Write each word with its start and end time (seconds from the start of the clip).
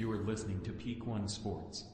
You 0.00 0.10
are 0.12 0.16
listening 0.16 0.62
to 0.62 0.72
Peak 0.72 1.06
One 1.06 1.28
Sports. 1.28 1.84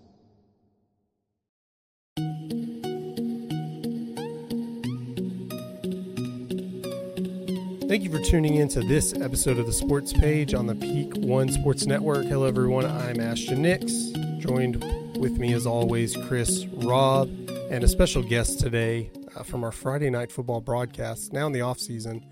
Thank 7.89 8.05
you 8.05 8.11
for 8.13 8.21
tuning 8.21 8.55
in 8.55 8.69
to 8.69 8.83
this 8.83 9.13
episode 9.13 9.59
of 9.59 9.67
the 9.67 9.73
Sports 9.73 10.13
Page 10.13 10.55
on 10.55 10.69
the 10.69 10.77
Peak 10.77 11.17
One 11.17 11.51
Sports 11.51 11.87
Network. 11.87 12.27
Hello, 12.27 12.45
everyone. 12.45 12.87
I'm 12.87 13.19
Ashton 13.19 13.63
Nix, 13.63 14.13
joined 14.39 14.77
with 15.19 15.39
me 15.39 15.53
as 15.53 15.67
always, 15.67 16.17
Chris 16.29 16.65
Robb, 16.67 17.29
and 17.73 17.83
a 17.83 17.89
special 17.89 18.23
guest 18.23 18.61
today 18.61 19.11
uh, 19.35 19.43
from 19.43 19.65
our 19.65 19.73
Friday 19.73 20.11
night 20.11 20.31
football 20.31 20.61
broadcast. 20.61 21.33
Now 21.33 21.47
in 21.49 21.53
the 21.53 21.63
off 21.63 21.81
season, 21.81 22.25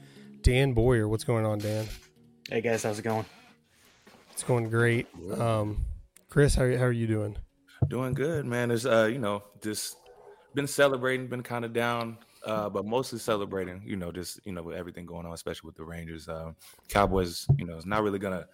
Dan 0.42 0.72
Boyer. 0.72 1.08
What's 1.08 1.24
going 1.24 1.44
on, 1.44 1.58
Dan? 1.58 1.86
Hey 2.48 2.60
guys, 2.60 2.84
how's 2.84 3.00
it 3.00 3.02
going? 3.02 3.24
It's 4.34 4.42
going 4.42 4.68
great. 4.68 5.06
Um, 5.38 5.84
Chris, 6.28 6.54
how, 6.54 6.64
how 6.76 6.84
are 6.84 6.92
you 6.92 7.06
doing? 7.06 7.36
Doing 7.88 8.12
good, 8.12 8.44
man. 8.44 8.70
It's 8.70 8.84
uh, 8.84 9.08
you 9.10 9.18
know, 9.18 9.42
just 9.62 9.96
been 10.54 10.66
celebrating, 10.66 11.28
been 11.28 11.42
kind 11.42 11.64
of 11.64 11.72
down 11.72 12.18
uh, 12.44 12.68
but 12.68 12.84
mostly 12.84 13.18
celebrating. 13.18 13.82
You 13.84 13.96
know, 13.96 14.12
just 14.12 14.40
you 14.44 14.52
know 14.52 14.62
with 14.62 14.76
everything 14.76 15.06
going 15.06 15.26
on, 15.26 15.32
especially 15.32 15.68
with 15.68 15.76
the 15.76 15.84
Rangers. 15.84 16.28
Uh, 16.28 16.52
Cowboys, 16.88 17.46
you 17.56 17.64
know, 17.66 17.76
it's 17.76 17.86
not 17.86 18.02
really 18.02 18.18
gonna 18.18 18.46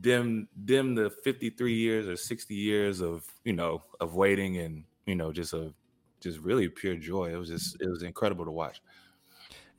dim 0.00 0.48
dim 0.64 0.94
the 0.94 1.10
53 1.10 1.74
years 1.74 2.08
or 2.08 2.16
60 2.16 2.54
years 2.54 3.02
of 3.02 3.26
you 3.44 3.52
know 3.52 3.82
of 4.00 4.14
waiting 4.14 4.56
and 4.56 4.84
you 5.04 5.14
know 5.14 5.30
just 5.30 5.52
a 5.52 5.72
just 6.20 6.38
really 6.38 6.68
pure 6.68 6.96
joy. 6.96 7.32
It 7.32 7.36
was 7.36 7.48
just 7.48 7.80
it 7.80 7.88
was 7.88 8.02
incredible 8.02 8.44
to 8.44 8.50
watch. 8.50 8.80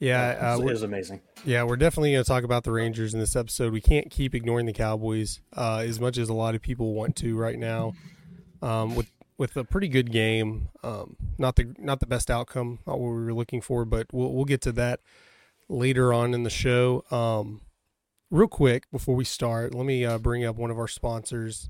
Yeah, 0.03 0.53
uh, 0.55 0.59
it 0.59 0.65
was 0.65 0.83
amazing. 0.83 1.21
Yeah, 1.45 1.63
we're 1.63 1.77
definitely 1.77 2.11
going 2.11 2.25
to 2.25 2.27
talk 2.27 2.43
about 2.43 2.65
the 2.65 2.73
Rangers 2.73 3.13
in 3.13 3.21
this 3.21 3.37
episode. 3.37 3.71
We 3.71 3.79
can't 3.79 4.11
keep 4.11 4.35
ignoring 4.35 4.65
the 4.65 4.73
Cowboys 4.73 5.39
uh, 5.55 5.83
as 5.87 6.01
much 6.01 6.17
as 6.17 6.27
a 6.27 6.33
lot 6.33 6.55
of 6.55 6.61
people 6.61 6.93
want 6.93 7.15
to 7.17 7.37
right 7.37 7.57
now. 7.57 7.93
Um, 8.61 8.95
with 8.95 9.09
with 9.37 9.55
a 9.55 9.63
pretty 9.63 9.87
good 9.87 10.11
game. 10.11 10.67
Um, 10.83 11.15
not 11.37 11.55
the 11.55 11.73
not 11.79 12.01
the 12.01 12.05
best 12.05 12.29
outcome, 12.29 12.79
not 12.85 12.99
what 12.99 13.11
we 13.11 13.23
were 13.23 13.33
looking 13.33 13.61
for, 13.61 13.85
but 13.85 14.07
we'll 14.11 14.33
we'll 14.33 14.43
get 14.43 14.59
to 14.63 14.73
that 14.73 14.99
later 15.69 16.13
on 16.13 16.33
in 16.33 16.43
the 16.43 16.49
show. 16.49 17.05
Um, 17.09 17.61
real 18.29 18.49
quick 18.49 18.91
before 18.91 19.15
we 19.15 19.23
start, 19.23 19.73
let 19.73 19.85
me 19.85 20.03
uh, 20.03 20.17
bring 20.17 20.43
up 20.43 20.57
one 20.57 20.69
of 20.69 20.77
our 20.77 20.89
sponsors. 20.89 21.69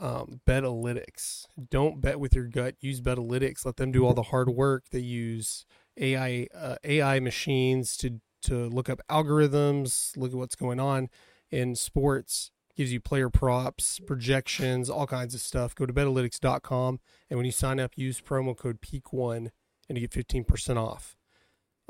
Um, 0.00 0.40
Betalytics. 0.48 1.44
Don't 1.70 2.00
bet 2.00 2.18
with 2.18 2.34
your 2.34 2.46
gut. 2.46 2.74
Use 2.80 3.00
Betalytics. 3.00 3.64
Let 3.64 3.76
them 3.76 3.92
do 3.92 4.04
all 4.04 4.14
the 4.14 4.24
hard 4.24 4.48
work. 4.48 4.86
They 4.90 4.98
use 4.98 5.64
AI 6.00 6.48
uh, 6.54 6.76
AI 6.84 7.20
machines 7.20 7.96
to 7.98 8.20
to 8.42 8.68
look 8.68 8.88
up 8.88 9.00
algorithms, 9.10 10.16
look 10.16 10.32
at 10.32 10.36
what's 10.36 10.56
going 10.56 10.80
on 10.80 11.08
in 11.50 11.74
sports 11.74 12.50
gives 12.80 12.92
you 12.94 13.00
player 13.00 13.28
props, 13.28 14.00
projections, 14.06 14.88
all 14.88 15.06
kinds 15.06 15.34
of 15.34 15.40
stuff. 15.42 15.74
Go 15.74 15.84
to 15.84 15.92
betalytics.com 15.92 16.98
and 17.28 17.36
when 17.36 17.44
you 17.44 17.52
sign 17.52 17.78
up, 17.78 17.92
use 17.96 18.22
promo 18.22 18.56
code 18.56 18.80
PEAK1 18.80 19.50
and 19.88 19.98
you 19.98 20.06
get 20.06 20.10
15% 20.10 20.76
off. 20.76 21.14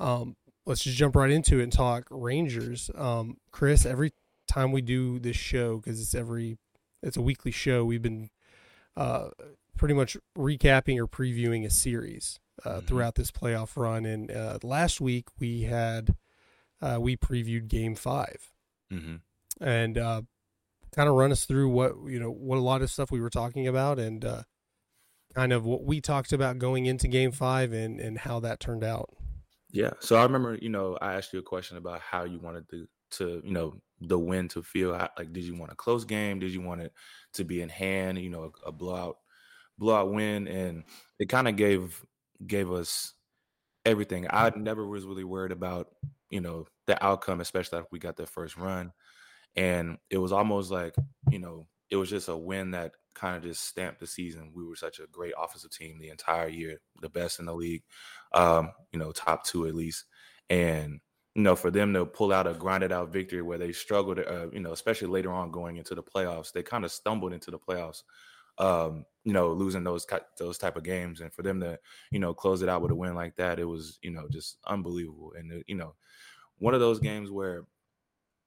Um, 0.00 0.34
let's 0.66 0.82
just 0.82 0.96
jump 0.96 1.14
right 1.14 1.30
into 1.30 1.60
it 1.60 1.62
and 1.62 1.72
talk 1.72 2.08
Rangers. 2.10 2.90
Um, 2.96 3.36
Chris, 3.52 3.86
every 3.86 4.12
time 4.48 4.72
we 4.72 4.82
do 4.82 5.20
this 5.20 5.36
show, 5.36 5.76
because 5.76 6.00
it's 6.00 6.14
every, 6.14 6.58
it's 7.04 7.16
a 7.16 7.22
weekly 7.22 7.52
show, 7.52 7.84
we've 7.84 8.02
been 8.02 8.30
uh, 8.96 9.28
pretty 9.76 9.94
much 9.94 10.16
recapping 10.36 10.98
or 10.98 11.06
previewing 11.06 11.64
a 11.64 11.70
series 11.70 12.40
uh, 12.64 12.68
mm-hmm. 12.68 12.86
throughout 12.86 13.14
this 13.14 13.30
playoff 13.30 13.76
run. 13.76 14.04
And 14.04 14.30
uh, 14.30 14.58
last 14.62 15.00
week 15.00 15.28
we 15.38 15.62
had, 15.62 16.16
uh, 16.80 16.98
we 17.00 17.16
previewed 17.16 17.68
game 17.68 17.94
5 17.94 18.52
mm-hmm. 18.92 19.16
And 19.62 19.98
uh, 19.98 20.22
kind 20.94 21.08
of 21.08 21.14
run 21.14 21.32
us 21.32 21.44
through 21.44 21.68
what 21.68 21.92
you 22.06 22.18
know 22.18 22.30
what 22.30 22.58
a 22.58 22.62
lot 22.62 22.82
of 22.82 22.90
stuff 22.90 23.10
we 23.10 23.20
were 23.20 23.30
talking 23.30 23.68
about 23.68 23.98
and 23.98 24.24
uh, 24.24 24.42
kind 25.34 25.52
of 25.52 25.64
what 25.64 25.84
we 25.84 26.00
talked 26.00 26.32
about 26.32 26.58
going 26.58 26.86
into 26.86 27.08
Game 27.08 27.32
Five 27.32 27.72
and 27.72 28.00
and 28.00 28.18
how 28.18 28.40
that 28.40 28.60
turned 28.60 28.84
out. 28.84 29.10
Yeah. 29.70 29.90
So 30.00 30.16
I 30.16 30.22
remember, 30.22 30.58
you 30.60 30.68
know, 30.68 30.98
I 31.00 31.14
asked 31.14 31.32
you 31.32 31.38
a 31.38 31.42
question 31.42 31.76
about 31.76 32.00
how 32.00 32.24
you 32.24 32.38
wanted 32.38 32.68
to 32.70 32.88
to 33.12 33.42
you 33.44 33.52
know 33.52 33.74
the 34.00 34.18
win 34.18 34.48
to 34.48 34.62
feel 34.62 34.90
like 34.90 35.32
did 35.32 35.44
you 35.44 35.54
want 35.54 35.72
a 35.72 35.74
close 35.74 36.04
game 36.04 36.38
did 36.38 36.52
you 36.52 36.60
want 36.60 36.80
it 36.80 36.92
to 37.34 37.44
be 37.44 37.60
in 37.60 37.68
hand 37.68 38.18
you 38.18 38.30
know 38.30 38.44
a, 38.64 38.68
a 38.68 38.72
blowout 38.72 39.18
blowout 39.78 40.12
win 40.12 40.46
and 40.46 40.84
it 41.18 41.28
kind 41.28 41.48
of 41.48 41.56
gave 41.56 42.04
gave 42.46 42.70
us 42.70 43.14
everything 43.84 44.26
i 44.30 44.50
never 44.56 44.86
was 44.86 45.04
really 45.04 45.24
worried 45.24 45.52
about 45.52 45.88
you 46.30 46.40
know 46.40 46.66
the 46.86 47.02
outcome 47.04 47.40
especially 47.40 47.78
after 47.78 47.88
we 47.92 47.98
got 47.98 48.16
that 48.16 48.28
first 48.28 48.56
run 48.56 48.92
and 49.56 49.98
it 50.10 50.18
was 50.18 50.32
almost 50.32 50.70
like 50.70 50.94
you 51.30 51.38
know 51.38 51.66
it 51.90 51.96
was 51.96 52.10
just 52.10 52.28
a 52.28 52.36
win 52.36 52.70
that 52.72 52.92
kind 53.14 53.36
of 53.36 53.42
just 53.42 53.64
stamped 53.64 54.00
the 54.00 54.06
season. 54.06 54.52
We 54.54 54.64
were 54.64 54.76
such 54.76 55.00
a 55.00 55.06
great 55.08 55.34
offensive 55.36 55.72
team 55.72 55.98
the 55.98 56.08
entire 56.10 56.48
year, 56.48 56.80
the 57.02 57.08
best 57.08 57.40
in 57.40 57.46
the 57.46 57.54
league, 57.54 57.82
um, 58.32 58.70
you 58.92 58.98
know, 58.98 59.12
top 59.12 59.44
two 59.44 59.66
at 59.66 59.74
least. 59.74 60.04
And 60.48 61.00
you 61.34 61.42
know, 61.42 61.54
for 61.56 61.70
them 61.70 61.92
to 61.94 62.06
pull 62.06 62.32
out 62.32 62.46
a 62.46 62.54
grinded 62.54 62.92
out 62.92 63.12
victory 63.12 63.42
where 63.42 63.58
they 63.58 63.72
struggled, 63.72 64.18
uh, 64.18 64.50
you 64.52 64.60
know, 64.60 64.72
especially 64.72 65.08
later 65.08 65.32
on 65.32 65.50
going 65.52 65.76
into 65.76 65.94
the 65.94 66.02
playoffs, 66.02 66.52
they 66.52 66.62
kind 66.62 66.84
of 66.84 66.90
stumbled 66.90 67.32
into 67.32 67.50
the 67.50 67.58
playoffs. 67.58 68.02
Um, 68.58 69.04
you 69.24 69.32
know, 69.32 69.52
losing 69.52 69.84
those 69.84 70.06
those 70.38 70.58
type 70.58 70.76
of 70.76 70.82
games, 70.82 71.20
and 71.20 71.32
for 71.32 71.42
them 71.42 71.60
to, 71.60 71.78
you 72.10 72.18
know, 72.18 72.32
close 72.32 72.62
it 72.62 72.68
out 72.68 72.82
with 72.82 72.90
a 72.90 72.94
win 72.94 73.14
like 73.14 73.36
that, 73.36 73.58
it 73.58 73.64
was, 73.64 73.98
you 74.02 74.10
know, 74.10 74.28
just 74.30 74.56
unbelievable. 74.66 75.34
And 75.36 75.52
uh, 75.52 75.62
you 75.66 75.74
know, 75.74 75.94
one 76.58 76.74
of 76.74 76.80
those 76.80 77.00
games 77.00 77.30
where, 77.30 77.64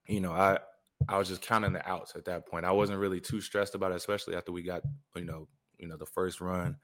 you 0.07 0.19
know, 0.19 0.31
I 0.31 0.59
I 1.07 1.17
was 1.17 1.27
just 1.27 1.41
counting 1.41 1.73
the 1.73 1.87
outs 1.87 2.15
at 2.15 2.25
that 2.25 2.47
point. 2.47 2.65
I 2.65 2.71
wasn't 2.71 2.99
really 2.99 3.19
too 3.19 3.41
stressed 3.41 3.75
about 3.75 3.91
it, 3.91 3.95
especially 3.95 4.35
after 4.35 4.51
we 4.51 4.63
got 4.63 4.81
you 5.15 5.25
know 5.25 5.47
you 5.77 5.87
know 5.87 5.97
the 5.97 6.05
first 6.05 6.41
run, 6.41 6.77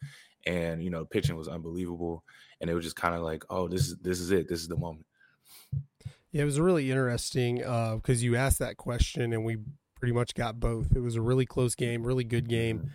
and 0.46 0.84
you 0.84 0.90
know 0.90 1.06
pitching 1.06 1.36
was 1.36 1.48
unbelievable, 1.48 2.24
and 2.62 2.70
it 2.70 2.74
was 2.74 2.84
just 2.84 2.96
kind 2.96 3.16
of 3.16 3.22
like, 3.22 3.44
oh, 3.50 3.68
this 3.68 3.88
is 3.88 3.98
this 4.00 4.20
is 4.20 4.32
it, 4.32 4.48
this 4.48 4.62
is 4.62 4.68
the 4.68 4.78
moment. 4.78 5.06
Yeah, 6.32 6.44
it 6.44 6.46
was 6.46 6.60
really 6.60 6.92
interesting 6.92 7.64
uh, 7.64 7.96
because 7.96 8.22
uh, 8.22 8.26
you 8.26 8.36
asked 8.36 8.60
that 8.60 8.78
question, 8.78 9.34
and 9.34 9.44
we 9.44 9.58
pretty 9.96 10.14
much 10.14 10.36
got 10.36 10.60
both. 10.60 10.96
It 10.96 11.02
was 11.02 11.16
a 11.16 11.22
really 11.22 11.46
close 11.46 11.76
game, 11.76 12.04
really 12.04 12.24
good 12.24 12.48
game, 12.48 12.80
mm-hmm. 12.80 12.88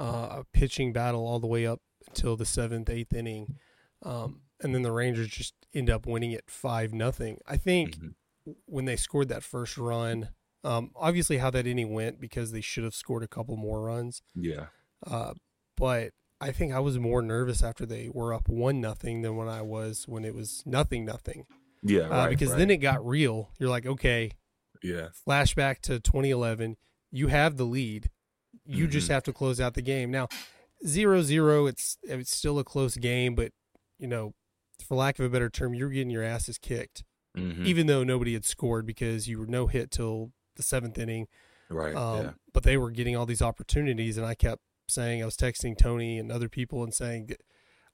Uh, 0.00 0.40
a 0.40 0.44
pitching 0.52 0.92
battle 0.92 1.26
all 1.26 1.38
the 1.38 1.46
way 1.46 1.66
up 1.66 1.80
until 2.08 2.36
the 2.36 2.46
seventh, 2.46 2.88
eighth 2.88 3.12
inning, 3.12 3.56
um, 4.02 4.40
and 4.60 4.74
then 4.74 4.82
the 4.82 4.92
Rangers 4.92 5.28
just 5.28 5.54
end 5.74 5.90
up 5.90 6.06
winning 6.06 6.32
it 6.32 6.44
five 6.48 6.92
nothing. 6.92 7.38
I 7.46 7.56
think 7.56 7.96
mm-hmm. 7.96 8.52
when 8.66 8.86
they 8.86 8.96
scored 8.96 9.28
that 9.28 9.42
first 9.42 9.78
run 9.78 10.30
um, 10.62 10.90
obviously, 10.94 11.38
how 11.38 11.50
that 11.50 11.66
inning 11.66 11.92
went 11.92 12.20
because 12.20 12.52
they 12.52 12.60
should 12.60 12.84
have 12.84 12.94
scored 12.94 13.22
a 13.22 13.28
couple 13.28 13.56
more 13.56 13.82
runs. 13.82 14.22
Yeah. 14.34 14.66
Uh, 15.06 15.34
but 15.76 16.12
I 16.40 16.52
think 16.52 16.72
I 16.72 16.80
was 16.80 16.98
more 16.98 17.22
nervous 17.22 17.62
after 17.62 17.86
they 17.86 18.10
were 18.12 18.34
up 18.34 18.48
one 18.48 18.80
nothing 18.80 19.22
than 19.22 19.36
when 19.36 19.48
I 19.48 19.62
was 19.62 20.04
when 20.06 20.24
it 20.24 20.34
was 20.34 20.62
nothing 20.66 21.04
nothing. 21.04 21.46
Yeah. 21.82 22.02
Uh, 22.02 22.08
right, 22.10 22.30
because 22.30 22.50
right. 22.50 22.58
then 22.58 22.70
it 22.70 22.78
got 22.78 23.04
real. 23.04 23.50
You're 23.58 23.70
like, 23.70 23.86
okay. 23.86 24.32
Yeah. 24.82 25.08
Flashback 25.26 25.80
to 25.82 26.00
2011. 26.00 26.76
You 27.10 27.28
have 27.28 27.56
the 27.56 27.64
lead. 27.64 28.10
You 28.70 28.84
mm-hmm. 28.84 28.92
just 28.92 29.08
have 29.08 29.22
to 29.24 29.32
close 29.32 29.60
out 29.60 29.74
the 29.74 29.82
game. 29.82 30.10
Now, 30.10 30.28
zero 30.86 31.22
zero. 31.22 31.66
It's 31.66 31.98
it's 32.02 32.34
still 32.36 32.58
a 32.58 32.64
close 32.64 32.96
game, 32.96 33.34
but 33.34 33.52
you 33.98 34.06
know, 34.06 34.34
for 34.86 34.96
lack 34.96 35.18
of 35.18 35.24
a 35.24 35.28
better 35.28 35.50
term, 35.50 35.74
you're 35.74 35.90
getting 35.90 36.10
your 36.10 36.22
asses 36.22 36.58
kicked. 36.58 37.04
Mm-hmm. 37.36 37.64
Even 37.64 37.86
though 37.86 38.02
nobody 38.02 38.32
had 38.32 38.44
scored 38.44 38.86
because 38.86 39.28
you 39.28 39.38
were 39.38 39.46
no 39.46 39.68
hit 39.68 39.90
till 39.90 40.32
the 40.56 40.62
seventh 40.62 40.98
inning. 40.98 41.28
Right. 41.68 41.94
Um, 41.94 42.24
yeah. 42.24 42.30
But 42.52 42.64
they 42.64 42.76
were 42.76 42.90
getting 42.90 43.16
all 43.16 43.26
these 43.26 43.42
opportunities, 43.42 44.16
and 44.16 44.26
I 44.26 44.34
kept 44.34 44.62
saying 44.88 45.22
I 45.22 45.24
was 45.24 45.36
texting 45.36 45.78
Tony 45.78 46.18
and 46.18 46.32
other 46.32 46.48
people 46.48 46.82
and 46.82 46.92
saying, 46.92 47.30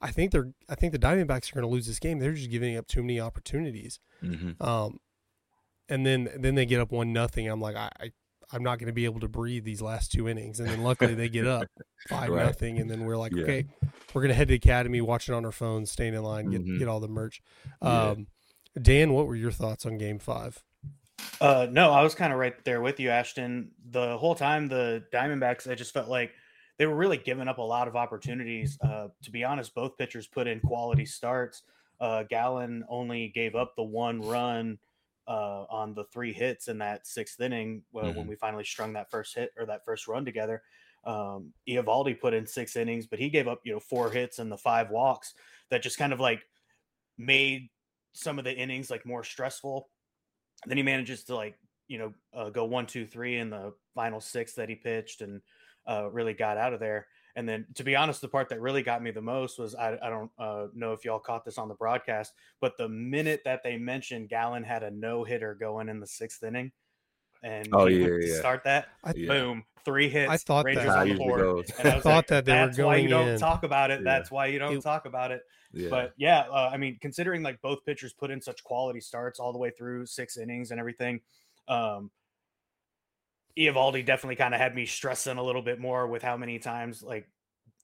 I 0.00 0.10
think 0.10 0.31
they're 0.32 0.53
I 0.69 0.75
think 0.75 0.92
the 0.92 0.98
Diamondbacks 0.98 1.50
are 1.50 1.54
going 1.54 1.62
to 1.62 1.72
lose 1.72 1.86
this 1.86 1.98
game. 1.98 2.19
They're 2.19 2.32
just 2.32 2.50
giving 2.50 2.76
up 2.76 2.86
too 2.86 3.03
many 3.03 3.20
opportunities. 3.20 3.98
Mm-hmm. 4.22 4.62
Um, 4.62 4.98
and 5.88 6.04
then 6.04 6.28
then 6.39 6.54
they 6.54 6.66
get 6.66 6.80
up 6.80 6.92
one 6.92 7.12
nothing. 7.12 7.48
I'm 7.48 7.60
like 7.60 7.77
I, 7.77 7.91
I 8.01 8.12
I'm 8.53 8.63
not 8.63 8.78
going 8.78 8.87
to 8.87 8.93
be 8.93 9.04
able 9.04 9.21
to 9.21 9.28
breathe 9.28 9.65
these 9.65 9.83
last 9.83 10.13
two 10.13 10.28
innings. 10.28 10.60
And 10.60 10.69
then 10.69 10.83
luckily 10.83 11.15
they 11.15 11.28
get 11.28 11.47
up 11.47 11.66
five 12.09 12.31
right. 12.31 12.47
nothing, 12.47 12.78
and 12.78 12.91
then 12.91 13.04
we're 13.04 13.16
like, 13.16 13.33
yeah. 13.34 13.43
okay, 13.43 13.66
we're 14.15 14.22
going 14.22 14.31
to 14.31 14.34
head 14.34 14.48
to 14.48 14.53
the 14.53 14.57
Academy, 14.57 15.01
watch 15.01 15.28
it 15.28 15.33
on 15.33 15.45
our 15.45 15.53
phones, 15.53 15.91
staying 15.91 16.15
in 16.15 16.22
line, 16.22 16.51
get 16.51 16.63
mm-hmm. 16.63 16.78
get 16.78 16.89
all 16.89 17.01
the 17.01 17.09
merch. 17.09 17.43
Um, 17.83 18.27
yeah. 18.75 18.83
Dan, 18.83 19.13
what 19.13 19.27
were 19.27 19.37
your 19.37 19.51
thoughts 19.51 19.87
on 19.87 19.98
Game 19.98 20.19
Five? 20.19 20.63
Uh, 21.41 21.66
no, 21.71 21.93
I 21.93 22.03
was 22.03 22.15
kind 22.15 22.33
of 22.33 22.39
right 22.39 22.54
there 22.65 22.81
with 22.81 23.01
you, 23.01 23.10
Ashton. 23.10 23.71
The 23.91 24.16
whole 24.19 24.34
time, 24.34 24.69
the 24.69 25.04
Diamondbacks, 25.13 25.69
I 25.71 25.75
just 25.75 25.92
felt 25.92 26.09
like 26.09 26.33
they 26.78 26.87
were 26.87 26.95
really 26.95 27.16
giving 27.16 27.49
up 27.49 27.59
a 27.59 27.63
lot 27.63 27.89
of 27.89 27.97
opportunities. 27.97 28.78
Uh, 28.83 29.09
to 29.22 29.31
be 29.31 29.45
honest, 29.45 29.75
both 29.75 29.97
pitchers 29.97 30.27
put 30.27 30.47
in 30.47 30.60
quality 30.60 31.07
starts. 31.07 31.63
Uh, 32.01 32.25
Gallen 32.28 32.84
only 32.89 33.33
gave 33.34 33.54
up 33.54 33.75
the 33.77 33.83
one 33.83 34.21
run 34.21 34.78
uh, 35.28 35.65
on 35.71 35.95
the 35.95 36.05
three 36.05 36.33
hits 36.33 36.69
in 36.69 36.78
that 36.78 37.07
sixth 37.07 37.41
inning 37.41 37.83
mm-hmm. 37.95 38.17
when 38.17 38.27
we 38.27 38.37
finally 38.37 38.65
strung 38.65 38.93
that 38.93 39.11
first 39.11 39.34
hit 39.34 39.53
or 39.59 39.67
that 39.67 39.84
first 39.84 40.09
run 40.09 40.25
together. 40.25 40.63
Um, 41.05 41.53
Eovaldi 41.69 42.19
put 42.19 42.34
in 42.34 42.47
six 42.47 42.75
innings, 42.75 43.07
but 43.07 43.19
he 43.19 43.28
gave 43.28 43.49
up 43.49 43.61
you 43.65 43.73
know 43.73 43.81
four 43.81 44.11
hits 44.11 44.39
and 44.39 44.51
the 44.51 44.57
five 44.57 44.91
walks 44.91 45.34
that 45.71 45.83
just 45.83 45.99
kind 45.99 46.13
of 46.13 46.21
like 46.21 46.43
made 47.19 47.69
some 48.13 48.39
of 48.39 48.45
the 48.45 48.55
innings 48.55 48.91
like 48.91 49.05
more 49.05 49.23
stressful 49.23 49.89
then 50.65 50.78
he 50.78 50.83
manages 50.83 51.23
to 51.25 51.34
like 51.34 51.55
you 51.89 51.99
know, 51.99 52.15
uh, 52.34 52.51
go 52.51 52.65
one, 52.65 52.87
two, 52.87 53.07
three 53.07 53.37
in 53.37 53.51
the 53.51 53.73
final 53.95 54.21
six 54.21 54.55
that 54.55 54.69
he 54.69 54.75
pitched 54.75 55.21
and 55.21 55.41
uh, 55.89 56.09
really 56.11 56.34
got 56.34 56.57
out 56.57 56.73
of 56.73 56.81
there. 56.81 57.07
And 57.36 57.47
then, 57.47 57.66
to 57.74 57.84
be 57.84 57.94
honest, 57.94 58.22
the 58.22 58.28
part 58.28 58.48
that 58.48 58.60
really 58.62 58.83
got 58.83 59.03
me 59.03 59.10
the 59.10 59.21
most 59.21 59.59
was 59.59 59.74
I, 59.74 59.98
I 60.03 60.09
don't 60.09 60.30
uh, 60.38 60.68
know 60.74 60.92
if 60.94 61.04
y'all 61.04 61.18
caught 61.18 61.44
this 61.44 61.59
on 61.59 61.68
the 61.68 61.74
broadcast, 61.74 62.33
but 62.62 62.78
the 62.78 62.88
minute 62.88 63.42
that 63.44 63.62
they 63.62 63.77
mentioned 63.77 64.30
Gallen 64.30 64.65
had 64.65 64.83
a 64.83 64.91
no 64.91 65.22
hitter 65.22 65.54
going 65.54 65.91
in 65.91 66.00
the 66.00 66.06
sixth 66.06 66.42
inning, 66.42 66.72
and 67.42 67.68
Oh, 67.74 67.86
he 67.86 67.98
yeah, 68.00 68.06
to 68.06 68.27
yeah. 68.27 68.38
start 68.38 68.65
that, 68.65 68.88
I, 69.04 69.12
Yeah. 69.15 69.28
boom, 69.28 69.65
three 69.84 70.09
hits. 70.09 70.30
I 70.30 70.38
thought 70.38 70.65
Rangers 70.65 70.86
that- 70.86 70.97
on 70.98 71.09
the 71.10 71.15
board. 71.16 71.41
goes. 71.41 71.71
And 71.78 71.88
I 71.88 71.94
was 71.97 72.03
thought 72.04 72.15
like, 72.16 72.27
that 72.28 72.44
they 72.47 72.53
were 72.53 72.59
that's 72.66 72.78
why 72.78 72.97
you 72.97 73.09
going 73.10 73.24
don't 73.27 73.34
in. 73.34 73.39
talk 73.39 73.62
about 73.65 73.91
it. 73.91 74.00
Yeah. 74.00 74.04
That's 74.04 74.30
why 74.30 74.47
you 74.47 74.59
don't 74.59 74.77
It- 74.78 74.82
talk 74.82 75.04
about 75.04 75.30
it. 75.30 75.42
Yeah. 75.72 75.91
But 75.91 76.15
yeah, 76.16 76.47
uh, 76.50 76.71
I 76.72 76.78
mean, 76.78 76.97
considering 77.03 77.42
like 77.42 77.60
both 77.60 77.84
pitchers 77.84 78.15
put 78.15 78.30
in 78.30 78.41
such 78.41 78.65
quality 78.65 79.00
starts 79.00 79.39
all 79.39 79.53
the 79.53 79.59
way 79.59 79.68
through 79.71 80.06
six 80.06 80.39
innings 80.39 80.71
and 80.71 80.80
everything, 80.80 81.21
um, 81.68 82.10
Eovaldi 83.58 84.04
definitely 84.04 84.36
kind 84.36 84.54
of 84.54 84.60
had 84.60 84.74
me 84.74 84.86
stressing 84.86 85.38
a 85.38 85.42
little 85.42 85.62
bit 85.62 85.80
more 85.80 86.06
with 86.06 86.22
how 86.22 86.36
many 86.36 86.58
times 86.58 87.03
like, 87.03 87.28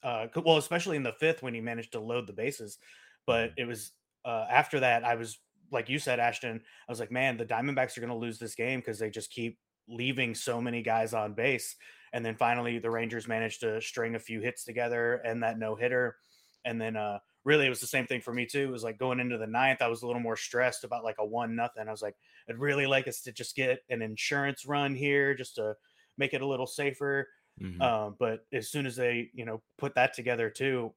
uh, 0.03 0.27
well, 0.45 0.59
especially 0.59 0.97
in 0.97 1.03
the 1.03 1.13
fifth 1.13 1.43
when 1.43 1.55
he 1.55 1.61
managed 1.61 1.93
to 1.93 2.01
load 2.01 2.27
the 2.27 2.33
bases. 2.33 2.79
But 3.27 3.53
it 3.57 3.67
was 3.67 3.93
uh, 4.25 4.47
after 4.51 4.81
that, 4.81 5.05
I 5.05 5.15
was 5.15 5.39
like 5.73 5.89
you 5.89 5.99
said, 5.99 6.21
Ashton. 6.21 6.61
I 6.89 6.93
was 6.93 7.01
like, 7.01 7.11
man, 7.11 7.37
the 7.37 7.47
Diamondbacks 7.47 7.97
are 7.97 8.01
going 8.01 8.13
to 8.13 8.17
lose 8.17 8.39
this 8.39 8.55
game 8.55 8.81
because 8.81 8.99
they 8.99 9.11
just 9.11 9.31
keep 9.31 9.59
leaving 9.89 10.35
so 10.35 10.61
many 10.61 10.83
guys 10.83 11.15
on 11.15 11.33
base. 11.33 11.75
And 12.13 12.25
then 12.25 12.37
finally, 12.37 12.79
the 12.79 12.91
Rangers 12.91 13.27
managed 13.27 13.61
to 13.61 13.81
string 13.81 14.15
a 14.15 14.21
few 14.21 14.41
hits 14.41 14.65
together 14.65 15.15
and 15.25 15.43
that 15.43 15.59
no 15.59 15.75
hitter. 15.75 16.17
And 16.65 16.81
then, 16.81 16.97
uh, 16.97 17.19
really, 17.45 17.67
it 17.67 17.71
was 17.71 17.81
the 17.81 17.87
same 17.87 18.07
thing 18.07 18.21
for 18.21 18.33
me 18.33 18.47
too. 18.47 18.65
It 18.69 18.71
was 18.71 18.85
like 18.85 18.99
going 18.99 19.21
into 19.21 19.39
the 19.39 19.47
ninth, 19.47 19.83
I 19.83 19.89
was 19.89 20.03
a 20.03 20.07
little 20.07 20.23
more 20.23 20.37
stressed 20.37 20.85
about 20.85 21.05
like 21.05 21.17
a 21.19 21.27
one 21.27 21.55
nothing. 21.57 21.89
I 21.89 21.91
was 21.91 22.03
like, 22.03 22.17
I'd 22.49 22.59
really 22.59 22.87
like 22.87 23.09
us 23.09 23.21
to 23.23 23.33
just 23.33 23.57
get 23.57 23.81
an 23.91 24.03
insurance 24.03 24.65
run 24.67 24.95
here, 24.95 25.35
just 25.35 25.57
to 25.57 25.75
make 26.19 26.35
it 26.35 26.43
a 26.43 26.47
little 26.47 26.67
safer. 26.67 27.29
Mhm. 27.61 27.81
Um, 27.81 28.17
but 28.19 28.47
as 28.53 28.71
soon 28.71 28.87
as 28.87 28.97
they, 28.97 29.31
you 29.35 29.45
know, 29.45 29.63
put 29.79 29.95
that 29.97 30.15
together 30.15 30.49
too, 30.51 30.93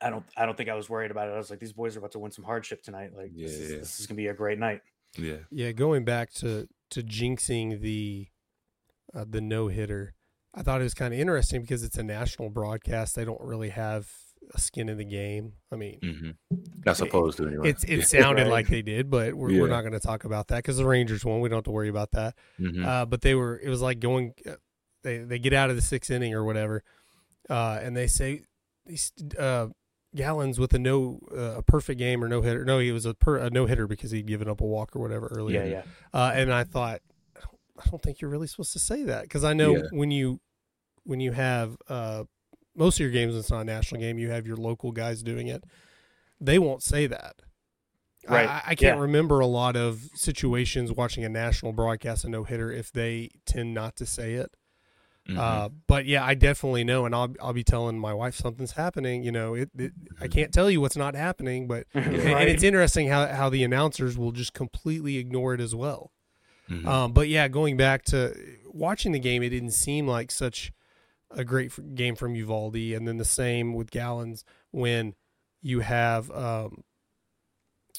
I 0.00 0.10
don't, 0.10 0.24
I 0.36 0.46
don't 0.46 0.56
think 0.56 0.68
I 0.68 0.74
was 0.74 0.88
worried 0.88 1.10
about 1.10 1.28
it. 1.28 1.32
I 1.32 1.36
was 1.36 1.50
like, 1.50 1.60
these 1.60 1.72
boys 1.74 1.94
are 1.96 1.98
about 2.00 2.12
to 2.12 2.18
win 2.18 2.32
some 2.32 2.44
hardship 2.44 2.82
tonight. 2.82 3.10
Like, 3.14 3.32
this, 3.36 3.52
is, 3.52 3.70
Yeah. 3.72 3.78
this 3.78 4.00
is 4.00 4.06
gonna 4.06 4.16
be 4.16 4.28
a 4.28 4.34
great 4.34 4.58
night. 4.58 4.80
yeah. 5.16 5.38
Yeah, 5.50 5.72
going 5.72 6.04
back 6.04 6.32
to 6.34 6.68
to 6.90 7.02
jinxing 7.02 7.80
the 7.80 8.28
uh, 9.14 9.24
the 9.28 9.40
no 9.40 9.68
hitter, 9.68 10.14
I 10.54 10.62
thought 10.62 10.80
it 10.80 10.84
was 10.84 10.94
kind 10.94 11.12
of 11.12 11.20
interesting 11.20 11.60
because 11.60 11.82
it's 11.82 11.98
a 11.98 12.02
national 12.02 12.50
broadcast. 12.50 13.14
They 13.14 13.24
don't 13.24 13.40
really 13.40 13.68
have 13.70 14.10
a 14.54 14.60
skin 14.60 14.88
in 14.88 14.98
the 14.98 15.04
game. 15.04 15.52
I 15.70 15.76
mean, 15.76 15.98
hmm 16.50 16.56
Not 16.84 16.96
supposed 16.96 17.38
to 17.38 17.46
anyway. 17.46 17.70
it's 17.70 17.84
it 17.84 18.02
sounded 18.08 18.42
Right. 18.42 18.50
like 18.50 18.68
they 18.68 18.82
did, 18.82 19.08
but 19.10 19.34
we're, 19.34 19.50
Yeah. 19.50 19.60
we're 19.62 19.68
not 19.68 19.80
going 19.82 19.92
to 19.94 20.00
talk 20.00 20.24
about 20.24 20.48
that 20.48 20.56
because 20.56 20.76
the 20.76 20.84
Rangers 20.86 21.24
won. 21.24 21.40
We 21.40 21.48
don't 21.48 21.58
have 21.58 21.64
to 21.64 21.70
worry 21.70 21.88
about 21.88 22.10
that. 22.12 22.34
Mhm. 22.60 22.84
Uh, 22.84 23.06
but 23.06 23.20
they 23.22 23.34
were. 23.34 23.58
It 23.62 23.68
was 23.68 23.80
like 23.80 23.98
going. 24.00 24.34
Uh, 24.46 24.56
they 25.02 25.18
they 25.18 25.38
get 25.38 25.52
out 25.52 25.70
of 25.70 25.76
the 25.76 25.82
sixth 25.82 26.10
inning 26.10 26.34
or 26.34 26.44
whatever, 26.44 26.82
uh, 27.50 27.80
and 27.82 27.96
they 27.96 28.06
say 28.06 28.42
these 28.86 29.10
uh, 29.38 29.68
Gallen's 30.14 30.58
with 30.60 30.74
a 30.74 30.78
no 30.78 31.20
uh, 31.34 31.56
a 31.58 31.62
perfect 31.62 31.98
game 31.98 32.22
or 32.22 32.28
no 32.28 32.42
hitter. 32.42 32.64
No, 32.64 32.78
he 32.78 32.92
was 32.92 33.06
a, 33.06 33.14
per, 33.14 33.38
a 33.38 33.48
no 33.50 33.66
hitter 33.66 33.86
because 33.86 34.10
he'd 34.10 34.26
given 34.26 34.48
up 34.48 34.60
a 34.60 34.66
walk 34.66 34.94
or 34.94 35.00
whatever 35.00 35.26
earlier. 35.28 35.64
Yeah, 35.64 35.70
yeah. 35.70 35.82
Uh, 36.12 36.30
and 36.34 36.52
I 36.52 36.64
thought, 36.64 37.00
I 37.36 37.40
don't, 37.40 37.58
I 37.86 37.90
don't 37.90 38.02
think 38.02 38.20
you're 38.20 38.30
really 38.30 38.46
supposed 38.46 38.72
to 38.74 38.78
say 38.78 39.04
that 39.04 39.22
because 39.22 39.42
I 39.44 39.54
know 39.54 39.76
Yeah. 39.76 39.82
when 39.92 40.10
you 40.10 40.40
when 41.04 41.18
you 41.20 41.32
have 41.32 41.76
uh, 41.88 42.24
most 42.74 42.96
of 42.96 43.00
your 43.00 43.10
games, 43.10 43.34
it's 43.36 43.50
not 43.50 43.60
a 43.60 43.64
national 43.64 44.00
game. 44.00 44.18
You 44.18 44.30
have 44.30 44.46
your 44.46 44.56
local 44.56 44.92
guys 44.92 45.22
doing 45.22 45.48
it. 45.48 45.64
They 46.40 46.58
won't 46.58 46.82
say 46.82 47.06
that. 47.06 47.36
Right. 48.28 48.48
I, 48.48 48.62
I 48.68 48.74
can't 48.74 48.96
Yeah. 48.96 49.02
remember 49.02 49.40
a 49.40 49.46
lot 49.46 49.76
of 49.76 50.08
situations 50.14 50.92
watching 50.92 51.24
a 51.24 51.28
national 51.28 51.72
broadcast 51.72 52.24
a 52.24 52.28
no 52.28 52.44
hitter 52.44 52.70
if 52.70 52.92
they 52.92 53.30
tend 53.46 53.74
not 53.74 53.96
to 53.96 54.06
say 54.06 54.34
it. 54.34 54.54
Mhm. 55.28 55.38
Uh, 55.38 55.68
but 55.86 56.04
yeah, 56.06 56.24
I 56.24 56.34
definitely 56.34 56.82
know, 56.82 57.04
and 57.06 57.14
I'll 57.14 57.32
I'll 57.40 57.52
be 57.52 57.62
telling 57.62 57.96
my 57.98 58.12
wife 58.12 58.34
something's 58.34 58.72
happening. 58.72 59.22
You 59.22 59.30
know, 59.30 59.54
it, 59.54 59.70
it 59.78 59.92
I 60.20 60.26
can't 60.26 60.52
tell 60.52 60.68
you 60.68 60.80
what's 60.80 60.96
not 60.96 61.14
happening, 61.14 61.68
but 61.68 61.86
and, 61.94 62.06
and 62.16 62.48
it's 62.48 62.64
interesting 62.64 63.06
how 63.08 63.28
how 63.28 63.48
the 63.48 63.62
announcers 63.62 64.18
will 64.18 64.32
just 64.32 64.52
completely 64.52 65.18
ignore 65.18 65.54
it 65.54 65.60
as 65.60 65.76
well. 65.76 66.10
Mhm. 66.68 66.84
Um, 66.86 67.12
but 67.12 67.28
yeah, 67.28 67.46
going 67.46 67.76
back 67.76 68.02
to 68.06 68.34
watching 68.66 69.12
the 69.12 69.20
game, 69.20 69.44
it 69.44 69.50
didn't 69.50 69.70
seem 69.72 70.08
like 70.08 70.32
such 70.32 70.72
a 71.34 71.44
great 71.44 71.94
game 71.94 72.14
from 72.16 72.34
Eovaldi, 72.34 72.96
and 72.96 73.06
then 73.06 73.16
the 73.18 73.24
same 73.24 73.74
with 73.74 73.90
Gallen's 73.90 74.44
when 74.70 75.14
you 75.60 75.80
have 75.80 76.30
um, 76.30 76.84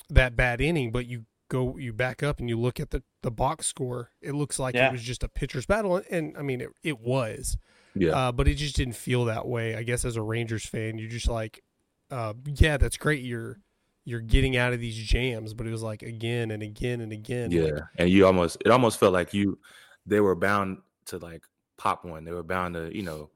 that 0.10 0.36
bad 0.36 0.62
inning, 0.62 0.92
but 0.92 1.06
you 1.06 1.26
go 1.50 1.78
you 1.78 1.94
back 1.94 2.24
up 2.24 2.40
and 2.40 2.50
you 2.50 2.60
look 2.60 2.80
at 2.80 2.90
the 2.92 3.04
the 3.22 3.32
box 3.32 3.68
score. 3.68 4.10
It 4.22 4.34
looks 4.34 4.60
like 4.60 4.76
Yeah. 4.76 4.90
it 4.90 4.92
was 4.92 5.04
just 5.04 5.24
a 5.24 5.28
pitcher's 5.30 5.66
battle, 5.66 5.96
and, 5.98 6.06
and 6.10 6.38
I 6.38 6.42
mean 6.42 6.62
it, 6.62 6.70
it 6.84 7.00
was, 7.00 7.58
yeah. 7.96 8.12
uh, 8.12 8.32
but 8.32 8.48
it 8.48 8.56
just 8.56 8.76
didn't 8.76 8.96
feel 8.96 9.26
that 9.26 9.48
way. 9.48 9.76
I 9.76 9.84
guess 9.84 10.04
as 10.06 10.16
a 10.16 10.22
Rangers 10.22 10.66
fan, 10.66 10.98
you're 10.98 11.10
just 11.10 11.28
like, 11.28 11.64
uh, 12.12 12.34
yeah, 12.46 12.78
that's 12.78 12.98
great. 12.98 13.24
You're 13.24 13.60
you're 14.06 14.20
getting 14.20 14.58
out 14.58 14.74
of 14.74 14.80
these 14.82 14.98
jams, 14.98 15.54
but 15.54 15.66
it 15.66 15.72
was 15.72 15.84
like 15.84 16.02
again 16.04 16.52
and 16.52 16.62
again 16.62 17.00
and 17.02 17.14
again. 17.14 17.52
yeah. 17.52 17.64
like, 17.64 17.84
and 17.98 18.10
you 18.10 18.26
almost 18.26 18.58
it 18.66 18.70
almost 18.70 19.00
felt 19.00 19.14
like 19.14 19.34
you 19.34 19.58
they 20.06 20.20
were 20.20 20.36
bound 20.36 20.80
to 21.06 21.18
like 21.18 21.44
pop 21.84 22.06
one. 22.06 22.24
They 22.24 22.32
were 22.32 22.44
bound 22.44 22.76
to, 22.76 22.96
you 22.96 23.04
know, 23.04 23.30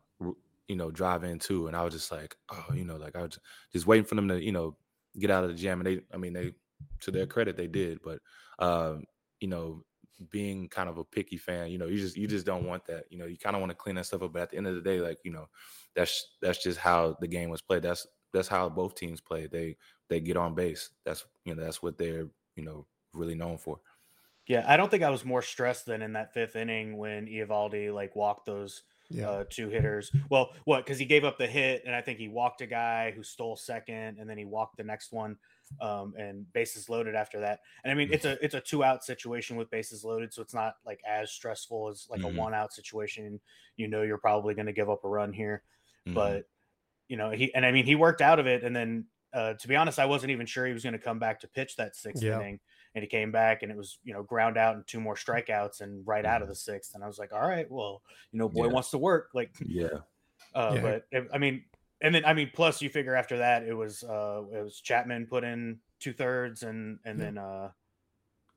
you 0.70 0.76
know, 0.78 0.90
drive 0.90 1.26
in 1.26 1.38
too. 1.38 1.68
And 1.68 1.76
I 1.76 1.84
was 1.84 1.94
just 1.94 2.12
like, 2.14 2.38
oh, 2.50 2.74
you 2.74 2.86
know, 2.86 2.96
like 2.96 3.18
I 3.18 3.22
was 3.24 3.38
just 3.74 3.86
waiting 3.86 4.06
for 4.06 4.16
them 4.16 4.30
to, 4.30 4.42
you 4.42 4.54
know, 4.54 4.78
get 5.20 5.30
out 5.30 5.44
of 5.44 5.50
the 5.50 5.56
jam. 5.56 5.82
And 5.82 5.88
they 5.88 6.02
I 6.14 6.18
mean, 6.18 6.32
they 6.32 6.54
to 7.02 7.12
their 7.12 7.28
credit 7.28 7.58
they 7.58 7.68
did, 7.68 8.00
but 8.02 8.20
um, 8.60 9.04
you 9.42 9.50
know, 9.50 9.84
being 10.32 10.70
kind 10.70 10.88
of 10.88 10.98
a 10.98 11.04
picky 11.04 11.36
fan, 11.36 11.72
you 11.72 11.78
know, 11.78 11.88
you 11.88 11.98
just 11.98 12.16
you 12.16 12.26
just 12.26 12.46
don't 12.46 12.66
want 12.66 12.86
that. 12.86 13.04
You 13.10 13.18
know, 13.18 13.26
you 13.26 13.38
kind 13.38 13.56
of 13.56 13.60
want 13.60 13.72
to 13.72 13.76
clean 13.76 13.96
that 13.96 14.06
stuff 14.06 14.22
up. 14.22 14.32
But 14.32 14.44
at 14.44 14.50
the 14.52 14.58
end 14.58 14.68
of 14.68 14.76
the 14.76 14.82
day, 14.82 15.02
like, 15.02 15.18
you 15.26 15.32
know, 15.32 15.48
that's 15.94 16.38
that's 16.42 16.64
just 16.64 16.80
how 16.80 17.18
the 17.20 17.28
game 17.28 17.50
was 17.50 17.62
played. 17.62 17.84
That's 17.84 18.08
that's 18.32 18.48
how 18.48 18.70
both 18.70 18.96
teams 18.96 19.20
play. 19.20 19.48
They 19.48 19.76
they 20.08 20.22
get 20.22 20.38
on 20.38 20.56
base. 20.56 20.92
That's 21.06 21.26
you 21.44 21.54
know, 21.54 21.64
that's 21.64 21.84
what 21.84 21.98
they're, 21.98 22.30
you 22.56 22.64
know, 22.64 22.88
really 23.14 23.36
known 23.36 23.58
for. 23.58 23.82
Yeah, 24.48 24.64
I 24.68 24.78
don't 24.78 24.90
think 24.90 25.04
I 25.04 25.10
was 25.10 25.26
more 25.26 25.42
stressed 25.42 25.86
than 25.86 26.02
in 26.02 26.14
that 26.14 26.34
fifth 26.34 26.56
inning 26.56 26.98
when 26.98 27.28
Eovaldi 27.28 27.94
like 27.94 28.16
walked 28.16 28.46
those 28.46 28.84
yeah. 29.10 29.30
uh, 29.30 29.44
two 29.50 29.70
hitters. 29.70 30.12
Well, 30.30 30.54
what? 30.64 30.86
Because 30.86 30.98
he 31.00 31.06
gave 31.06 31.24
up 31.26 31.38
the 31.38 31.48
hit, 31.48 31.84
and 31.86 31.94
I 31.94 32.02
think 32.02 32.18
he 32.20 32.30
walked 32.30 32.62
a 32.62 32.68
guy 32.68 33.12
who 33.12 33.24
stole 33.24 33.56
second, 33.58 34.20
and 34.20 34.30
then 34.30 34.38
he 34.38 34.46
walked 34.46 34.78
the 34.78 34.84
next 34.84 35.12
one, 35.12 35.38
um, 35.82 36.14
and 36.18 36.52
bases 36.54 36.88
loaded 36.90 37.14
after 37.16 37.42
that. 37.42 37.60
And 37.84 37.92
I 37.92 37.96
mean, 37.96 38.10
it's 38.12 38.26
a 38.26 38.44
it's 38.44 38.56
a 38.56 38.62
two 38.62 38.84
out 38.84 39.04
situation 39.04 39.58
with 39.58 39.70
bases 39.70 40.04
loaded, 40.06 40.34
so 40.34 40.42
it's 40.42 40.54
not 40.54 40.76
like 40.86 41.02
as 41.06 41.32
stressful 41.32 41.90
as 41.90 42.08
like 42.10 42.22
Mhm. 42.22 42.36
a 42.36 42.40
one 42.40 42.54
out 42.54 42.74
situation. 42.74 43.42
You 43.76 43.88
know, 43.90 44.02
you're 44.04 44.18
probably 44.18 44.54
going 44.56 44.68
to 44.68 44.74
give 44.74 44.90
up 44.90 45.04
a 45.04 45.10
run 45.10 45.34
here, 45.34 45.64
Mhm. 46.08 46.14
but 46.14 46.46
you 47.08 47.18
know 47.18 47.32
he 47.32 47.54
and 47.54 47.66
I 47.66 47.72
mean 47.72 47.86
he 47.86 47.96
worked 47.96 48.22
out 48.22 48.40
of 48.40 48.48
it, 48.48 48.64
and 48.64 48.76
then 48.76 49.08
uh, 49.34 49.54
to 49.56 49.68
be 49.68 49.76
honest, 49.76 50.00
I 50.00 50.06
wasn't 50.06 50.32
even 50.32 50.46
sure 50.46 50.66
he 50.66 50.74
was 50.74 50.84
going 50.84 50.94
to 50.94 51.00
come 51.00 51.20
back 51.20 51.42
to 51.42 51.48
pitch 51.48 51.76
that 51.76 51.96
sixth 51.96 52.30
inning. 52.32 52.60
And 52.98 53.04
he 53.04 53.08
came 53.08 53.32
back, 53.32 53.62
and 53.62 53.72
it 53.72 53.78
was 53.78 54.00
you 54.04 54.12
know 54.12 54.24
ground 54.24 54.58
out 54.58 54.76
and 54.76 54.88
two 54.88 55.00
more 55.00 55.14
strikeouts, 55.14 55.82
and 55.82 56.02
right 56.08 56.26
out 56.26 56.42
of 56.42 56.48
the 56.48 56.56
sixth. 56.56 56.96
And 56.96 57.04
I 57.04 57.08
was 57.08 57.20
like, 57.20 57.32
all 57.32 57.48
right, 57.48 57.70
well, 57.70 58.02
you 58.32 58.40
know, 58.40 58.50
boy 58.50 58.66
Yeah. 58.66 58.72
wants 58.74 58.90
to 58.90 58.98
work. 58.98 59.30
Like, 59.36 59.52
yeah. 59.68 60.00
uh, 60.56 60.72
Yeah. 60.74 60.82
but 61.12 61.30
I 61.32 61.38
mean, 61.38 61.64
and 62.02 62.16
then 62.16 62.26
I 62.26 62.34
mean, 62.34 62.50
plus 62.56 62.82
you 62.82 62.90
figure 62.90 63.16
after 63.16 63.38
that 63.38 63.62
it 63.62 63.76
was 63.76 64.04
uh, 64.04 64.42
it 64.52 64.64
was 64.64 64.82
Chapman 64.82 65.28
put 65.28 65.44
in 65.44 65.78
two 66.00 66.12
thirds, 66.12 66.64
and 66.64 66.98
and 67.06 67.20
Yeah. 67.20 67.26
then 67.26 67.38
uh, 67.38 67.70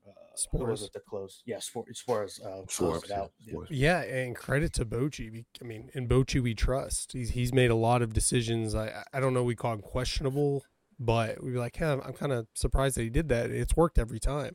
uh, 0.07 0.13
who 0.53 0.65
was 0.65 0.81
Suarez. 0.81 0.83
it 0.85 0.93
to 0.95 1.01
close? 1.01 1.43
Yeah, 1.45 1.59
Suarez, 1.59 1.99
Suarez 1.99 2.41
uh, 2.43 2.63
closed 2.67 3.05
it 3.05 3.11
out. 3.11 3.33
Yeah. 3.45 3.59
Yeah, 3.69 4.01
and 4.03 4.35
credit 4.35 4.73
to 4.75 4.87
Bochy. 4.87 5.45
I 5.61 5.65
mean, 5.67 5.91
in 5.93 6.09
Bochy 6.09 6.43
we 6.43 6.55
trust. 6.55 7.13
He's 7.13 7.31
he's 7.33 7.53
made 7.53 7.71
a 7.71 7.75
lot 7.75 8.01
of 8.01 8.15
decisions. 8.15 8.75
I 8.75 9.05
I 9.13 9.21
don't 9.21 9.35
know. 9.35 9.45
We 9.45 9.55
call 9.55 9.75
him 9.75 9.83
questionable, 9.83 10.65
but 11.01 11.43
we 11.43 11.51
were 11.53 11.59
like, 11.59 11.79
yeah, 11.81 11.97
I'm 12.05 12.13
kind 12.13 12.31
of 12.33 12.47
surprised 12.55 12.97
that 12.97 13.03
he 13.03 13.11
did 13.11 13.29
that. 13.31 13.51
It's 13.51 13.75
worked 13.75 13.99
every 13.99 14.21
time. 14.21 14.55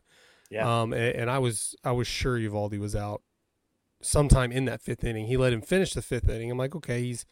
Yeah. 0.50 0.82
Um, 0.82 0.94
and, 0.94 1.16
and 1.16 1.30
I 1.30 1.40
was 1.40 1.76
I 1.84 1.92
was 1.92 2.08
sure 2.08 2.38
Eovaldi 2.40 2.80
was 2.80 2.96
out 2.96 3.22
sometime 4.02 4.52
in 4.52 4.66
that 4.66 4.82
fifth 4.82 5.04
inning. 5.04 5.26
He 5.26 5.38
let 5.38 5.52
him 5.54 5.62
finish 5.62 5.94
the 5.94 6.02
fifth 6.02 6.30
inning. 6.30 6.52
I'm 6.52 6.58
like, 6.58 6.76
okay, 6.76 7.02
he's 7.02 7.26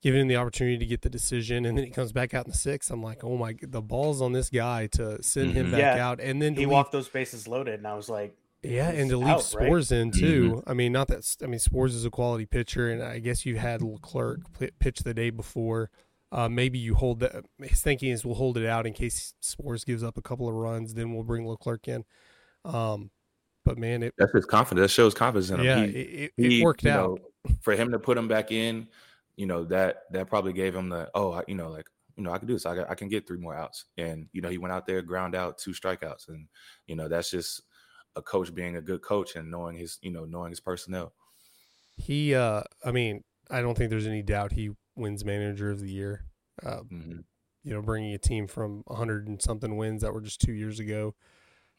giving 0.00 0.20
him 0.22 0.28
the 0.28 0.36
opportunity 0.36 0.78
to 0.78 0.86
get 0.86 1.02
the 1.02 1.10
decision, 1.10 1.64
and 1.66 1.76
then 1.76 1.84
he 1.84 1.90
comes 1.90 2.12
back 2.12 2.32
out 2.32 2.46
in 2.46 2.52
the 2.52 2.56
sixth. 2.56 2.90
I'm 2.90 3.02
like, 3.02 3.22
oh 3.24 3.36
my, 3.36 3.54
the 3.60 3.82
balls 3.82 4.22
on 4.22 4.32
this 4.32 4.48
guy 4.48 4.86
to 4.92 5.22
send 5.22 5.52
him 5.52 5.66
Mhm. 5.68 5.70
back 5.72 5.80
Yeah. 5.80 6.08
out, 6.08 6.20
and 6.20 6.40
then 6.40 6.54
He 6.54 6.60
leave 6.60 6.70
walked 6.70 6.92
those 6.92 7.08
bases 7.08 7.48
loaded, 7.48 7.74
and 7.74 7.86
I 7.86 7.94
was 7.94 8.08
like, 8.08 8.36
yeah, 8.62 8.90
and 8.90 9.10
to 9.10 9.16
leave 9.18 9.28
out, 9.28 9.54
right? 9.56 9.70
Sborz 9.70 9.92
in 9.92 10.10
too. 10.12 10.50
Mm-hmm. 10.52 10.70
I 10.70 10.74
mean, 10.74 10.92
not 10.92 11.08
that 11.08 11.36
I 11.42 11.46
mean 11.46 11.58
Sborz 11.60 11.90
is 11.90 12.04
a 12.04 12.10
quality 12.10 12.46
pitcher, 12.46 12.88
and 12.90 13.02
I 13.02 13.18
guess 13.18 13.44
you 13.44 13.56
had 13.56 13.82
Leclerc 13.82 14.40
pitch 14.78 15.00
the 15.00 15.14
day 15.14 15.30
before. 15.30 15.90
Uh, 16.30 16.48
maybe 16.48 16.78
you 16.78 16.94
hold 16.94 17.20
that. 17.20 17.44
His 17.62 17.80
thinking 17.80 18.10
is 18.10 18.24
we'll 18.24 18.34
hold 18.34 18.58
it 18.58 18.66
out 18.66 18.86
in 18.86 18.92
case 18.92 19.34
Sborz 19.42 19.84
gives 19.84 20.02
up 20.02 20.18
a 20.18 20.22
couple 20.22 20.48
of 20.48 20.54
runs, 20.54 20.94
then 20.94 21.14
we'll 21.14 21.24
bring 21.24 21.46
Leclerc 21.46 21.88
in. 21.88 22.04
Um, 22.64 23.10
but 23.64 23.78
man, 23.78 24.02
it 24.02 24.14
That's 24.18 24.32
his 24.32 24.44
confidence. 24.44 24.84
That 24.84 24.90
shows 24.90 25.14
confidence 25.14 25.50
in 25.50 25.60
him. 25.60 25.64
yeah, 25.66 25.86
He- 25.86 25.98
it, 25.98 26.32
it, 26.36 26.50
he, 26.50 26.62
worked 26.62 26.84
out. 26.86 27.20
know, 27.46 27.54
for 27.60 27.74
him 27.74 27.90
to 27.92 27.98
put 27.98 28.18
him 28.18 28.28
back 28.28 28.52
in. 28.52 28.88
You 29.36 29.46
know 29.46 29.64
that 29.66 30.02
that 30.10 30.26
probably 30.26 30.52
gave 30.52 30.74
him 30.74 30.88
the 30.88 31.08
oh 31.14 31.32
I, 31.32 31.44
you 31.46 31.54
know 31.54 31.70
like 31.70 31.86
you 32.16 32.24
know 32.24 32.32
I 32.32 32.38
can 32.38 32.48
do 32.48 32.54
this. 32.54 32.66
I 32.66 32.74
got, 32.74 32.90
I 32.90 32.94
can 32.96 33.08
get 33.08 33.26
three 33.26 33.38
more 33.38 33.54
outs. 33.54 33.84
And 33.96 34.26
you 34.32 34.40
know 34.42 34.48
he 34.48 34.58
went 34.58 34.72
out 34.72 34.84
there, 34.86 35.00
ground 35.00 35.36
out 35.36 35.58
two 35.58 35.70
strikeouts, 35.70 36.28
and 36.28 36.48
you 36.86 36.96
know 36.96 37.06
that's 37.08 37.30
just 37.30 37.62
a 38.16 38.22
coach 38.22 38.52
being 38.52 38.76
a 38.76 38.82
good 38.82 39.00
coach 39.00 39.36
and 39.36 39.48
knowing 39.50 39.76
his 39.76 39.98
you 40.02 40.10
know 40.10 40.24
knowing 40.24 40.50
his 40.50 40.60
personnel. 40.60 41.12
He, 41.96 42.34
uh, 42.34 42.62
I 42.84 42.90
mean, 42.90 43.22
I 43.50 43.60
don't 43.60 43.76
think 43.76 43.90
there's 43.90 44.06
any 44.06 44.22
doubt 44.22 44.52
he 44.52 44.70
wins 44.98 45.24
manager 45.24 45.70
of 45.70 45.80
the 45.80 45.90
year. 45.90 46.24
Uh, 46.62 46.82
Mhm. 46.82 47.24
You 47.64 47.74
know, 47.74 47.82
bringing 47.82 48.14
a 48.14 48.18
team 48.18 48.46
from 48.46 48.82
100 48.86 49.26
and 49.28 49.40
something 49.42 49.76
wins 49.76 50.02
that 50.02 50.12
were 50.14 50.20
just 50.20 50.40
two 50.40 50.52
years 50.52 50.78
ago 50.80 51.14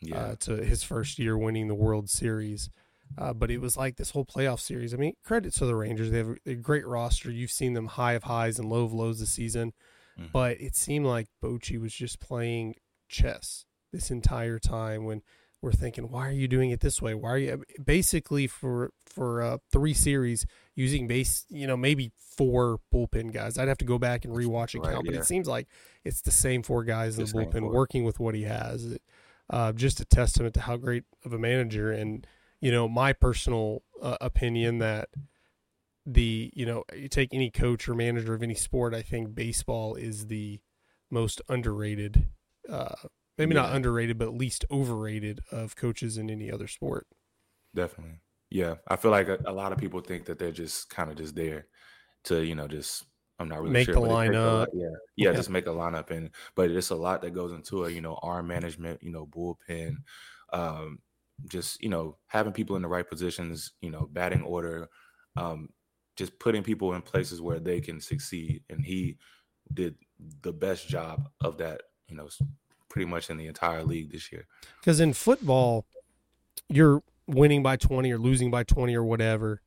Yeah, 0.02 0.18
uh, 0.18 0.36
to 0.42 0.58
his 0.64 0.84
first 0.84 1.18
year 1.20 1.38
winning 1.38 1.68
the 1.68 1.76
World 1.76 2.10
Series. 2.10 2.70
Uh, 3.18 3.34
but 3.34 3.50
it 3.50 3.58
was 3.60 3.76
like 3.76 3.96
this 3.98 4.12
whole 4.12 4.26
playoff 4.26 4.60
series. 4.60 4.94
I 4.94 4.98
mean, 4.98 5.16
credit 5.24 5.54
to 5.56 5.66
the 5.66 5.76
Rangers. 5.76 6.12
They 6.12 6.20
have 6.20 6.38
a 6.46 6.54
great 6.56 6.86
roster. 6.86 7.32
You've 7.32 7.50
seen 7.52 7.74
them 7.74 7.88
high 7.88 8.14
of 8.14 8.24
highs 8.24 8.60
and 8.60 8.70
low 8.70 8.84
of 8.84 8.94
lows 8.94 9.20
this 9.20 9.32
season. 9.32 9.74
Mhm. 10.18 10.32
But 10.32 10.62
it 10.62 10.76
seemed 10.76 11.06
like 11.08 11.28
Bochy 11.42 11.80
was 11.80 11.94
just 11.94 12.20
playing 12.20 12.76
chess 13.08 13.66
this 13.92 14.12
entire 14.12 14.60
time 14.60 15.06
when 15.06 15.24
we're 15.62 15.72
thinking, 15.72 16.10
why 16.10 16.28
are 16.28 16.32
you 16.32 16.48
doing 16.48 16.70
it 16.72 16.80
this 16.80 17.02
way? 17.02 17.14
Why 17.14 17.30
are 17.32 17.38
you 17.38 17.64
basically 17.84 18.48
for 18.48 18.92
for 19.06 19.42
uh, 19.42 19.58
three 19.72 19.94
series 19.94 20.46
using 20.76 21.08
base, 21.08 21.46
you 21.50 21.68
know, 21.68 21.76
maybe 21.76 22.12
four 22.18 22.80
bullpen 22.94 23.34
guys. 23.34 23.58
I'd 23.58 23.68
have 23.68 23.78
to 23.80 23.86
go 23.86 23.98
back 23.98 24.24
and 24.24 24.34
rewatch 24.34 24.74
and 24.74 24.84
Right, 24.84 24.94
count, 24.94 25.06
but 25.06 25.16
yeah. 25.16 25.22
it 25.22 25.26
seems 25.26 25.48
like 25.48 25.68
it's 26.06 26.22
the 26.22 26.32
same 26.32 26.64
four 26.64 26.84
guys 26.84 27.18
in 27.18 27.26
The 27.26 27.32
the 27.32 27.38
bullpen 27.38 27.72
working 27.72 28.04
with 28.06 28.20
what 28.20 28.36
he 28.36 28.44
has. 28.44 28.86
It, 28.86 29.02
uh, 29.50 29.74
just 29.74 30.00
a 30.00 30.06
testament 30.06 30.54
to 30.54 30.62
how 30.62 30.78
great 30.78 31.04
of 31.26 31.34
a 31.34 31.40
manager 31.40 31.92
and 31.92 32.26
you 32.62 32.72
know 32.72 32.88
my 32.88 33.14
personal 33.14 33.82
uh, 34.02 34.18
opinion 34.22 34.78
that 34.78 35.10
the 36.06 36.52
you 36.56 36.66
know 36.66 36.84
you 36.96 37.08
take 37.08 37.34
any 37.34 37.50
coach 37.50 37.88
or 37.90 37.96
manager 37.96 38.34
of 38.34 38.42
any 38.42 38.54
sport 38.54 38.94
i 38.94 39.02
think 39.02 39.36
baseball 39.36 39.96
is 39.96 40.28
the 40.28 40.60
most 41.12 41.42
underrated 41.50 42.28
maybe 43.40 43.56
not 43.56 43.76
underrated 43.76 44.20
but 44.20 44.36
least 44.36 44.66
overrated 44.72 45.42
of 45.52 45.76
coaches 45.76 46.18
in 46.20 46.30
any 46.30 46.52
other 46.52 46.68
sport 46.68 47.08
definitely. 47.76 48.20
Yeah, 48.50 48.76
I 48.88 48.96
feel 48.96 49.12
like 49.12 49.28
a, 49.28 49.40
a 49.46 49.54
lot 49.54 49.72
of 49.72 49.78
people 49.78 50.02
think 50.02 50.26
that 50.26 50.40
they're 50.40 50.52
just 50.52 50.90
kind 50.90 51.12
of 51.12 51.18
just 51.18 51.36
there 51.36 51.68
to 52.26 52.44
you 52.46 52.56
know 52.56 52.68
just 52.70 53.06
I'm 53.40 53.50
not 53.50 53.62
really 53.64 53.76
Make 53.76 53.78
sure, 53.78 53.96
the 53.96 54.00
but 54.00 54.12
it 54.12 54.22
takes 54.28 54.44
a 54.46 54.50
lineup. 54.50 54.68
Yeah, 54.74 54.90
yeah, 55.18 55.32
Yeah. 55.32 55.34
just 55.34 55.50
make 55.50 55.68
a 55.68 55.72
lineup 55.72 56.12
and 56.12 56.32
but 56.56 56.72
it's 56.72 56.92
a 56.92 56.96
lot 56.96 57.24
that 57.24 57.32
goes 57.32 57.54
into 57.54 57.86
it. 57.86 57.94
You 57.94 58.02
know, 58.02 58.16
arm 58.24 58.48
management. 58.48 59.04
You 59.04 59.12
know, 59.12 59.28
bullpen. 59.28 59.98
Um, 60.54 61.00
just 61.48 61.82
you 61.84 61.90
know 61.90 62.20
having 62.28 62.54
people 62.54 62.76
in 62.78 62.84
the 62.84 62.88
right 62.90 63.10
positions. 63.10 63.74
You 63.82 63.92
know, 63.92 64.08
batting 64.08 64.44
order. 64.44 64.90
Um, 65.38 65.70
just 66.18 66.40
putting 66.40 66.64
people 66.64 66.94
in 66.94 67.02
places 67.02 67.42
where 67.42 67.60
they 67.60 67.82
can 67.82 68.00
succeed, 68.02 68.64
and 68.70 68.86
he 68.86 69.18
did 69.74 69.98
the 70.20 70.54
best 70.54 70.88
job 70.90 71.30
of 71.42 71.58
that. 71.60 71.82
You 72.08 72.16
know, 72.18 72.30
pretty 72.90 73.06
much 73.06 73.30
in 73.30 73.38
the 73.38 73.48
entire 73.48 73.84
league 73.84 74.12
this 74.12 74.32
year. 74.32 74.48
because 74.80 75.00
in 75.00 75.14
football 75.14 75.86
you're 76.68 77.02
winning 77.28 77.62
by 77.64 77.76
20 77.76 78.12
or 78.12 78.18
losing 78.18 78.50
by 78.52 78.64
20 78.64 78.96
or 78.96 79.04
whatever 79.04 79.62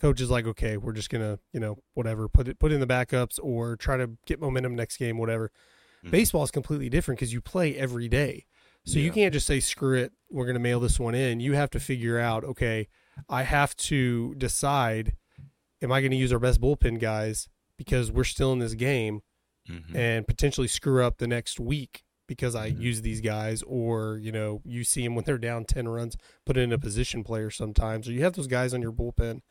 coach 0.00 0.20
is 0.20 0.30
like 0.30 0.46
okay 0.46 0.76
we're 0.76 0.92
just 0.92 1.10
gonna 1.10 1.38
you 1.52 1.60
know 1.60 1.78
whatever 1.94 2.28
put 2.28 2.48
it 2.48 2.58
put 2.58 2.72
in 2.72 2.80
the 2.80 2.86
backups 2.86 3.38
or 3.42 3.76
try 3.76 3.96
to 3.96 4.10
get 4.26 4.40
momentum 4.40 4.74
next 4.74 4.96
game 4.96 5.18
whatever 5.18 5.50
Mhm. 6.04 6.10
baseball 6.10 6.42
is 6.42 6.50
completely 6.50 6.88
different 6.88 7.18
because 7.18 7.32
you 7.32 7.40
play 7.40 7.74
every 7.76 8.08
day 8.08 8.46
so 8.84 8.98
you 9.00 9.10
can't 9.10 9.32
just 9.32 9.46
say 9.46 9.58
screw 9.60 9.96
it 9.98 10.12
we're 10.30 10.46
gonna 10.46 10.58
mail 10.58 10.80
this 10.80 10.98
one 11.00 11.14
in 11.14 11.40
you 11.40 11.54
have 11.54 11.70
to 11.70 11.80
figure 11.80 12.18
out 12.18 12.44
okay 12.44 12.88
i 13.28 13.42
have 13.42 13.74
to 13.76 14.34
decide 14.36 15.16
am 15.82 15.90
i 15.92 16.00
gonna 16.02 16.14
use 16.16 16.32
our 16.32 16.38
best 16.38 16.60
bullpen 16.60 16.98
guys 17.00 17.48
because 17.78 18.10
we're 18.12 18.24
still 18.24 18.52
in 18.52 18.58
this 18.58 18.74
game 18.74 19.20
Mhm. 19.68 19.94
and 19.96 20.26
potentially 20.28 20.68
screw 20.68 21.04
up 21.04 21.18
the 21.18 21.26
next 21.26 21.58
week 21.58 22.04
because 22.26 22.54
I 22.54 22.70
Mhm. 22.70 22.80
use 22.80 23.02
these 23.02 23.20
guys, 23.20 23.62
or 23.62 24.18
you 24.18 24.32
know, 24.32 24.60
you 24.64 24.84
see 24.84 25.02
them 25.04 25.14
when 25.14 25.24
they're 25.24 25.38
down 25.38 25.64
ten 25.64 25.88
runs, 25.88 26.16
put 26.44 26.56
in 26.56 26.72
a 26.72 26.78
position 26.78 27.24
player 27.24 27.50
sometimes, 27.50 28.08
or 28.08 28.12
you 28.12 28.22
have 28.24 28.34
those 28.34 28.46
guys 28.46 28.74
on 28.74 28.82
your 28.82 28.92
bullpen 28.92 29.42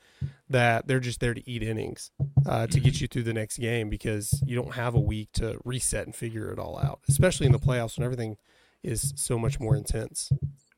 that 0.49 0.87
they're 0.87 0.99
just 0.99 1.19
there 1.19 1.33
to 1.33 1.49
eat 1.49 1.63
innings 1.63 2.11
uh, 2.45 2.67
to 2.67 2.79
get 2.79 3.01
you 3.01 3.07
through 3.07 3.23
the 3.23 3.33
next 3.33 3.57
game 3.57 3.89
because 3.89 4.41
you 4.45 4.55
don't 4.55 4.75
have 4.75 4.95
a 4.95 4.99
week 4.99 5.31
to 5.33 5.59
reset 5.65 6.05
and 6.05 6.15
figure 6.15 6.51
it 6.51 6.59
all 6.59 6.77
out, 6.77 6.99
especially 7.09 7.45
in 7.45 7.51
the 7.51 7.59
playoffs 7.59 7.97
when 7.97 8.05
everything 8.05 8.37
is 8.83 9.13
so 9.15 9.37
much 9.39 9.59
more 9.59 9.75
intense. 9.75 10.31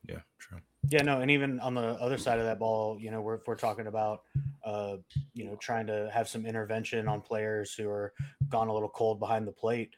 Yeah, 0.08 0.20
true. 0.38 0.58
Yeah, 0.88 1.02
no, 1.02 1.20
and 1.20 1.30
even 1.30 1.60
on 1.60 1.74
the 1.74 1.82
other 1.82 2.16
side 2.16 2.38
of 2.38 2.46
that 2.46 2.58
ball, 2.58 2.98
you 2.98 3.10
know, 3.10 3.20
we're, 3.20 3.40
we're 3.46 3.56
talking 3.56 3.86
about, 3.86 4.22
uh, 4.64 4.96
you 5.34 5.44
know, 5.44 5.56
trying 5.56 5.86
to 5.88 6.10
have 6.12 6.28
some 6.28 6.46
intervention 6.46 7.06
on 7.08 7.20
players 7.20 7.74
who 7.74 7.90
are 7.90 8.14
gone 8.48 8.68
a 8.68 8.72
little 8.72 8.88
cold 8.88 9.20
behind 9.20 9.46
the 9.46 9.52
plate. 9.52 9.94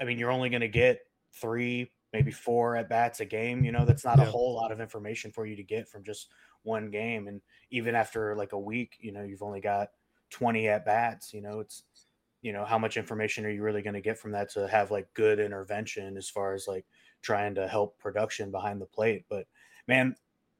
I 0.00 0.04
mean, 0.04 0.18
you're 0.18 0.30
only 0.30 0.48
going 0.48 0.60
to 0.60 0.68
get 0.68 1.00
three, 1.40 1.92
maybe 2.12 2.30
four 2.30 2.76
at 2.76 2.88
bats 2.88 3.20
a 3.20 3.24
game. 3.24 3.64
You 3.64 3.72
know, 3.72 3.84
that's 3.84 4.04
not 4.04 4.18
Yeah. 4.18 4.20
a 4.20 4.24
whole 4.24 4.54
lot 4.54 4.72
of 4.72 4.80
information 4.80 5.30
for 5.32 5.46
you 5.46 5.56
to 5.56 5.62
get 5.62 5.88
from 5.88 6.04
just 6.04 6.30
one 6.62 6.90
game. 6.90 7.28
And 7.28 7.42
even 7.70 7.94
after 7.94 8.34
like 8.36 8.52
a 8.52 8.58
week, 8.58 8.96
you 9.00 9.12
know, 9.12 9.22
you've 9.22 9.42
only 9.42 9.60
got 9.60 9.90
20 10.30 10.68
at 10.68 10.84
bats. 10.84 11.32
You 11.32 11.40
know, 11.42 11.60
it's, 11.60 11.84
you 12.40 12.52
know, 12.52 12.64
how 12.64 12.78
much 12.78 12.96
information 12.96 13.44
are 13.44 13.50
you 13.50 13.62
really 13.62 13.82
going 13.82 13.94
to 13.94 14.00
get 14.00 14.18
from 14.18 14.32
that 14.32 14.50
to 14.50 14.68
have 14.68 14.90
like 14.90 15.12
good 15.14 15.40
intervention 15.40 16.16
as 16.16 16.30
far 16.30 16.54
as 16.54 16.68
like 16.68 16.86
trying 17.20 17.54
to 17.56 17.66
help 17.66 17.98
production 17.98 18.50
behind 18.50 18.80
the 18.80 18.86
plate? 18.86 19.26
But 19.28 19.46
man, 19.86 20.16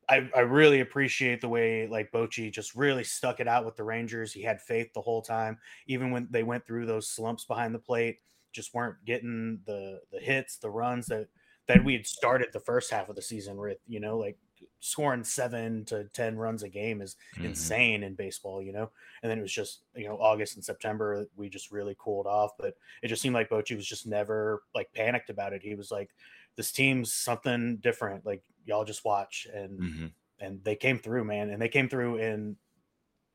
I, 0.09 0.31
I 0.35 0.41
really 0.41 0.81
appreciate 0.81 1.41
the 1.41 1.49
way 1.49 1.87
like 1.87 2.11
Bochy 2.11 2.51
just 2.51 2.75
really 2.75 3.05
stuck 3.05 3.41
it 3.41 3.49
out 3.49 3.65
with 3.67 3.77
the 3.77 3.85
Rangers. 3.85 4.33
He 4.33 4.43
had 4.43 4.61
faith 4.61 4.93
the 4.95 5.03
whole 5.03 5.23
time, 5.23 5.59
even 5.87 6.11
when 6.11 6.29
they 6.31 6.43
went 6.43 6.67
through 6.67 6.87
those 6.87 7.09
slumps 7.09 7.45
behind 7.45 7.75
the 7.75 7.79
plate, 7.79 8.21
just 8.53 8.75
weren't 8.75 9.05
getting 9.05 9.63
the 9.67 10.01
the 10.11 10.21
hits, 10.21 10.59
the 10.59 10.71
runs 10.71 11.07
that 11.09 11.29
that 11.67 11.85
we 11.85 11.93
had 11.95 12.07
started 12.07 12.49
the 12.53 12.61
first 12.61 12.91
half 12.91 13.09
of 13.09 13.17
the 13.17 13.23
season 13.23 13.57
with. 13.57 13.79
You 13.87 14.01
know, 14.01 14.19
like 14.19 14.39
scoring 14.81 15.25
seven 15.25 15.85
to 15.87 16.05
ten 16.13 16.37
runs 16.37 16.63
a 16.63 16.69
game 16.69 17.01
is 17.03 17.17
Mhm. 17.37 17.45
insane 17.47 18.03
in 18.03 18.15
baseball. 18.15 18.63
You 18.63 18.73
know, 18.73 18.93
and 19.23 19.31
then 19.31 19.39
it 19.39 19.43
was 19.43 19.53
just 19.53 19.83
you 19.95 20.07
know 20.09 20.19
August 20.19 20.57
and 20.57 20.65
September 20.65 21.27
we 21.37 21.49
just 21.49 21.71
really 21.71 21.97
cooled 21.99 22.27
off, 22.27 22.53
but 22.59 22.77
it 23.03 23.09
just 23.09 23.23
seemed 23.23 23.35
like 23.35 23.51
Bochy 23.51 23.77
was 23.77 23.87
just 23.87 24.07
never 24.07 24.63
like 24.75 24.93
panicked 24.93 25.31
about 25.31 25.53
it. 25.53 25.63
He 25.63 25.75
was 25.75 25.91
like, 25.91 26.11
"This 26.57 26.73
team's 26.73 27.13
something 27.15 27.79
different. 27.79 28.25
Like 28.27 28.43
y'all 28.65 28.85
just 28.85 29.05
watch." 29.05 29.47
And 29.53 29.83
Mhm. 29.83 30.15
and 30.41 30.63
they 30.65 30.77
came 30.77 30.99
through, 30.99 31.25
man, 31.25 31.51
and 31.51 31.61
they 31.61 31.69
came 31.69 31.89
through 31.89 32.19
in, 32.19 32.57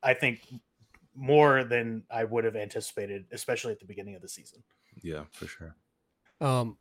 I 0.02 0.14
think, 0.14 0.46
more 1.14 1.64
than 1.64 2.06
I 2.10 2.24
would 2.24 2.44
have 2.44 2.56
anticipated, 2.56 3.26
especially 3.32 3.72
at 3.72 3.80
the 3.80 3.86
beginning 3.86 4.14
of 4.16 4.22
the 4.22 4.28
season. 4.28 4.64
Yeah, 5.04 5.24
for 5.32 5.46
sure. 5.46 5.76
Um, 6.40 6.78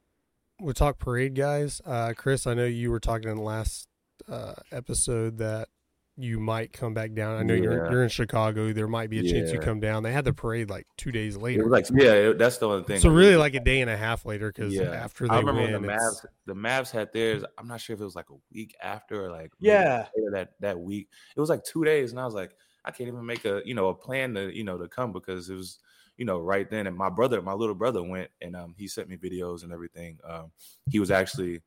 we'll 0.61 0.73
talk 0.73 0.97
parade 0.97 1.35
guys. 1.35 1.81
Uh, 1.85 2.13
Chris, 2.15 2.47
I 2.47 2.53
know 2.53 2.65
you 2.65 2.89
were 2.89 2.99
talking 2.99 3.29
in 3.29 3.35
the 3.35 3.43
last 3.43 3.87
uh, 4.31 4.53
episode 4.71 5.37
that 5.39 5.67
you 6.15 6.39
might 6.39 6.71
come 6.71 6.93
back 6.93 7.13
down. 7.13 7.37
I 7.39 7.43
know 7.43 7.55
you're 7.55 7.91
you're 7.91 8.03
in 8.03 8.09
Chicago. 8.09 8.71
There 8.71 8.87
might 8.87 9.09
be 9.09 9.19
a 9.19 9.23
chance 9.31 9.51
you 9.51 9.59
come 9.59 9.79
down. 9.79 10.03
They 10.03 10.11
had 10.13 10.25
the 10.25 10.31
parade 10.33 10.69
like 10.69 10.85
two 10.95 11.11
days 11.11 11.35
later. 11.35 11.65
like, 11.67 11.87
yeah, 11.91 12.11
it- 12.13 12.37
that's 12.37 12.59
the 12.59 12.67
only 12.69 12.83
thing. 12.83 12.99
so 12.99 13.09
Like, 13.09 13.17
really 13.17 13.33
it- 13.33 13.39
like 13.39 13.55
a 13.55 13.59
day 13.59 13.81
and 13.81 13.89
a 13.89 13.97
half 13.97 14.23
later 14.25 14.51
because 14.51 14.73
yeah. 14.73 14.83
after 14.83 15.27
they 15.27 15.33
I 15.33 15.39
remember 15.39 15.61
win, 15.63 15.73
when 15.73 15.81
the 15.81 15.87
it's- 15.89 16.21
Mavs, 16.23 16.25
the 16.45 16.53
Mavs 16.53 16.91
had 16.91 17.11
theirs. 17.13 17.43
I'm 17.57 17.67
not 17.67 17.81
sure 17.81 17.95
if 17.95 17.99
it 17.99 18.03
was 18.05 18.15
like 18.15 18.29
a 18.29 18.35
week 18.53 18.75
after 18.81 19.25
or 19.25 19.31
like 19.31 19.51
Yeah. 19.59 20.07
that 20.33 20.51
that 20.59 20.79
week. 20.79 21.09
It 21.35 21.39
was 21.39 21.49
like 21.49 21.63
two 21.63 21.83
days, 21.83 22.11
and 22.11 22.19
I 22.21 22.25
was 22.25 22.35
like, 22.35 22.51
I 22.85 22.91
can't 22.91 23.07
even 23.07 23.25
make 23.25 23.43
a 23.45 23.61
you 23.65 23.73
know 23.73 23.87
a 23.89 23.95
plan 23.95 24.35
to 24.35 24.55
you 24.55 24.63
know 24.63 24.77
to 24.77 24.87
come 24.87 25.11
because 25.13 25.49
it 25.49 25.55
was 25.55 25.79
you 26.17 26.25
know 26.25 26.39
right 26.39 26.69
then. 26.69 26.87
And 26.87 26.95
my 26.95 27.09
brother, 27.09 27.41
my 27.41 27.53
little 27.53 27.75
brother, 27.75 28.03
went 28.03 28.29
and 28.41 28.55
um 28.55 28.75
he 28.77 28.87
sent 28.87 29.09
me 29.09 29.17
videos 29.17 29.63
and 29.63 29.71
everything. 29.73 30.19
Um, 30.23 30.51
he 30.89 30.99
was 30.99 31.11
actually 31.11 31.61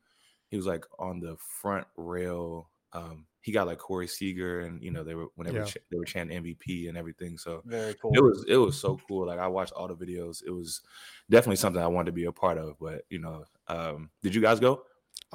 he 0.48 0.56
was 0.56 0.66
like 0.66 0.84
on 0.98 1.20
the 1.20 1.36
front 1.60 1.86
rail. 1.96 2.70
Um, 2.92 3.26
he 3.42 3.52
got 3.52 3.66
like 3.66 3.78
Corey 3.78 4.06
Seager, 4.08 4.60
and 4.60 4.82
you 4.82 4.90
know 4.90 5.04
they 5.04 5.14
were 5.14 5.26
whenever 5.34 5.58
Yeah. 5.58 5.64
ch- 5.64 5.76
they 5.90 5.98
were 5.98 6.04
chanting 6.04 6.42
MVP 6.42 6.88
and 6.88 6.96
everything. 6.96 7.36
So 7.38 7.62
Very 7.64 7.94
cool. 7.94 8.12
it 8.14 8.20
was 8.20 8.44
it 8.48 8.56
was 8.56 8.78
so 8.80 8.98
cool. 9.08 9.26
Like 9.26 9.38
I 9.38 9.46
watched 9.48 9.72
all 9.72 9.86
the 9.88 9.94
videos. 9.96 10.42
It 10.46 10.50
was 10.50 10.80
definitely 11.30 11.56
something 11.56 11.82
I 11.82 11.86
wanted 11.88 12.06
to 12.06 12.12
be 12.12 12.24
a 12.24 12.32
part 12.32 12.58
of. 12.58 12.76
But 12.80 13.02
you 13.10 13.18
know, 13.18 13.44
um, 13.68 14.10
did 14.22 14.34
you 14.34 14.40
guys 14.40 14.60
go? 14.60 14.82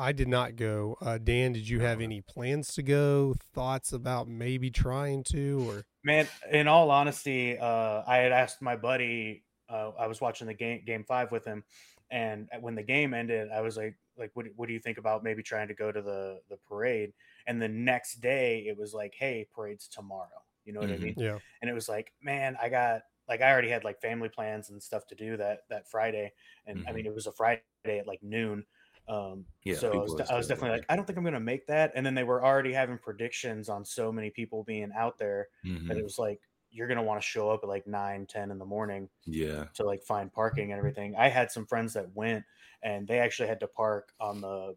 I 0.01 0.11
did 0.13 0.27
not 0.27 0.55
go. 0.55 0.97
Uh, 0.99 1.17
Dan, 1.19 1.53
did 1.53 1.69
you 1.69 1.79
have 1.81 2.01
any 2.01 2.21
plans 2.21 2.73
to 2.73 2.83
go? 2.83 3.35
Thoughts 3.53 3.93
about 3.93 4.27
maybe 4.27 4.71
trying 4.71 5.23
to 5.25 5.67
or 5.69 5.85
Man, 6.03 6.27
in 6.49 6.67
all 6.67 6.89
honesty, 6.89 7.57
uh, 7.57 8.03
I 8.07 8.17
had 8.17 8.31
asked 8.31 8.61
my 8.61 8.75
buddy. 8.75 9.45
Uh, 9.69 9.91
I 9.91 10.07
was 10.07 10.19
watching 10.19 10.47
the 10.47 10.53
game, 10.53 10.83
game 10.83 11.03
five 11.03 11.31
with 11.31 11.45
him, 11.45 11.63
and 12.09 12.49
when 12.59 12.73
the 12.75 12.83
game 12.83 13.13
ended, 13.13 13.51
I 13.51 13.61
was 13.61 13.77
like, 13.77 13.97
"Like, 14.17 14.31
what, 14.33 14.47
what 14.55 14.67
do 14.67 14.73
you 14.73 14.79
think 14.79 14.97
about 14.97 15.23
maybe 15.23 15.43
trying 15.43 15.67
to 15.67 15.75
go 15.75 15.91
to 15.91 16.01
the 16.01 16.41
the 16.49 16.57
parade?" 16.57 17.13
And 17.45 17.61
the 17.61 17.67
next 17.69 18.15
day, 18.15 18.65
it 18.67 18.75
was 18.77 18.93
like, 18.95 19.13
"Hey, 19.15 19.47
parade's 19.53 19.87
tomorrow." 19.87 20.43
You 20.65 20.73
know 20.73 20.81
what 20.81 20.89
Mhm. 20.89 20.95
I 20.95 20.97
mean? 20.97 21.17
yeah? 21.17 21.39
and 21.61 21.69
it 21.69 21.73
was 21.73 21.89
like 21.89 22.13
man 22.21 22.55
i 22.61 22.69
got 22.69 23.01
like 23.27 23.41
i 23.41 23.51
already 23.51 23.69
had 23.69 23.83
like 23.83 23.99
family 24.01 24.29
plans 24.29 24.69
and 24.69 24.81
stuff 24.81 25.05
to 25.07 25.15
do 25.15 25.37
that 25.37 25.61
that 25.69 25.87
friday 25.87 26.31
and 26.65 26.83
i 26.87 26.91
Mhm. 26.91 26.93
mean 26.93 27.05
it 27.05 27.13
was 27.13 27.27
a 27.27 27.31
friday 27.31 27.63
at 27.85 28.07
like 28.07 28.21
noon 28.23 28.65
um 29.07 29.45
Yeah, 29.63 29.75
so 29.75 29.91
I 29.91 29.97
was, 29.97 30.13
de- 30.15 30.31
I 30.33 30.37
was 30.37 30.47
definitely 30.47 30.77
like 30.77 30.85
i 30.89 30.95
don't 30.95 31.05
think 31.05 31.17
i'm 31.17 31.23
gonna 31.23 31.39
make 31.39 31.65
that 31.67 31.91
and 31.95 32.05
then 32.05 32.13
they 32.15 32.23
were 32.23 32.43
already 32.43 32.71
having 32.73 32.97
predictions 32.97 33.67
on 33.69 33.83
so 33.83 34.11
many 34.11 34.29
people 34.29 34.63
being 34.63 34.91
out 34.95 35.17
there 35.17 35.47
Mhm. 35.65 35.87
that 35.87 35.97
it 35.97 36.03
was 36.03 36.17
like 36.19 36.39
you're 36.69 36.87
gonna 36.87 37.03
want 37.03 37.19
to 37.21 37.27
show 37.27 37.49
up 37.49 37.61
at 37.63 37.69
like 37.69 37.85
9 37.87 38.25
10 38.27 38.49
in 38.51 38.57
the 38.57 38.65
morning 38.65 39.09
Yeah. 39.25 39.65
to 39.73 39.83
like 39.83 40.03
find 40.03 40.31
parking 40.31 40.71
and 40.71 40.77
everything. 40.79 41.15
I 41.17 41.27
had 41.27 41.51
some 41.51 41.65
friends 41.65 41.93
that 41.95 42.13
went 42.15 42.45
and 42.81 43.05
they 43.07 43.19
actually 43.19 43.49
had 43.49 43.59
to 43.59 43.67
park 43.67 44.13
on 44.21 44.39
the 44.39 44.75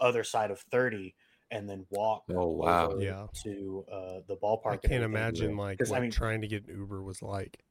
other 0.00 0.24
side 0.24 0.50
of 0.50 0.58
30 0.72 1.14
and 1.52 1.70
then 1.70 1.86
walk. 1.90 2.24
Oh, 2.34 2.48
wow. 2.48 2.96
Yeah. 2.98 3.28
to 3.44 3.84
uh, 3.92 4.20
the 4.26 4.36
ballpark. 4.36 4.66
I 4.72 4.76
can't 4.78 4.84
everything. 4.94 5.04
imagine 5.04 5.56
like 5.56 5.78
'Cause, 5.78 5.92
I 5.92 6.00
mean- 6.00 6.10
trying 6.10 6.40
to 6.40 6.48
get 6.48 6.66
an 6.66 6.74
Uber 6.78 7.02
was 7.04 7.22
like. 7.22 7.62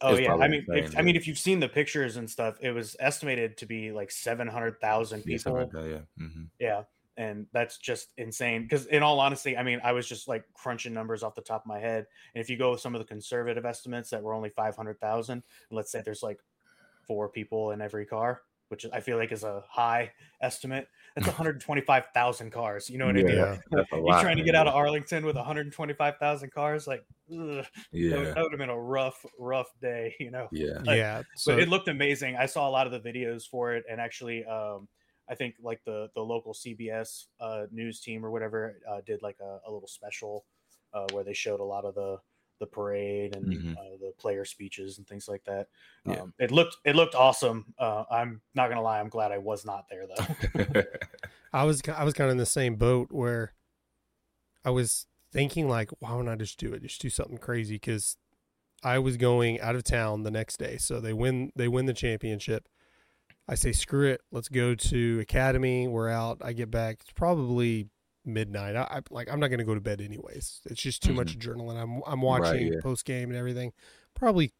Oh 0.00 0.16
yeah, 0.16 0.34
I 0.34 0.48
mean, 0.48 0.66
if, 0.68 0.98
I 0.98 1.02
mean, 1.02 1.16
if 1.16 1.26
you've 1.26 1.38
seen 1.38 1.60
the 1.60 1.68
pictures 1.68 2.16
and 2.16 2.28
stuff, 2.28 2.56
it 2.60 2.72
was 2.72 2.96
estimated 3.00 3.56
to 3.58 3.66
be 3.66 3.92
like 3.92 4.10
seven 4.10 4.46
hundred 4.46 4.80
thousand 4.80 5.24
Yeah, 5.26 5.38
people. 5.38 5.66
that, 5.72 5.88
yeah. 5.88 6.26
hmm 6.26 6.44
Yeah, 6.58 6.82
and 7.16 7.46
that's 7.52 7.78
just 7.78 8.08
insane. 8.16 8.62
Because 8.62 8.86
in 8.86 9.02
all 9.02 9.20
honesty, 9.20 9.56
I 9.56 9.62
mean, 9.62 9.80
I 9.82 9.92
was 9.92 10.06
just 10.06 10.28
like 10.28 10.44
crunching 10.52 10.92
numbers 10.92 11.22
off 11.22 11.34
the 11.34 11.42
top 11.42 11.62
of 11.62 11.66
my 11.66 11.78
head, 11.78 12.06
and 12.34 12.42
if 12.42 12.50
you 12.50 12.56
go 12.56 12.72
with 12.72 12.80
some 12.80 12.94
of 12.94 12.98
the 12.98 13.06
conservative 13.06 13.64
estimates 13.64 14.10
that 14.10 14.22
were 14.22 14.34
only 14.34 14.50
five 14.50 14.76
hundred 14.76 15.00
thousand, 15.00 15.42
let's 15.70 15.90
say 15.90 16.02
there's 16.04 16.22
like 16.22 16.40
four 17.06 17.28
people 17.28 17.70
in 17.70 17.80
every 17.80 18.06
car, 18.06 18.42
which 18.68 18.86
I 18.92 19.00
feel 19.00 19.16
like 19.16 19.32
is 19.32 19.44
a 19.44 19.62
high 19.68 20.12
estimate. 20.40 20.88
That's 21.14 21.26
one 21.28 21.36
hundred 21.36 21.60
twenty-five 21.60 22.04
thousand 22.12 22.50
cars. 22.50 22.90
You 22.90 22.98
know 22.98 23.06
what 23.06 23.16
I 23.16 23.22
mean? 23.22 23.36
Yeah. 23.36 23.58
that's 23.70 23.90
You're 23.92 24.00
lot, 24.02 24.20
trying 24.20 24.36
to 24.36 24.42
get 24.42 24.54
out 24.54 24.66
of 24.66 24.74
Arlington 24.74 25.24
with 25.24 25.36
125,000 25.36 26.52
cars, 26.52 26.86
like 26.86 27.04
ugh, 27.32 27.64
Yeah, 27.92 28.16
would, 28.16 28.26
that 28.28 28.42
would 28.42 28.52
have 28.52 28.58
been 28.58 28.70
a 28.70 28.80
rough, 28.80 29.24
rough 29.38 29.68
day, 29.80 30.14
you 30.20 30.30
know. 30.30 30.48
yeah. 30.50 30.80
Like, 30.84 30.96
yeah. 30.96 31.22
So 31.36 31.54
but 31.54 31.62
it 31.62 31.68
looked 31.68 31.88
amazing. 31.88 32.36
I 32.36 32.46
saw 32.46 32.68
a 32.68 32.70
lot 32.70 32.86
of 32.86 32.92
the 32.92 33.00
videos 33.00 33.44
for 33.48 33.74
it, 33.74 33.84
and 33.90 34.00
actually, 34.00 34.44
um, 34.44 34.88
I 35.28 35.34
think 35.34 35.54
like 35.62 35.80
the 35.86 36.08
the 36.14 36.20
local 36.20 36.52
CBS 36.52 37.26
uh, 37.40 37.62
news 37.70 38.00
team 38.00 38.24
or 38.24 38.30
whatever 38.30 38.80
uh, 38.90 39.00
did 39.06 39.22
like 39.22 39.36
a, 39.40 39.58
a 39.66 39.70
little 39.72 39.88
special 39.88 40.44
uh, 40.92 41.06
where 41.12 41.24
they 41.24 41.32
showed 41.32 41.60
a 41.60 41.64
lot 41.64 41.84
of 41.84 41.94
the 41.94 42.18
the 42.64 42.70
parade 42.70 43.36
and 43.36 43.46
Mhm. 43.46 43.76
uh, 43.76 43.96
the 44.00 44.12
player 44.18 44.44
speeches 44.44 44.98
and 44.98 45.06
things 45.06 45.28
like 45.28 45.44
that. 45.44 45.68
Yeah. 46.06 46.22
Um, 46.22 46.34
it 46.38 46.50
looked 46.50 46.76
it 46.84 46.96
looked 46.96 47.14
awesome. 47.14 47.74
Uh, 47.78 48.04
I'm 48.10 48.40
not 48.54 48.68
gonna 48.68 48.82
lie, 48.82 49.00
I'm 49.00 49.08
glad 49.08 49.32
I 49.32 49.38
was 49.38 49.64
not 49.66 49.86
there 49.90 50.06
though. 50.06 50.82
I 51.52 51.64
was 51.64 51.82
I 51.88 52.04
was 52.04 52.14
kind 52.14 52.28
of 52.28 52.32
in 52.32 52.38
the 52.38 52.46
same 52.46 52.76
boat 52.76 53.08
where 53.12 53.52
I 54.64 54.70
was 54.70 55.06
thinking 55.32 55.68
like, 55.68 55.90
why 55.98 56.10
don't 56.10 56.28
I 56.28 56.36
just 56.36 56.58
do 56.58 56.72
it? 56.72 56.82
Just 56.82 57.00
do 57.00 57.10
something 57.10 57.38
crazy 57.38 57.74
because 57.74 58.16
I 58.82 58.98
was 58.98 59.16
going 59.16 59.60
out 59.60 59.74
of 59.76 59.84
town 59.84 60.22
the 60.22 60.30
next 60.30 60.58
day. 60.58 60.76
So 60.78 61.00
they 61.00 61.12
win 61.12 61.52
they 61.56 61.68
win 61.68 61.86
the 61.86 61.92
championship. 61.94 62.68
I 63.46 63.56
say 63.56 63.72
screw 63.72 64.08
it, 64.08 64.22
let's 64.32 64.48
go 64.48 64.74
to 64.74 65.20
Academy. 65.20 65.86
We're 65.86 66.08
out. 66.08 66.38
I 66.42 66.54
get 66.54 66.70
back. 66.70 66.98
It's 67.02 67.12
probably 67.12 67.88
midnight. 68.24 68.76
I, 68.76 68.82
I 68.82 69.00
like 69.10 69.30
I'm 69.30 69.40
not 69.40 69.48
going 69.48 69.58
to 69.58 69.64
go 69.64 69.74
to 69.74 69.80
bed 69.80 70.00
anyways. 70.00 70.60
It's 70.66 70.82
just 70.82 71.02
too 71.02 71.12
much 71.12 71.38
adrenaline. 71.38 71.80
I'm 71.80 72.02
I'm 72.06 72.20
Right, 72.20 72.40
watching 72.40 72.72
yeah. 72.72 72.80
post 72.82 73.04
game 73.04 73.30
and 73.30 73.38
everything. 73.38 73.72
Probably 74.14 74.52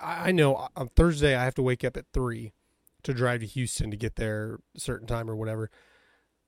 I 0.00 0.28
I 0.28 0.32
know 0.32 0.68
on 0.76 0.88
Thursday 0.96 1.34
I 1.36 1.44
have 1.44 1.54
to 1.54 1.62
wake 1.62 1.84
up 1.84 1.96
at 1.96 2.06
three 2.12 2.52
to 3.02 3.14
drive 3.14 3.40
to 3.40 3.46
Houston 3.46 3.90
to 3.90 3.96
get 3.96 4.16
there 4.16 4.58
a 4.76 4.80
certain 4.80 5.06
time 5.06 5.30
or 5.30 5.36
whatever. 5.36 5.70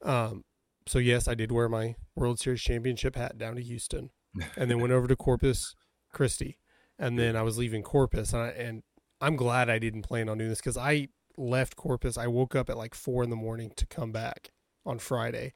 Um, 0.03 0.45
so 0.87 0.99
yes, 0.99 1.29
I 1.29 1.35
did 1.35 1.53
wear 1.53 1.69
my 1.69 1.95
World 2.17 2.39
Series 2.41 2.61
championship 2.61 3.17
hat 3.17 3.39
down 3.39 3.55
to 3.55 3.63
Houston, 3.63 4.11
and 4.57 4.71
then 4.71 4.81
went 4.81 4.93
over 4.93 5.07
to 5.07 5.17
Corpus 5.17 5.75
Christi, 6.13 6.59
and 6.99 7.19
then 7.19 7.37
I 7.37 7.43
was 7.43 7.57
leaving 7.57 7.83
Corpus, 7.83 8.33
and, 8.33 8.43
I, 8.43 8.49
and 8.49 8.83
I'm 9.21 9.37
glad 9.37 9.71
I 9.71 9.79
didn't 9.79 10.03
plan 10.03 10.29
on 10.29 10.39
doing 10.39 10.51
this 10.51 10.59
because 10.59 10.77
I 10.77 11.09
left 11.39 11.77
Corpus. 11.77 12.19
I 12.19 12.27
woke 12.27 12.55
up 12.57 12.69
at 12.69 12.77
like 12.77 12.95
four 12.95 13.23
in 13.23 13.31
the 13.31 13.37
morning 13.37 13.73
to 13.77 13.87
come 13.87 14.11
back 14.13 14.51
on 14.85 14.99
Friday, 14.99 15.55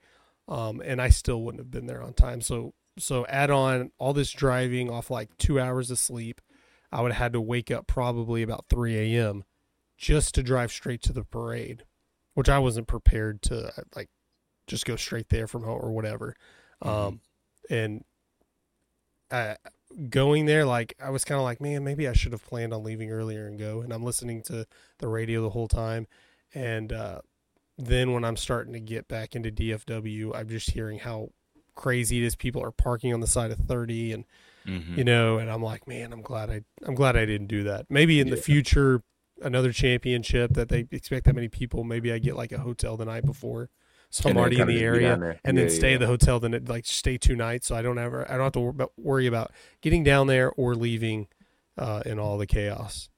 um, 0.48 0.82
and 0.84 1.00
I 1.00 1.08
still 1.08 1.42
wouldn't 1.42 1.60
have 1.60 1.70
been 1.70 1.86
there 1.86 2.02
on 2.02 2.12
time. 2.14 2.40
So 2.40 2.74
so 2.98 3.26
add 3.26 3.50
on 3.50 3.90
all 3.98 4.14
this 4.14 4.30
driving 4.30 4.90
off 4.90 5.10
like 5.10 5.36
two 5.38 5.60
hours 5.60 5.90
of 5.90 5.98
sleep, 5.98 6.40
I 6.90 7.02
would 7.02 7.12
have 7.12 7.22
had 7.22 7.32
to 7.34 7.40
wake 7.40 7.70
up 7.70 7.86
probably 7.86 8.42
about 8.42 8.66
three 8.70 9.16
a.m. 9.16 9.44
just 9.98 10.34
to 10.34 10.42
drive 10.42 10.72
straight 10.72 11.02
to 11.02 11.12
the 11.12 11.24
parade, 11.24 11.84
which 12.34 12.48
I 12.48 12.58
wasn't 12.58 12.86
prepared 12.86 13.42
to 13.42 13.66
uh, 13.66 13.82
like 13.94 14.08
just 14.66 14.86
go 14.86 14.96
straight 14.96 15.28
there 15.28 15.46
from 15.46 15.64
home 15.64 15.80
or 15.82 15.92
whatever. 15.92 16.34
Um, 16.82 17.20
and 17.68 18.04
uh, 19.30 19.54
going 20.08 20.46
there, 20.46 20.64
like 20.64 20.94
I 21.02 21.10
was 21.10 21.24
kind 21.24 21.38
of 21.38 21.44
like, 21.44 21.60
man, 21.60 21.84
maybe 21.84 22.08
I 22.08 22.12
should 22.12 22.32
have 22.32 22.44
planned 22.46 22.72
on 22.72 22.82
leaving 22.82 23.10
earlier 23.10 23.46
and 23.46 23.58
go. 23.58 23.80
And 23.80 23.92
I'm 23.92 24.04
listening 24.04 24.42
to 24.44 24.66
the 24.98 25.08
radio 25.08 25.42
the 25.42 25.50
whole 25.50 25.68
time, 25.68 26.06
and 26.54 26.92
uh, 26.92 27.20
then 27.78 28.12
when 28.12 28.24
I'm 28.24 28.36
starting 28.36 28.72
to 28.72 28.80
get 28.80 29.08
back 29.08 29.34
into 29.36 29.50
DFW, 29.50 30.34
I'm 30.34 30.48
just 30.48 30.70
hearing 30.70 30.98
how 31.00 31.30
crazy 31.74 32.18
it 32.22 32.24
is. 32.26 32.34
People 32.36 32.62
are 32.62 32.70
parking 32.70 33.12
on 33.12 33.20
the 33.20 33.26
side 33.26 33.50
of 33.50 33.58
30, 33.58 34.12
and 34.12 34.24
Mhm. 34.66 34.96
you 34.96 35.04
know, 35.04 35.38
and 35.38 35.50
I'm 35.50 35.62
like, 35.62 35.86
man, 35.86 36.12
I'm 36.12 36.22
glad 36.22 36.50
I, 36.50 36.62
I'm 36.84 36.94
glad 36.94 37.16
I 37.16 37.24
didn't 37.26 37.46
do 37.48 37.62
that. 37.64 37.86
Maybe 37.88 38.18
in 38.18 38.30
the 38.30 38.36
future, 38.36 39.02
another 39.42 39.72
championship 39.72 40.54
that 40.54 40.68
they 40.70 40.88
expect 40.90 41.26
that 41.26 41.34
many 41.34 41.48
people, 41.48 41.84
maybe 41.84 42.12
I 42.12 42.18
get 42.18 42.34
like 42.36 42.50
a 42.52 42.58
hotel 42.58 42.96
the 42.96 43.04
night 43.04 43.24
before, 43.24 43.68
so 44.10 44.28
I'm 44.30 44.36
already 44.36 44.58
in 44.58 44.66
the 44.66 44.80
area, 44.82 45.10
down 45.10 45.20
there. 45.20 45.40
and 45.44 45.56
Yeah, 45.56 45.64
then 45.64 45.70
stay 45.70 45.88
yeah. 45.90 45.94
at 45.94 46.00
the 46.00 46.06
hotel, 46.08 46.40
then 46.40 46.54
it, 46.54 46.68
like 46.68 46.86
stay 46.86 47.16
two 47.18 47.36
nights, 47.36 47.66
so 47.68 47.76
I 47.76 47.82
don't 47.82 47.98
ever, 47.98 48.24
I 48.28 48.36
don't 48.38 48.44
have 48.54 48.76
to 48.76 48.90
worry 48.96 49.26
about 49.26 49.52
getting 49.82 50.02
down 50.02 50.26
there 50.26 50.50
or 50.52 50.74
leaving 50.74 51.28
uh, 51.78 52.02
in 52.06 52.18
all 52.18 52.38
the 52.38 52.46
chaos. 52.46 53.10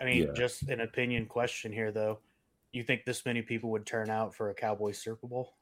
I 0.00 0.04
mean, 0.04 0.24
Yeah. 0.24 0.32
just 0.34 0.64
an 0.64 0.80
opinion 0.80 1.26
question 1.26 1.72
here, 1.72 1.92
though. 1.92 2.18
You 2.72 2.82
think 2.82 3.04
this 3.04 3.24
many 3.24 3.42
people 3.42 3.70
would 3.70 3.86
turn 3.86 4.10
out 4.10 4.34
for 4.34 4.50
a 4.50 4.54
Cowboys 4.54 4.98
Super 4.98 5.26
Bowl? 5.26 5.54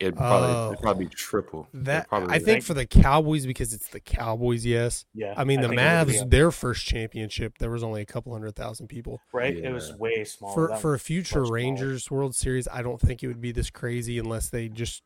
It'd 0.00 0.16
probably, 0.16 0.48
Oh. 0.48 0.68
it'd 0.72 0.82
probably 0.82 1.08
triple. 1.08 1.68
That 1.74 2.08
probably 2.08 2.30
I 2.30 2.38
would. 2.38 2.44
think 2.44 2.64
for 2.64 2.72
the 2.72 2.86
Cowboys 2.86 3.44
because 3.44 3.74
it's 3.74 3.88
the 3.88 4.00
Cowboys, 4.00 4.64
yes. 4.64 5.04
Yeah. 5.14 5.34
I 5.36 5.44
mean 5.44 5.60
the 5.60 5.68
think 5.68 5.78
it 5.80 6.06
be 6.06 6.12
Mavs, 6.14 6.30
their 6.30 6.50
first 6.50 6.86
championship, 6.86 7.58
there 7.58 7.70
was 7.70 7.82
only 7.82 8.00
a 8.00 8.06
couple 8.06 8.32
hundred 8.32 8.56
thousand 8.56 8.88
people. 8.88 9.20
right? 9.32 9.54
It 9.54 9.70
was 9.72 9.92
way 9.94 10.24
smaller. 10.24 10.54
for 10.54 10.68
That 10.68 10.80
for 10.80 10.94
a 10.94 10.98
future 10.98 11.40
much 11.40 11.48
smaller. 11.48 11.54
Rangers 11.54 12.10
World 12.10 12.34
Series, 12.34 12.66
I 12.68 12.80
don't 12.82 12.98
think 13.00 13.22
it 13.22 13.26
would 13.28 13.42
be 13.42 13.52
this 13.52 13.68
crazy 13.68 14.18
unless 14.18 14.48
they 14.48 14.70
just 14.70 15.02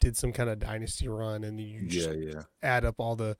did 0.00 0.16
some 0.16 0.32
kind 0.32 0.48
of 0.48 0.58
dynasty 0.58 1.08
run 1.08 1.44
and 1.44 1.60
you 1.60 1.86
just 1.86 2.08
Yeah, 2.08 2.14
yeah. 2.14 2.42
add 2.62 2.86
up 2.86 2.94
all 2.98 3.16
the 3.16 3.36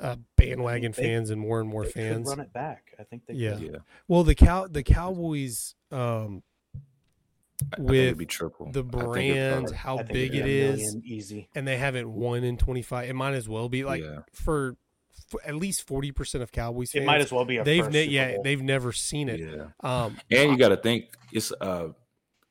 uh, 0.00 0.16
bandwagon 0.36 0.92
They- 0.92 1.02
fans 1.02 1.30
and 1.30 1.40
more 1.40 1.58
and 1.60 1.68
more 1.68 1.82
They 1.84 1.90
could 1.92 2.02
fans. 2.02 2.28
run 2.28 2.38
it 2.40 2.52
back. 2.52 2.94
I 3.00 3.02
think 3.02 3.26
they 3.26 3.34
Yeah. 3.34 3.54
could. 3.54 3.62
Yeah. 3.62 3.78
Well, 4.06 4.22
the 4.22 4.36
cow 4.36 4.68
the 4.68 4.84
Cowboys 4.84 5.74
um, 5.90 5.98
I- 5.98 5.98
I 5.98 6.32
think 6.32 6.44
with 7.78 8.18
be 8.18 8.26
triple. 8.26 8.70
the 8.72 8.80
I 8.80 8.82
think 8.82 8.94
it'd 8.94 9.08
brand, 9.64 9.70
how 9.74 10.02
big 10.02 10.34
it'd 10.34 10.40
it 10.40 10.44
be 10.44 10.60
a 10.60 10.70
is, 10.72 10.78
million 10.78 11.02
easy. 11.04 11.48
and 11.54 11.66
they 11.66 11.76
haven't 11.76 12.10
won 12.12 12.44
in 12.44 12.56
25. 12.56 13.08
It 13.08 13.14
might 13.14 13.34
as 13.34 13.48
well 13.48 13.68
be 13.68 13.84
like 13.84 14.02
yeah. 14.02 14.20
for, 14.32 14.76
for 15.28 15.40
at 15.44 15.54
least 15.54 15.86
40% 15.86 16.42
of 16.42 16.52
Cowboys 16.52 16.92
fans. 16.92 17.02
It 17.02 17.06
might 17.06 17.20
as 17.20 17.32
well 17.32 17.44
be 17.44 17.58
a 17.58 17.64
they've 17.64 17.88
ne- 17.90 18.04
yeah 18.04 18.36
they've 18.42 18.62
never 18.62 18.92
seen 18.92 19.28
it. 19.28 19.40
Yeah. 19.40 19.66
Um, 19.82 20.16
And 20.30 20.50
you 20.52 20.56
got 20.58 20.68
to 20.70 20.76
think 20.76 21.06
it's 21.32 21.52
uh 21.60 21.88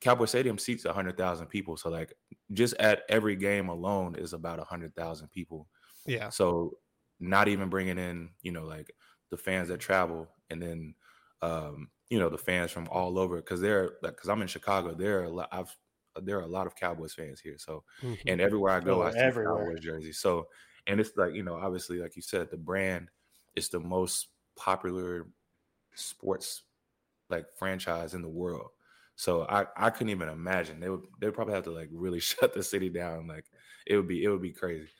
Cowboy 0.00 0.24
Stadium 0.24 0.58
seats 0.58 0.84
hundred 0.86 1.16
thousand 1.18 1.48
people, 1.48 1.76
so 1.76 1.90
like 1.90 2.14
just 2.52 2.74
at 2.74 3.02
every 3.08 3.36
game 3.36 3.68
alone 3.68 4.14
is 4.16 4.32
about 4.32 4.58
hundred 4.60 4.94
thousand 4.96 5.30
people. 5.30 5.66
yeah, 6.06 6.30
So 6.30 6.78
not 7.18 7.48
even 7.48 7.68
bringing 7.68 7.98
in 7.98 8.30
you 8.42 8.50
know 8.52 8.64
like 8.64 8.90
the 9.30 9.36
fans 9.36 9.68
that 9.68 9.78
travel, 9.78 10.26
and 10.48 10.62
then 10.62 10.94
um 11.42 11.88
you 12.10 12.18
know 12.18 12.28
the 12.28 12.38
fans 12.38 12.70
from 12.72 12.88
all 12.88 13.18
over 13.18 13.36
because 13.36 13.60
they're 13.60 13.98
like 14.02 14.14
because 14.16 14.28
I'm 14.28 14.42
in 14.42 14.48
Chicago, 14.48 14.94
there 14.94 15.20
are 15.20 15.24
a 15.24 15.30
lot. 15.30 15.48
I've 15.52 15.76
there 16.22 16.38
are 16.38 16.42
a 16.42 16.46
lot 16.48 16.66
of 16.66 16.74
Cowboys 16.76 17.14
fans 17.14 17.40
here, 17.40 17.58
so 17.58 17.84
Mhm. 18.02 18.28
and 18.28 18.40
everywhere 18.40 18.72
I 18.72 18.80
go, 18.80 19.02
Oh, 19.02 19.04
I 19.04 19.10
see 19.12 19.30
everywhere. 19.30 19.70
Cowboys 19.70 19.80
jersey. 19.80 20.12
So, 20.12 20.48
and 20.86 21.00
it's 21.00 21.16
like 21.16 21.34
you 21.34 21.42
know, 21.44 21.56
obviously, 21.56 21.98
like 22.00 22.16
you 22.16 22.22
said, 22.22 22.50
the 22.50 22.56
brand 22.58 23.10
is 23.56 23.68
the 23.70 23.80
most 23.80 24.28
popular 24.56 25.28
sports 25.94 26.64
like 27.28 27.52
franchise 27.52 28.14
in 28.14 28.22
the 28.22 28.28
world. 28.28 28.70
So 29.16 29.42
I 29.44 29.66
I 29.76 29.90
couldn't 29.90 30.10
even 30.10 30.28
imagine 30.28 30.80
they 30.80 30.90
would 30.90 31.02
they 31.20 31.26
would 31.28 31.34
probably 31.34 31.54
have 31.54 31.64
to 31.64 31.70
like 31.72 31.88
really 31.92 32.20
shut 32.22 32.54
the 32.54 32.62
city 32.62 32.88
down. 32.90 33.26
Like 33.26 33.46
it 33.86 33.96
would 33.96 34.08
be 34.08 34.24
it 34.24 34.28
would 34.30 34.42
be 34.42 34.52
crazy. 34.52 34.90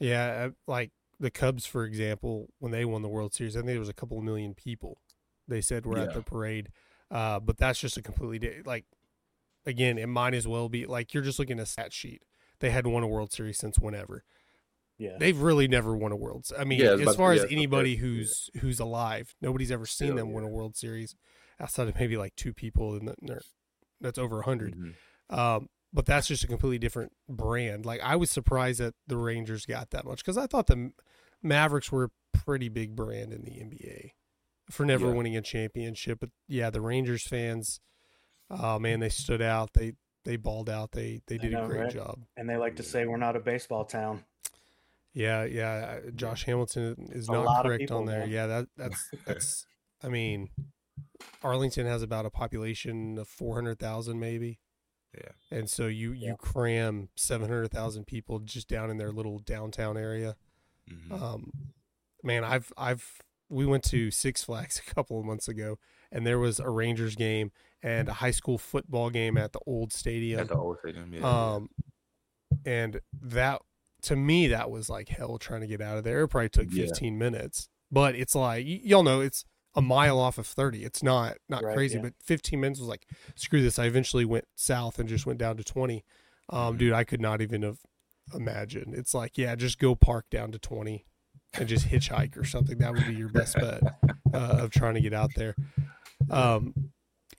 Yeah, 0.00 0.48
uh, 0.48 0.50
like 0.66 0.92
the 1.18 1.30
Cubs, 1.30 1.66
for 1.66 1.84
example, 1.84 2.52
when 2.58 2.72
they 2.72 2.84
won 2.84 3.02
the 3.02 3.08
World 3.08 3.34
Series, 3.34 3.56
I 3.56 3.60
think 3.60 3.68
there 3.68 3.78
was 3.78 3.88
a 3.88 3.94
couple 3.94 4.18
of 4.18 4.24
million 4.24 4.54
people. 4.54 5.00
They 5.48 5.60
said 5.60 5.84
were 5.86 5.98
at 5.98 6.14
the 6.14 6.22
parade, 6.22 6.68
uh, 7.10 7.40
but 7.40 7.56
that's 7.58 7.80
just 7.80 7.96
a 7.96 8.02
completely 8.02 8.38
di- 8.38 8.62
like. 8.64 8.84
Again, 9.64 9.96
it 9.96 10.08
might 10.08 10.34
as 10.34 10.48
well 10.48 10.68
be 10.68 10.86
like 10.86 11.14
you're 11.14 11.22
just 11.22 11.38
looking 11.38 11.60
at 11.60 11.62
a 11.62 11.66
stat 11.66 11.92
sheet. 11.92 12.22
They 12.58 12.70
hadn't 12.70 12.90
won 12.90 13.04
a 13.04 13.08
World 13.08 13.32
Series 13.32 13.58
since 13.58 13.78
whenever. 13.78 14.24
Yeah. 14.98 15.16
They've 15.20 15.38
really 15.38 15.68
never 15.68 15.96
won 15.96 16.10
a 16.10 16.16
World. 16.16 16.46
I 16.58 16.64
mean, 16.64 16.80
Yeah, 16.80 16.94
as 16.94 17.00
to- 17.00 17.12
far 17.14 17.32
yeah, 17.32 17.36
as 17.36 17.40
I 17.40 17.42
was 17.42 17.42
about 17.42 17.48
to 17.48 17.54
anybody 17.54 17.96
who's 17.96 18.50
who's 18.60 18.80
alive, 18.80 19.34
nobody's 19.40 19.70
ever 19.70 19.86
seen 19.86 20.16
them 20.16 20.32
win 20.32 20.42
a. 20.44 20.48
World 20.48 20.76
Series 20.76 21.14
outside 21.60 21.86
of 21.88 21.94
maybe 21.98 22.16
like 22.16 22.34
two 22.34 22.52
people, 22.52 22.94
and 22.96 23.08
that's 24.00 24.18
over 24.18 24.36
a 24.40 24.42
100 24.42 24.74
Mhm. 24.76 25.36
um, 25.36 25.68
but 25.92 26.06
that's 26.06 26.26
just 26.26 26.42
a 26.42 26.48
completely 26.48 26.78
different 26.78 27.12
brand. 27.28 27.86
Like 27.86 28.00
I 28.00 28.16
was 28.16 28.30
surprised 28.32 28.80
that 28.80 28.94
the 29.06 29.16
Rangers 29.16 29.64
got 29.64 29.90
that 29.90 30.04
much 30.04 30.18
because 30.24 30.36
I 30.38 30.46
thought 30.48 30.66
the 30.66 30.90
Mavericks 31.40 31.92
were 31.92 32.04
a 32.04 32.10
pretty 32.38 32.68
big 32.68 32.96
brand 32.96 33.32
in 33.32 33.42
the 33.44 33.60
NBA 33.60 34.10
for 34.72 34.84
never 34.86 35.06
Yeah. 35.06 35.12
winning 35.12 35.36
a 35.36 35.42
championship. 35.42 36.20
But 36.20 36.30
yeah, 36.48 36.70
the 36.70 36.80
Rangers 36.80 37.26
fans, 37.26 37.80
oh 38.50 38.78
man, 38.78 39.00
they 39.00 39.08
stood 39.08 39.42
out. 39.42 39.74
They 39.74 39.92
they 40.24 40.36
balled 40.36 40.70
out. 40.70 40.92
They 40.92 41.20
they 41.26 41.38
did 41.38 41.52
know, 41.52 41.64
a 41.64 41.68
great 41.68 41.80
right? 41.80 41.92
job. 41.92 42.20
And 42.36 42.48
they 42.48 42.56
like 42.56 42.76
to 42.76 42.82
say 42.82 43.06
we're 43.06 43.16
not 43.16 43.36
a 43.36 43.40
baseball 43.40 43.84
town. 43.84 44.24
Yeah, 45.14 45.44
yeah. 45.44 45.98
Josh 46.14 46.44
Hamilton 46.44 47.10
is 47.12 47.28
A 47.28 47.32
not 47.32 47.64
correct 47.64 47.80
people, 47.80 47.98
on 47.98 48.06
there. 48.06 48.20
man. 48.20 48.30
Yeah, 48.30 48.46
that 48.46 48.66
that's 48.76 49.10
that's. 49.26 49.66
I 50.02 50.08
mean, 50.08 50.48
Arlington 51.42 51.86
has 51.86 52.02
about 52.02 52.24
a 52.26 52.30
population 52.30 53.18
of 53.18 53.28
four 53.28 53.54
hundred 53.56 53.78
thousand, 53.78 54.18
maybe. 54.20 54.58
Yeah. 55.14 55.32
And 55.58 55.68
so 55.68 55.86
you 55.86 56.12
Yeah. 56.12 56.30
you 56.30 56.36
cram 56.36 57.10
seven 57.14 57.48
hundred 57.48 57.70
thousand 57.70 58.06
people 58.06 58.38
just 58.38 58.68
down 58.68 58.90
in 58.90 58.96
their 58.96 59.12
little 59.12 59.38
downtown 59.38 59.96
area. 59.98 60.36
Mhm. 60.90 61.20
Um, 61.20 61.52
man, 62.22 62.42
I've 62.44 62.72
I've 62.78 63.20
we 63.52 63.66
went 63.66 63.84
to 63.84 64.10
Six 64.10 64.42
Flags 64.42 64.80
a 64.86 64.94
couple 64.94 65.18
of 65.18 65.24
months 65.24 65.46
ago, 65.48 65.78
and 66.10 66.26
there 66.26 66.38
was 66.38 66.58
a 66.58 66.68
Rangers 66.70 67.14
game 67.16 67.52
and 67.82 68.08
a 68.08 68.14
high 68.14 68.30
school 68.30 68.58
football 68.58 69.10
game 69.10 69.36
at 69.36 69.52
the 69.52 69.60
old 69.66 69.92
stadium. 69.92 70.40
At 70.40 70.48
the 70.48 70.56
old 70.56 70.78
stadium, 70.80 71.12
yeah. 71.12 71.20
yeah. 71.20 71.52
Um, 71.54 71.68
and 72.64 73.00
that 73.20 73.60
to 74.02 74.16
me 74.16 74.48
that 74.48 74.70
was 74.70 74.88
like 74.90 75.08
hell 75.08 75.38
trying 75.38 75.60
to 75.60 75.66
get 75.66 75.80
out 75.80 75.98
of 75.98 76.04
there. 76.04 76.22
It 76.22 76.28
probably 76.28 76.48
took 76.48 76.68
Yeah. 76.70 76.86
15 76.86 77.18
minutes, 77.18 77.68
but 77.90 78.14
it's 78.14 78.34
like 78.34 78.64
y- 78.66 78.80
y'all 78.84 79.02
know 79.02 79.20
it's 79.20 79.44
a 79.74 79.82
mile 79.82 80.18
off 80.18 80.38
of 80.38 80.46
30. 80.46 80.84
It's 80.84 81.02
not 81.02 81.36
not 81.48 81.62
Right, 81.64 81.74
crazy, 81.74 81.96
yeah. 81.96 82.02
but 82.02 82.14
15 82.22 82.60
minutes 82.60 82.80
was 82.80 82.88
like 82.88 83.06
screw 83.36 83.62
this. 83.62 83.78
I 83.78 83.86
eventually 83.86 84.24
went 84.24 84.46
south 84.54 84.98
and 84.98 85.08
just 85.08 85.24
went 85.26 85.38
down 85.38 85.56
to 85.56 85.64
20. 85.64 86.04
Um, 86.50 86.74
Mhm. 86.74 86.78
dude, 86.78 86.92
I 86.92 87.04
could 87.04 87.20
not 87.20 87.40
even 87.40 87.62
have 87.62 87.78
imagined. 88.34 88.94
It's 88.94 89.14
like 89.14 89.38
yeah, 89.38 89.54
just 89.54 89.78
go 89.78 89.94
park 89.94 90.26
down 90.30 90.52
to 90.52 90.58
20 90.58 91.04
and 91.58 91.68
just 91.68 91.88
hitchhike 91.88 92.36
or 92.36 92.44
something. 92.44 92.78
That 92.78 92.92
would 92.94 93.06
be 93.06 93.14
your 93.14 93.28
best 93.28 93.56
bet 93.56 93.82
uh, 94.32 94.56
of 94.60 94.70
trying 94.70 94.94
to 94.94 95.00
get 95.00 95.12
out 95.12 95.30
there. 95.36 95.54
Um, 96.30 96.92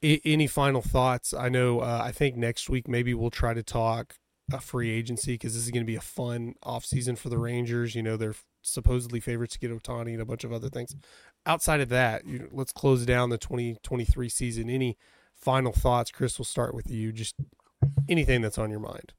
a- 0.03 0.21
any 0.25 0.47
final 0.47 0.81
thoughts? 0.81 1.33
I 1.33 1.49
know. 1.49 1.79
Uh, 1.79 2.01
I 2.03 2.11
think 2.11 2.35
next 2.35 2.69
week 2.69 2.87
maybe 2.87 3.13
we'll 3.13 3.31
try 3.31 3.53
to 3.53 3.63
talk 3.63 4.15
a 4.51 4.59
free 4.59 4.91
agency 4.91 5.33
because 5.33 5.53
this 5.53 5.63
is 5.63 5.71
going 5.71 5.83
to 5.83 5.87
be 5.87 5.95
a 5.95 6.01
fun 6.01 6.55
off 6.63 6.85
season 6.85 7.15
for 7.15 7.29
the 7.29 7.37
Rangers. 7.37 7.95
You 7.95 8.03
know 8.03 8.17
they're 8.17 8.35
supposedly 8.61 9.19
favorites 9.19 9.53
to 9.53 9.59
get 9.59 9.71
Ohtani 9.71 10.13
and 10.13 10.21
a 10.21 10.25
bunch 10.25 10.43
of 10.43 10.53
other 10.53 10.69
things. 10.69 10.95
Outside 11.45 11.81
of 11.81 11.89
that, 11.89 12.25
you 12.25 12.49
let's 12.51 12.71
close 12.71 13.05
down 13.05 13.29
the 13.29 13.37
2023 13.37 14.29
season. 14.29 14.69
Any 14.69 14.97
final 15.35 15.71
thoughts, 15.71 16.11
Chris? 16.11 16.37
We'll 16.37 16.45
start 16.45 16.75
with 16.75 16.89
you. 16.89 17.11
Just 17.11 17.35
anything 18.09 18.41
that's 18.41 18.57
on 18.57 18.69
your 18.69 18.79
mind 18.79 19.13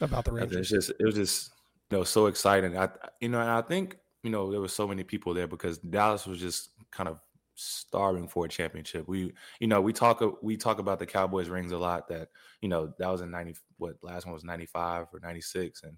about 0.00 0.24
the 0.24 0.32
Rangers. 0.32 0.72
It's 0.72 0.86
just 0.86 1.00
it 1.00 1.04
was 1.04 1.14
just 1.14 1.52
you 1.90 1.98
know 1.98 2.04
so 2.04 2.26
exciting. 2.26 2.76
I 2.76 2.88
you 3.20 3.28
know 3.30 3.40
I 3.40 3.62
think 3.62 3.96
you 4.26 4.32
know 4.32 4.50
there 4.50 4.60
were 4.60 4.66
so 4.66 4.88
many 4.88 5.04
people 5.04 5.32
there 5.32 5.46
because 5.46 5.78
Dallas 5.78 6.26
was 6.26 6.40
just 6.40 6.70
kind 6.90 7.08
of 7.08 7.20
starving 7.54 8.26
for 8.26 8.44
a 8.44 8.48
championship. 8.48 9.06
We 9.06 9.32
you 9.60 9.68
know 9.68 9.80
we 9.80 9.92
talk 9.92 10.20
we 10.42 10.56
talk 10.56 10.80
about 10.80 10.98
the 10.98 11.06
Cowboys 11.06 11.48
rings 11.48 11.70
a 11.70 11.78
lot. 11.78 12.08
That 12.08 12.28
you 12.60 12.68
know 12.68 12.92
that 12.98 13.08
was 13.08 13.20
in 13.20 13.30
ninety 13.30 13.54
what 13.78 13.94
last 14.02 14.26
one 14.26 14.34
was 14.34 14.42
ninety 14.42 14.66
five 14.66 15.06
or 15.12 15.20
ninety 15.22 15.40
six 15.40 15.84
and 15.84 15.96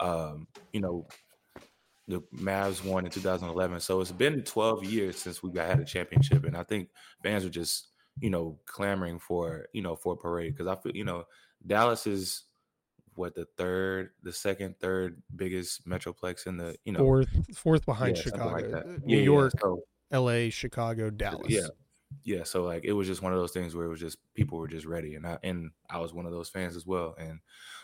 um 0.00 0.48
you 0.72 0.80
know 0.80 1.06
the 2.08 2.20
Mavs 2.34 2.82
won 2.82 3.04
in 3.04 3.12
2011. 3.12 3.80
So 3.80 4.00
it's 4.00 4.10
been 4.10 4.42
12 4.42 4.84
years 4.84 5.18
since 5.18 5.42
we 5.42 5.50
got 5.52 5.68
had 5.68 5.78
a 5.78 5.84
championship, 5.84 6.44
and 6.44 6.56
I 6.56 6.62
think 6.64 6.88
fans 7.22 7.44
are 7.44 7.50
just 7.50 7.88
you 8.18 8.30
know 8.30 8.58
clamoring 8.66 9.20
for 9.20 9.66
you 9.72 9.82
know 9.82 9.94
for 9.94 10.14
a 10.14 10.16
parade 10.16 10.56
because 10.56 10.66
I 10.66 10.74
feel 10.80 10.96
you 10.96 11.04
know 11.04 11.24
Dallas 11.64 12.08
is 12.08 12.44
what 13.18 13.34
the 13.34 13.44
third, 13.56 14.10
the 14.22 14.32
second, 14.32 14.78
third 14.80 15.20
biggest 15.36 15.86
metroplex 15.86 16.46
in 16.46 16.56
the 16.56 16.76
you 16.84 16.92
know 16.92 17.00
fourth, 17.00 17.28
fourth 17.56 17.84
behind 17.84 18.16
yeah, 18.16 18.22
Chicago, 18.22 18.52
like. 18.52 18.64
Uh, 18.72 18.82
Yeah, 18.88 18.96
New 19.04 19.16
yeah, 19.18 19.22
York, 19.24 19.52
so- 19.60 19.82
L.A., 20.10 20.48
Chicago, 20.48 21.10
Dallas. 21.10 21.46
yeah, 21.50 21.66
yeah. 22.22 22.44
So 22.44 22.62
like 22.64 22.84
it 22.84 22.92
was 22.92 23.06
just 23.06 23.20
one 23.20 23.32
of 23.34 23.38
those 23.38 23.52
things 23.52 23.74
where 23.74 23.84
it 23.84 23.90
was 23.90 24.00
just 24.00 24.16
people 24.34 24.58
were 24.58 24.68
just 24.68 24.86
ready, 24.86 25.16
and 25.16 25.26
I 25.26 25.36
and 25.42 25.70
I 25.90 25.98
was 25.98 26.14
one 26.14 26.24
of 26.24 26.32
those 26.32 26.48
fans 26.48 26.76
as 26.76 26.86
well. 26.86 27.14
And 27.18 27.40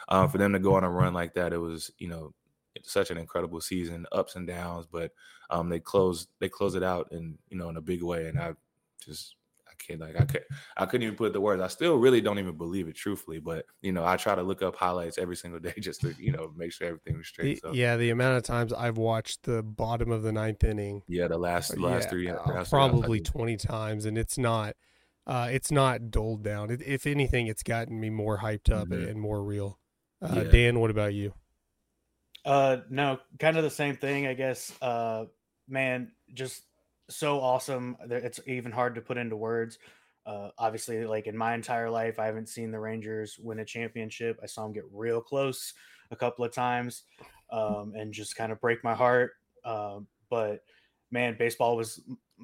um, 0.09 0.31
for 0.31 0.39
them 0.39 0.53
to 0.55 0.59
go 0.59 0.75
on 0.75 0.85
a 0.85 0.91
run 0.91 1.13
like 1.13 1.35
that, 1.35 1.53
it 1.53 1.59
was 1.59 1.91
you 1.99 2.09
know 2.09 2.33
it's 2.75 2.93
such 2.93 3.11
an 3.11 3.19
incredible 3.19 3.61
season, 3.61 4.07
ups 4.13 4.37
and 4.37 4.47
downs, 4.47 4.87
but 4.91 5.13
um, 5.51 5.69
they 5.69 5.81
closed 5.81 6.29
they 6.39 6.49
closed 6.49 6.77
it 6.77 6.83
out 6.83 7.09
in 7.13 7.37
you 7.51 7.59
know 7.59 7.69
in 7.69 7.77
a 7.77 7.83
big 7.83 8.03
way, 8.03 8.27
and 8.29 8.39
I 8.39 8.55
just 9.05 9.37
I 9.75 9.83
can't 9.83 10.01
like 10.01 10.17
I 10.21 10.25
could 10.25 10.45
I 10.77 10.87
couldn't 10.87 11.05
even 11.05 11.17
put 11.17 11.33
the 11.33 11.41
words. 11.41 11.61
I 11.63 11.69
still 11.69 11.97
really 11.97 12.21
don't 12.21 12.39
even 12.39 12.57
believe 12.57 12.89
it, 12.89 12.95
truthfully. 12.97 13.41
But 13.41 13.67
you 13.83 13.93
know 13.93 14.05
I 14.05 14.17
try 14.17 14.35
to 14.35 14.43
look 14.43 14.63
up 14.63 14.77
highlights 14.77 15.19
every 15.19 15.37
single 15.37 15.61
day 15.67 15.75
just 15.79 16.01
to 16.03 16.15
you 16.19 16.33
know 16.33 16.53
make 16.57 16.73
sure 16.73 16.87
everything 16.87 17.17
was 17.17 17.29
straight. 17.29 17.57
The- 17.63 17.69
So 17.69 17.73
yeah, 17.73 17.97
the 17.97 18.11
amount 18.11 18.37
of 18.37 18.43
times 18.45 18.73
I've 18.73 18.97
watched 18.99 19.43
the 19.45 19.63
bottom 19.63 20.11
of 20.11 20.23
the 20.23 20.33
ninth 20.33 20.63
inning 20.65 21.03
yeah, 21.09 21.29
the 21.29 21.39
last 21.39 21.77
last 21.79 22.05
yeah, 22.05 22.09
three 22.11 22.29
uh, 22.31 22.35
last 22.35 22.45
three 22.47 22.57
outs, 22.57 22.71
I 22.71 22.71
probably 22.71 23.19
think. 23.19 23.27
20 23.29 23.57
times 23.57 24.05
and 24.07 24.17
it's 24.17 24.39
not 24.39 24.77
uh 25.27 25.49
it's 25.51 25.71
not 25.71 26.11
doled 26.11 26.43
down 26.43 26.71
it, 26.71 26.83
if 26.83 27.07
anything 27.07 27.47
it's 27.47 27.63
gotten 27.63 27.99
me 27.99 28.11
more 28.11 28.39
hyped 28.39 28.71
up 28.71 28.89
Mhm. 28.89 29.09
and 29.11 29.21
more 29.21 29.43
real 29.43 29.79
uh 30.23 30.45
Yeah. 30.45 30.51
dan 30.51 30.81
what 30.81 30.91
about 30.91 31.15
you 31.15 31.35
Uh, 32.45 32.79
no, 32.91 33.19
kind 33.39 33.57
of 33.57 33.63
the 33.63 33.71
same 33.71 33.97
thing, 33.97 34.27
I 34.27 34.35
guess. 34.35 34.73
Uh, 34.83 35.27
man, 35.67 36.13
just 36.35 36.63
so 37.09 37.41
awesome. 37.41 37.97
that 38.07 38.25
It's 38.25 38.41
even 38.47 38.73
hard 38.73 38.95
to 38.95 39.01
put 39.01 39.19
into 39.19 39.37
words. 39.37 39.79
Uh, 40.27 40.49
obviously, 40.57 41.05
like 41.05 41.27
in 41.27 41.37
my 41.37 41.55
entire 41.55 41.91
life, 41.91 42.19
I 42.19 42.27
haven't 42.27 42.49
seen 42.49 42.71
the 42.71 42.81
Rangers 42.81 43.39
win 43.39 43.59
a 43.59 43.65
championship. 43.65 44.41
I 44.43 44.47
saw 44.47 44.63
them 44.63 44.73
get 44.73 44.85
real 44.91 45.21
close 45.21 45.75
a 46.11 46.17
couple 46.17 46.45
of 46.45 46.53
times, 46.53 47.03
um, 47.51 47.93
and 47.95 48.13
just 48.13 48.37
kind 48.37 48.51
of 48.51 48.61
break 48.61 48.83
my 48.83 48.95
heart. 48.95 49.33
Um, 49.65 50.07
but 50.31 50.61
man, 51.11 51.37
baseball 51.39 51.77
was 51.77 52.01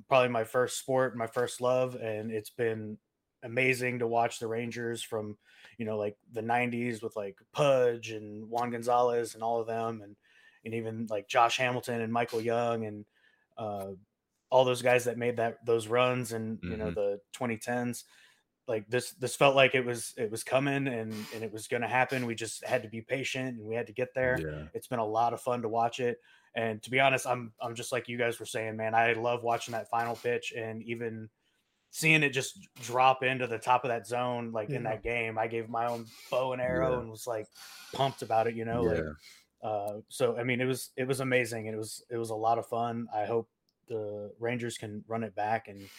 probably 0.08 0.28
my 0.28 0.44
first 0.44 0.78
sport, 0.78 1.16
my 1.16 1.26
first 1.26 1.60
love, 1.60 1.94
and 1.94 2.30
it's 2.30 2.50
been 2.50 2.98
amazing 3.42 3.98
to 4.00 4.06
watch 4.06 4.38
the 4.38 4.46
Rangers 4.46 5.02
from 5.02 5.38
you 5.78 5.86
know 5.86 5.96
like 5.96 6.16
the 6.32 6.42
90s 6.42 7.02
with 7.02 7.16
like 7.16 7.38
Pudge 7.52 8.10
and 8.10 8.48
Juan 8.50 8.70
Gonzalez 8.70 9.34
and 9.34 9.42
all 9.42 9.60
of 9.60 9.66
them 9.66 10.02
and 10.02 10.14
and 10.64 10.74
even 10.74 11.06
like 11.08 11.26
Josh 11.26 11.56
Hamilton 11.56 12.02
and 12.02 12.12
Michael 12.12 12.42
Young 12.42 12.84
and 12.84 13.06
uh, 13.56 13.92
all 14.50 14.64
those 14.64 14.82
guys 14.82 15.04
that 15.04 15.16
made 15.18 15.36
that 15.36 15.64
those 15.64 15.86
runs 15.88 16.32
and 16.32 16.58
you 16.62 16.76
know 16.76 16.86
Mhm. 16.90 16.94
the 16.94 17.20
2010s 17.32 18.04
like 18.68 18.88
this 18.88 19.12
this 19.12 19.34
felt 19.36 19.56
like 19.56 19.74
it 19.74 19.84
was 19.84 20.12
it 20.16 20.30
was 20.30 20.44
coming 20.44 20.86
and 20.88 21.12
and 21.34 21.42
it 21.42 21.52
was 21.52 21.66
going 21.68 21.80
to 21.82 21.88
happen 21.88 22.26
we 22.26 22.34
just 22.34 22.64
had 22.64 22.82
to 22.82 22.88
be 22.88 23.00
patient 23.00 23.58
and 23.58 23.66
we 23.66 23.74
had 23.74 23.86
to 23.86 23.92
get 23.92 24.12
there 24.14 24.38
Yeah. 24.40 24.66
it's 24.74 24.86
been 24.88 24.98
a 24.98 25.06
lot 25.06 25.32
of 25.32 25.40
fun 25.40 25.62
to 25.62 25.68
watch 25.68 25.98
it. 26.00 26.20
And 26.56 26.82
to 26.82 26.90
be 26.90 26.98
honest, 26.98 27.28
I'm 27.28 27.52
I'm 27.60 27.76
just 27.76 27.92
like 27.92 28.08
you 28.08 28.18
guys 28.18 28.40
were 28.40 28.46
saying, 28.46 28.76
man. 28.76 28.92
I 28.92 29.12
love 29.12 29.44
watching 29.44 29.70
that 29.72 29.88
final 29.88 30.16
pitch 30.16 30.52
and 30.52 30.82
even 30.82 31.30
seeing 31.92 32.24
it 32.24 32.30
just 32.30 32.58
drop 32.82 33.22
into 33.22 33.46
the 33.46 33.58
top 33.58 33.84
of 33.84 33.88
that 33.90 34.04
zone, 34.04 34.50
like 34.50 34.70
in 34.70 34.82
that 34.82 35.04
game. 35.04 35.38
I 35.38 35.46
gave 35.46 35.68
my 35.68 35.86
own 35.86 36.06
bow 36.28 36.52
and 36.52 36.60
arrow 36.60 36.92
Yeah. 36.94 36.98
and 37.00 37.08
was 37.10 37.24
like 37.28 37.46
pumped 37.94 38.22
about 38.22 38.48
it, 38.48 38.56
you 38.56 38.64
know. 38.64 38.82
Like 38.82 39.04
uh 39.62 40.00
so 40.08 40.36
I 40.36 40.42
mean 40.42 40.60
it 40.60 40.64
was 40.64 40.90
it 40.96 41.06
was 41.06 41.20
amazing 41.20 41.68
and 41.68 41.74
it 41.76 41.78
was 41.78 42.02
it 42.10 42.16
was 42.16 42.30
a 42.30 42.34
lot 42.34 42.58
of 42.58 42.66
fun. 42.66 43.06
I 43.14 43.26
hope 43.26 43.48
the 43.90 44.34
Rangers 44.40 44.78
can 44.78 45.04
run 45.08 45.24
it 45.24 45.36
back 45.36 45.68
and 45.68 45.90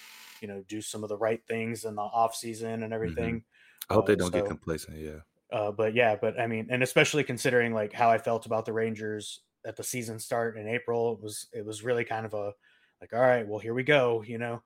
you 0.41 0.49
know 0.49 0.63
do 0.67 0.82
some 0.82 1.04
of 1.04 1.10
the 1.10 1.17
right 1.19 1.45
things 1.47 1.86
in 1.86 1.95
the 1.95 2.01
off 2.04 2.36
season 2.36 2.84
and 2.84 2.93
everything. 2.93 3.45
I 3.89 3.93
hope 3.93 4.08
they 4.08 4.15
Uh, 4.15 4.15
don't 4.15 4.32
get 4.32 4.45
complacent. 4.45 4.97
Yeah. 4.97 5.21
uh, 5.51 5.71
but 5.71 5.93
yeah, 5.93 6.15
but 6.15 6.39
I 6.39 6.47
mean, 6.47 6.67
and 6.69 6.82
especially 6.84 7.23
considering 7.23 7.73
like 7.73 7.93
how 7.93 8.10
I 8.10 8.17
felt 8.17 8.45
about 8.45 8.65
the 8.65 8.73
Rangers 8.73 9.41
at 9.65 9.75
the 9.75 9.84
season 9.84 10.19
start 10.19 10.58
in 10.58 10.67
April, 10.67 11.13
it 11.13 11.21
was 11.21 11.47
it 11.54 11.65
was 11.65 11.84
really 11.84 12.06
kind 12.06 12.25
of 12.25 12.34
a 12.34 12.54
like, 13.01 13.13
all 13.13 13.19
right, 13.19 13.47
well, 13.47 13.60
here 13.60 13.73
we 13.73 13.84
go, 13.84 14.21
you 14.21 14.38
know. 14.38 14.63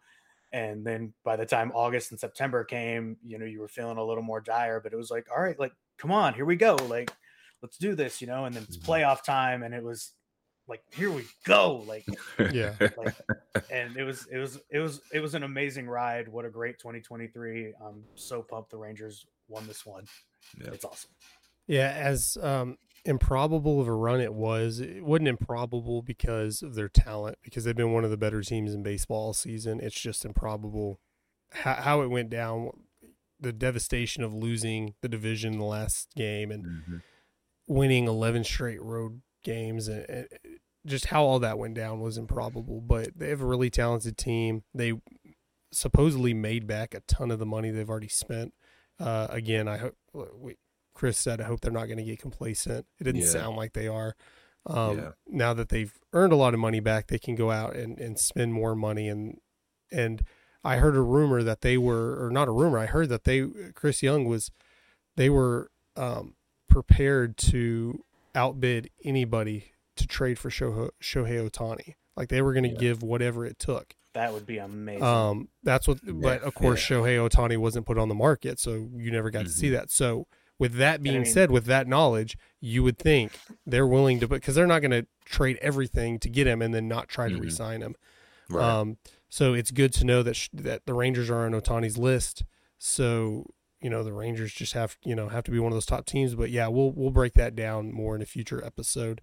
And 0.54 0.86
then 0.86 1.14
by 1.24 1.38
the 1.38 1.46
time 1.46 1.72
August 1.76 2.12
and 2.12 2.20
September 2.20 2.66
came, 2.66 3.18
you 3.24 3.40
know, 3.40 3.46
you 3.46 3.62
were 3.62 3.70
feeling 3.70 3.98
a 3.98 4.04
little 4.06 4.24
more 4.24 4.42
dire, 4.42 4.82
but 4.82 4.94
it 4.94 4.98
was 4.98 5.12
like, 5.12 5.30
all 5.32 5.42
right, 5.42 5.60
like, 5.60 5.74
come 6.00 6.12
on, 6.12 6.34
here 6.36 6.46
we 6.46 6.58
go, 6.58 6.76
like, 6.90 7.12
let's 7.64 7.78
do 7.78 7.96
this, 7.96 8.22
you 8.22 8.28
know. 8.28 8.46
And 8.46 8.56
then 8.56 8.64
it's 8.64 8.78
Mhm. 8.78 8.86
playoff 8.88 9.24
time, 9.24 9.64
and 9.64 9.76
it 9.76 9.84
was 9.84 10.15
like, 10.68 10.82
here 10.92 11.12
we 11.12 11.26
go, 11.46 11.84
like, 11.88 12.06
Yeah. 12.52 12.76
like, 12.98 13.16
and 13.72 13.96
it 13.98 14.04
was 14.04 14.28
it 14.32 14.38
was 14.38 14.60
it 14.70 14.80
was 14.80 15.02
it 15.14 15.20
was 15.20 15.36
an 15.36 15.44
amazing 15.44 15.88
ride. 15.88 16.28
What 16.28 16.46
a 16.46 16.50
great 16.50 16.80
2023! 16.80 17.74
I'm 17.86 18.04
so 18.16 18.42
pumped 18.42 18.72
the 18.72 18.78
Rangers 18.78 19.26
won 19.48 19.68
this 19.68 19.86
one. 19.86 20.06
Yeah. 20.60 20.72
It's 20.72 20.86
awesome. 20.86 21.12
yeah 21.68 21.92
as 21.98 22.38
um 22.42 22.78
improbable 23.06 23.80
of 23.82 23.88
a 23.88 23.94
run 23.94 24.20
it 24.22 24.34
was 24.34 24.80
it 24.80 25.04
wasn't 25.04 25.28
improbable 25.28 26.02
because 26.02 26.62
of 26.64 26.74
their 26.76 26.90
talent 26.90 27.38
because 27.44 27.64
they've 27.64 27.76
been 27.76 27.94
one 27.94 28.04
of 28.04 28.10
the 28.12 28.18
better 28.18 28.42
teams 28.42 28.74
in 28.74 28.82
baseball 28.84 29.28
all 29.28 29.34
season 29.34 29.80
it's 29.80 30.00
just 30.00 30.26
improbable 30.26 31.00
how, 31.52 31.74
how 31.76 32.02
it 32.02 32.08
went 32.10 32.30
down 32.32 32.70
the 33.40 33.54
devastation 33.54 34.24
of 34.24 34.34
losing 34.34 34.94
the 35.02 35.08
division 35.10 35.54
in 35.54 35.60
the 35.60 35.66
last 35.66 36.10
game 36.16 36.50
and 36.52 36.66
Mhm. 36.66 37.02
winning 37.68 38.08
11 38.08 38.44
straight 38.44 38.82
road 38.82 39.22
games 39.46 39.88
and, 39.88 40.06
and 40.10 40.28
just 40.86 41.06
how 41.06 41.24
all 41.24 41.40
that 41.40 41.58
went 41.58 41.74
down 41.74 42.02
was 42.02 42.18
improbable 42.18 42.82
but 42.82 43.08
they 43.16 43.30
have 43.30 43.42
a 43.42 43.46
really 43.46 43.70
talented 43.70 44.18
team 44.18 44.64
they 44.74 44.92
supposedly 45.72 46.34
made 46.34 46.68
back 46.68 46.94
a 46.94 47.00
ton 47.02 47.32
of 47.32 47.40
the 47.40 47.46
money 47.46 47.70
they've 47.72 47.90
already 47.90 48.08
spent 48.10 48.54
uh, 49.00 49.28
again 49.30 49.68
i 49.68 49.78
hope 49.78 49.96
we, 50.36 50.56
chris 50.94 51.18
said 51.18 51.40
i 51.42 51.44
hope 51.46 51.62
they're 51.62 51.72
not 51.72 51.86
going 51.86 51.98
to 51.98 52.04
get 52.04 52.20
complacent 52.20 52.86
it 53.00 53.04
didn't 53.06 53.22
Yeah. 53.22 53.28
sound 53.28 53.56
like 53.58 53.74
they 53.74 53.88
are 53.88 54.16
um, 54.68 54.98
Yeah. 54.98 55.12
now 55.28 55.54
that 55.54 55.70
they've 55.70 55.94
earned 56.14 56.34
a 56.34 56.38
lot 56.38 56.54
of 56.54 56.60
money 56.60 56.80
back 56.80 57.08
they 57.08 57.20
can 57.20 57.36
go 57.36 57.52
out 57.52 57.76
and, 57.76 58.00
and 58.00 58.20
spend 58.20 58.54
more 58.54 58.76
money 58.76 59.08
and 59.10 59.40
and 59.92 60.24
i 60.64 60.78
heard 60.78 60.96
a 60.96 61.02
rumor 61.02 61.44
that 61.44 61.62
they 61.62 61.78
were 61.78 62.24
or 62.26 62.30
not 62.32 62.48
a 62.48 62.52
rumor 62.52 62.78
i 62.80 62.86
heard 62.86 63.10
that 63.10 63.24
they 63.26 63.46
chris 63.74 64.02
young 64.02 64.26
was 64.26 64.52
they 65.18 65.30
were 65.30 65.70
um, 65.98 66.36
prepared 66.70 67.38
to 67.38 68.04
outbid 68.36 68.90
anybody 69.04 69.72
to 69.98 70.06
trade 70.08 70.38
for 70.38 70.50
Shohei, 70.50 70.90
Shohei 71.02 71.50
Ohtani. 71.50 71.96
Like 72.18 72.30
they 72.30 72.42
were 72.42 72.54
going 72.54 72.64
to 72.64 72.70
Yeah. 72.70 72.78
give 72.80 73.02
whatever 73.04 73.46
it 73.46 73.58
took. 73.60 73.96
That 74.14 74.34
would 74.34 74.46
be 74.46 74.58
amazing. 74.60 75.04
Um, 75.04 75.50
that's 75.64 75.88
what. 75.88 76.00
But 76.04 76.42
of 76.44 76.54
course, 76.54 76.82
Shohei 76.82 77.18
Ohtani 77.30 77.58
wasn't 77.58 77.86
put 77.86 77.98
on 77.98 78.08
the 78.08 78.16
market, 78.16 78.60
so 78.60 78.90
you 78.96 79.12
never 79.12 79.30
got 79.30 79.44
to 79.44 79.50
see 79.52 79.68
Mhm. 79.70 79.74
that. 79.74 79.92
So 79.92 80.28
with 80.58 80.76
that 80.76 81.04
being 81.04 81.24
mean- 81.24 81.26
said, 81.26 81.52
with 81.52 81.66
that 81.66 81.86
knowledge, 81.88 82.38
you 82.62 82.82
would 82.84 82.98
think 82.98 83.38
they're 83.66 83.86
willing 83.88 84.22
to, 84.22 84.28
because 84.30 84.56
they're 84.56 84.66
not 84.68 84.80
going 84.80 84.92
to 84.92 85.06
trade 85.26 85.58
everything 85.62 86.18
to 86.20 86.30
get 86.30 86.48
him 86.48 86.62
and 86.62 86.74
then 86.74 86.88
not 86.88 87.10
try 87.10 87.28
to 87.28 87.36
Mhm. 87.36 87.42
re-sign 87.42 87.82
him. 87.82 87.96
Right. 88.50 88.64
Um, 88.64 88.98
so 89.28 89.54
it's 89.54 89.72
good 89.72 89.92
to 89.96 90.06
know 90.06 90.24
that 90.24 90.36
sh- 90.36 90.48
that 90.54 90.86
the 90.86 90.94
Rangers 90.94 91.30
are 91.30 91.46
on 91.46 91.52
Ohtani's 91.52 91.98
list. 91.98 92.44
So 92.78 93.48
you 93.86 93.92
know 93.92 94.04
the 94.04 94.14
Rangers 94.14 94.52
just 94.52 94.74
have 94.74 94.98
you 95.06 95.14
know 95.14 95.30
have 95.30 95.44
to 95.44 95.52
be 95.52 95.60
one 95.60 95.72
of 95.72 95.76
those 95.76 95.86
top 95.86 96.08
teams. 96.08 96.34
But 96.34 96.50
yeah, 96.50 96.68
we'll 96.70 96.92
we'll 96.92 97.12
break 97.12 97.36
that 97.36 97.56
down 97.56 97.94
more 97.94 98.16
in 98.16 98.22
a 98.24 98.26
future 98.26 98.66
episode. 98.66 99.22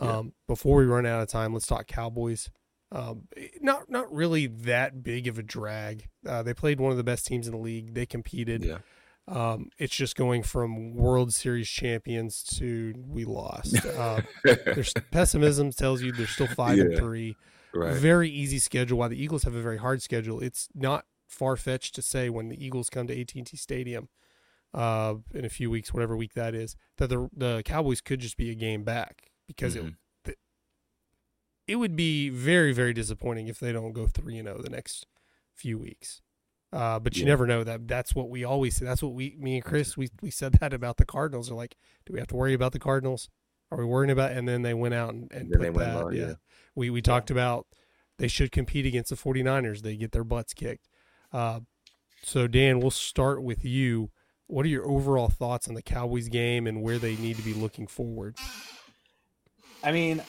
Yeah. 0.00 0.16
Um, 0.16 0.32
Before 0.46 0.78
we 0.78 0.86
run 0.86 1.04
out 1.04 1.20
of 1.20 1.28
time, 1.28 1.52
let's 1.52 1.66
talk 1.66 1.86
Cowboys. 1.86 2.48
Um, 2.90 3.28
not 3.60 3.90
not 3.90 4.10
really 4.10 4.46
that 4.46 5.02
big 5.02 5.28
of 5.28 5.38
a 5.38 5.42
drag. 5.42 6.08
Uh, 6.26 6.42
they 6.42 6.54
played 6.54 6.80
one 6.80 6.90
of 6.90 6.96
the 6.96 7.04
best 7.04 7.26
teams 7.26 7.46
in 7.46 7.52
the 7.52 7.58
league. 7.58 7.92
They 7.92 8.06
competed. 8.06 8.64
yeah. 8.64 8.78
Um, 9.26 9.68
it's 9.76 9.94
just 9.94 10.16
going 10.16 10.42
from 10.42 10.94
World 10.94 11.34
Series 11.34 11.68
champions 11.68 12.42
to 12.56 12.94
we 13.06 13.26
lost. 13.26 13.84
Uh, 13.84 14.22
there's 14.42 14.94
pessimism 15.10 15.70
tells 15.70 16.00
you 16.00 16.12
they're 16.12 16.26
still 16.26 16.46
five 16.46 16.78
and 16.78 16.96
three 16.96 17.36
right. 17.74 17.92
very 17.92 18.30
easy 18.30 18.58
schedule. 18.58 18.96
While 18.96 19.10
the 19.10 19.22
Eagles 19.22 19.42
have 19.44 19.54
a 19.54 19.60
very 19.60 19.76
hard 19.76 20.00
schedule, 20.00 20.40
it's 20.40 20.68
not 20.74 21.04
far 21.28 21.56
fetched 21.56 21.94
to 21.94 22.02
say 22.02 22.28
when 22.28 22.48
the 22.48 22.64
Eagles 22.64 22.90
come 22.90 23.06
to 23.06 23.20
AT 23.20 23.34
and 23.36 23.46
T 23.46 23.56
Stadium 23.56 24.08
uh, 24.74 25.14
in 25.32 25.44
a 25.44 25.48
few 25.48 25.70
weeks, 25.70 25.92
whatever 25.94 26.16
week 26.16 26.34
that 26.34 26.54
is, 26.54 26.76
that 26.96 27.08
the 27.08 27.28
the 27.36 27.62
Cowboys 27.64 28.00
could 28.00 28.20
just 28.20 28.36
be 28.36 28.50
a 28.50 28.54
game 28.54 28.82
back 28.82 29.30
because 29.46 29.76
Mhm. 29.76 29.94
it 30.26 30.38
it 31.66 31.76
would 31.76 31.94
be 31.96 32.28
very 32.30 32.72
very 32.72 32.92
disappointing 32.92 33.48
if 33.48 33.58
they 33.60 33.72
don't 33.72 33.92
go 33.92 34.06
three 34.06 34.38
and 34.38 34.48
zero 34.48 34.60
the 34.62 34.70
next 34.70 35.06
few 35.54 35.78
weeks. 35.78 36.22
Uh, 36.72 36.98
but 36.98 37.16
you 37.16 37.22
Yeah. 37.22 37.28
never 37.28 37.46
know 37.46 37.64
that. 37.64 37.88
That's 37.88 38.14
what 38.14 38.28
we 38.28 38.44
always 38.44 38.76
say. 38.76 38.84
That's 38.84 39.02
what 39.02 39.14
we, 39.14 39.34
me 39.38 39.54
and 39.56 39.64
Chris, 39.64 39.96
we 39.96 40.08
we 40.20 40.30
said 40.30 40.52
that 40.60 40.72
about 40.74 40.98
the 40.98 41.06
Cardinals. 41.06 41.50
Are 41.50 41.54
like, 41.54 41.76
do 42.04 42.12
we 42.12 42.18
have 42.18 42.28
to 42.28 42.36
worry 42.36 42.52
about 42.54 42.72
the 42.72 42.78
Cardinals? 42.78 43.30
Are 43.70 43.78
we 43.78 43.84
worrying 43.86 44.10
about? 44.10 44.32
And 44.32 44.46
then 44.46 44.62
they 44.62 44.74
went 44.74 44.94
out 44.94 45.14
and, 45.14 45.30
and 45.32 45.50
put 45.50 45.60
they 45.60 45.70
went 45.70 45.88
that. 45.88 45.96
low, 45.96 46.10
yeah. 46.10 46.26
yeah. 46.28 46.34
We 46.74 46.90
we 46.90 47.00
talked 47.02 47.30
about 47.30 47.66
they 48.18 48.28
should 48.28 48.52
compete 48.52 48.84
against 48.84 49.10
the 49.10 49.16
49ers. 49.16 49.80
They 49.82 49.96
get 49.96 50.12
their 50.12 50.24
butts 50.24 50.52
kicked. 50.52 50.88
Uh, 51.32 51.60
so 52.22 52.46
Dan, 52.46 52.80
we'll 52.80 52.90
start 52.90 53.42
with 53.42 53.64
you. 53.64 54.10
What 54.46 54.64
are 54.64 54.68
your 54.70 54.88
overall 54.88 55.28
thoughts 55.28 55.68
on 55.68 55.74
the 55.74 55.82
Cowboys 55.82 56.28
game 56.28 56.66
and 56.66 56.82
where 56.82 56.98
they 56.98 57.16
need 57.16 57.36
to 57.36 57.42
be 57.42 57.52
looking 57.54 57.86
forward? 57.86 58.36
I 59.84 59.92
mean, 59.92 60.22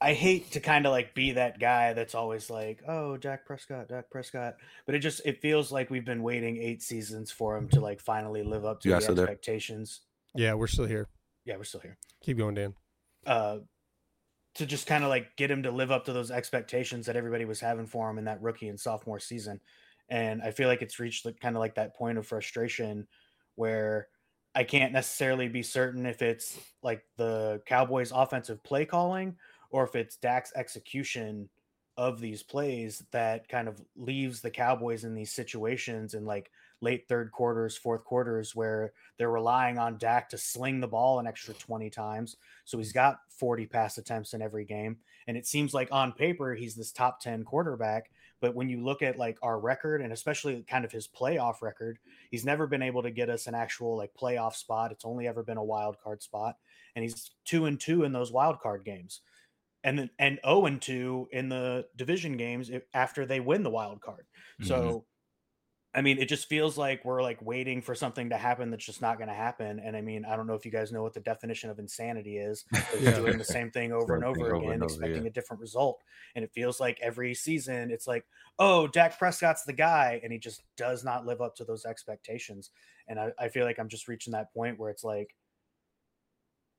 I 0.00 0.12
hate 0.14 0.52
to 0.52 0.60
kind 0.60 0.86
of 0.86 0.92
like 0.92 1.14
be 1.14 1.32
that 1.32 1.58
guy 1.58 1.92
that's 1.92 2.14
always 2.14 2.48
like, 2.50 2.82
"Oh, 2.86 3.16
Dak 3.16 3.44
Prescott, 3.46 3.88
Dak 3.88 4.10
Prescott," 4.10 4.56
but 4.84 4.94
it 4.94 5.00
just 5.00 5.20
it 5.24 5.40
feels 5.40 5.72
like 5.72 5.90
we've 5.90 6.04
been 6.04 6.22
waiting 6.22 6.58
eight 6.58 6.82
seasons 6.82 7.30
for 7.30 7.56
him 7.56 7.68
to 7.70 7.80
like 7.80 8.00
finally 8.00 8.42
live 8.42 8.64
up 8.64 8.80
to 8.82 8.88
You 8.88 8.94
the 8.94 8.96
guys 8.96 9.02
still 9.04 9.14
there? 9.16 9.24
expectations. 9.26 10.02
Yeah, 10.34 10.54
we're 10.54 10.66
still 10.66 10.86
here. 10.86 11.08
Yeah, 11.44 11.56
we're 11.56 11.64
still 11.64 11.80
here. 11.80 11.96
Keep 12.22 12.38
going, 12.38 12.54
Dan. 12.54 12.74
Uh, 13.26 13.58
to 14.54 14.66
just 14.66 14.86
kind 14.86 15.02
of 15.04 15.10
like 15.10 15.36
get 15.36 15.50
him 15.50 15.62
to 15.64 15.70
live 15.70 15.90
up 15.90 16.04
to 16.06 16.12
those 16.12 16.30
expectations 16.30 17.06
that 17.06 17.16
everybody 17.16 17.44
was 17.44 17.60
having 17.60 17.86
for 17.86 18.08
him 18.08 18.18
in 18.18 18.24
that 18.24 18.40
rookie 18.40 18.68
and 18.68 18.78
sophomore 18.80 19.20
season, 19.20 19.60
and 20.08 20.42
I 20.42 20.50
feel 20.50 20.68
like 20.68 20.82
it's 20.82 20.98
reached 20.98 21.24
like 21.24 21.40
kind 21.40 21.56
of 21.56 21.60
like 21.60 21.74
that 21.76 21.96
point 21.96 22.18
of 22.18 22.26
frustration 22.26 23.06
where 23.56 24.08
I 24.54 24.64
can't 24.64 24.92
necessarily 24.92 25.48
be 25.48 25.62
certain 25.62 26.06
if 26.06 26.22
it's 26.22 26.58
like 26.82 27.04
the 27.16 27.60
Cowboys' 27.66 28.12
offensive 28.14 28.62
play 28.62 28.84
calling 28.84 29.36
or 29.70 29.84
if 29.84 29.94
it's 29.94 30.16
Dak's 30.16 30.52
execution 30.56 31.48
of 31.98 32.20
these 32.20 32.42
plays 32.42 33.02
that 33.10 33.48
kind 33.48 33.68
of 33.68 33.80
leaves 33.96 34.40
the 34.40 34.50
Cowboys 34.50 35.04
in 35.04 35.14
these 35.14 35.32
situations 35.32 36.14
in 36.14 36.26
like 36.26 36.50
late 36.82 37.08
third 37.08 37.32
quarters, 37.32 37.76
fourth 37.76 38.04
quarters 38.04 38.54
where 38.54 38.92
they're 39.18 39.30
relying 39.30 39.78
on 39.78 39.96
Dak 39.98 40.28
to 40.28 40.38
sling 40.38 40.80
the 40.80 40.88
ball 40.88 41.18
an 41.18 41.26
extra 41.26 41.54
20 41.54 41.88
times. 41.88 42.36
So 42.64 42.76
he's 42.76 42.92
got 42.92 43.20
40 43.30 43.66
pass 43.66 43.96
attempts 43.96 44.34
in 44.34 44.42
every 44.42 44.64
game. 44.64 44.98
And 45.26 45.36
it 45.36 45.46
seems 45.46 45.72
like 45.72 45.88
on 45.90 46.12
paper, 46.12 46.54
he's 46.54 46.74
this 46.74 46.92
top 46.92 47.20
10 47.20 47.44
quarterback. 47.44 48.10
But 48.40 48.54
when 48.54 48.68
you 48.68 48.84
look 48.84 49.02
at 49.02 49.18
like 49.18 49.38
our 49.42 49.58
record 49.58 50.02
and 50.02 50.12
especially 50.12 50.64
kind 50.68 50.84
of 50.84 50.92
his 50.92 51.08
playoff 51.08 51.62
record, 51.62 51.98
he's 52.30 52.44
never 52.44 52.66
been 52.66 52.82
able 52.82 53.02
to 53.02 53.10
get 53.10 53.30
us 53.30 53.46
an 53.46 53.54
actual 53.54 53.96
like 53.96 54.10
playoff 54.20 54.54
spot. 54.54 54.92
It's 54.92 55.04
only 55.04 55.26
ever 55.26 55.42
been 55.42 55.56
a 55.56 55.64
wild 55.64 55.96
card 56.02 56.22
spot. 56.22 56.56
And 56.94 57.02
he's 57.02 57.30
two 57.44 57.64
and 57.66 57.80
two 57.80 58.04
in 58.04 58.12
those 58.12 58.32
wild 58.32 58.60
card 58.60 58.84
games. 58.84 59.20
And 59.84 59.98
then 59.98 60.10
and 60.18 60.40
0 60.44 60.66
and 60.66 60.82
2 60.82 61.28
in 61.30 61.48
the 61.48 61.86
division 61.94 62.36
games 62.36 62.70
eh, 62.70 62.80
after 62.92 63.24
they 63.24 63.40
win 63.40 63.62
the 63.62 63.70
wild 63.70 64.00
card. 64.00 64.26
Mm-hmm. 64.60 64.68
So 64.68 65.04
I 65.96 66.02
mean, 66.02 66.18
it 66.18 66.28
just 66.28 66.46
feels 66.46 66.76
like 66.76 67.06
we're 67.06 67.22
like 67.22 67.40
waiting 67.40 67.80
for 67.80 67.94
something 67.94 68.28
to 68.28 68.36
happen 68.36 68.70
that's 68.70 68.84
just 68.84 69.00
not 69.00 69.16
going 69.16 69.28
to 69.28 69.34
happen. 69.34 69.80
And 69.82 69.96
I 69.96 70.02
mean, 70.02 70.26
I 70.26 70.36
don't 70.36 70.46
know 70.46 70.52
if 70.52 70.66
you 70.66 70.70
guys 70.70 70.92
know 70.92 71.02
what 71.02 71.14
the 71.14 71.20
definition 71.20 71.70
of 71.70 71.78
insanity 71.78 72.36
is. 72.36 72.66
yeah. 73.00 73.12
Doing 73.12 73.38
the 73.38 73.44
same 73.44 73.70
thing 73.70 73.92
over 73.92 74.14
and 74.14 74.22
over 74.22 74.54
over 74.54 74.56
again, 74.56 74.72
and 74.72 74.82
over, 74.82 74.92
expecting 74.92 75.22
yeah. 75.22 75.28
a 75.28 75.32
different 75.32 75.62
result. 75.62 76.02
And 76.34 76.44
it 76.44 76.50
feels 76.54 76.80
like 76.80 77.00
every 77.00 77.32
season, 77.32 77.90
it's 77.90 78.06
like, 78.06 78.26
oh, 78.58 78.86
Dak 78.86 79.18
Prescott's 79.18 79.64
the 79.64 79.72
guy, 79.72 80.20
and 80.22 80.30
he 80.30 80.38
just 80.38 80.62
does 80.76 81.02
not 81.02 81.24
live 81.24 81.40
up 81.40 81.56
to 81.56 81.64
those 81.64 81.86
expectations. 81.86 82.70
And 83.08 83.18
I, 83.18 83.32
I 83.38 83.48
feel 83.48 83.64
like 83.64 83.78
I'm 83.78 83.88
just 83.88 84.06
reaching 84.06 84.32
that 84.32 84.52
point 84.52 84.78
where 84.78 84.90
it's 84.90 85.04
like, 85.04 85.34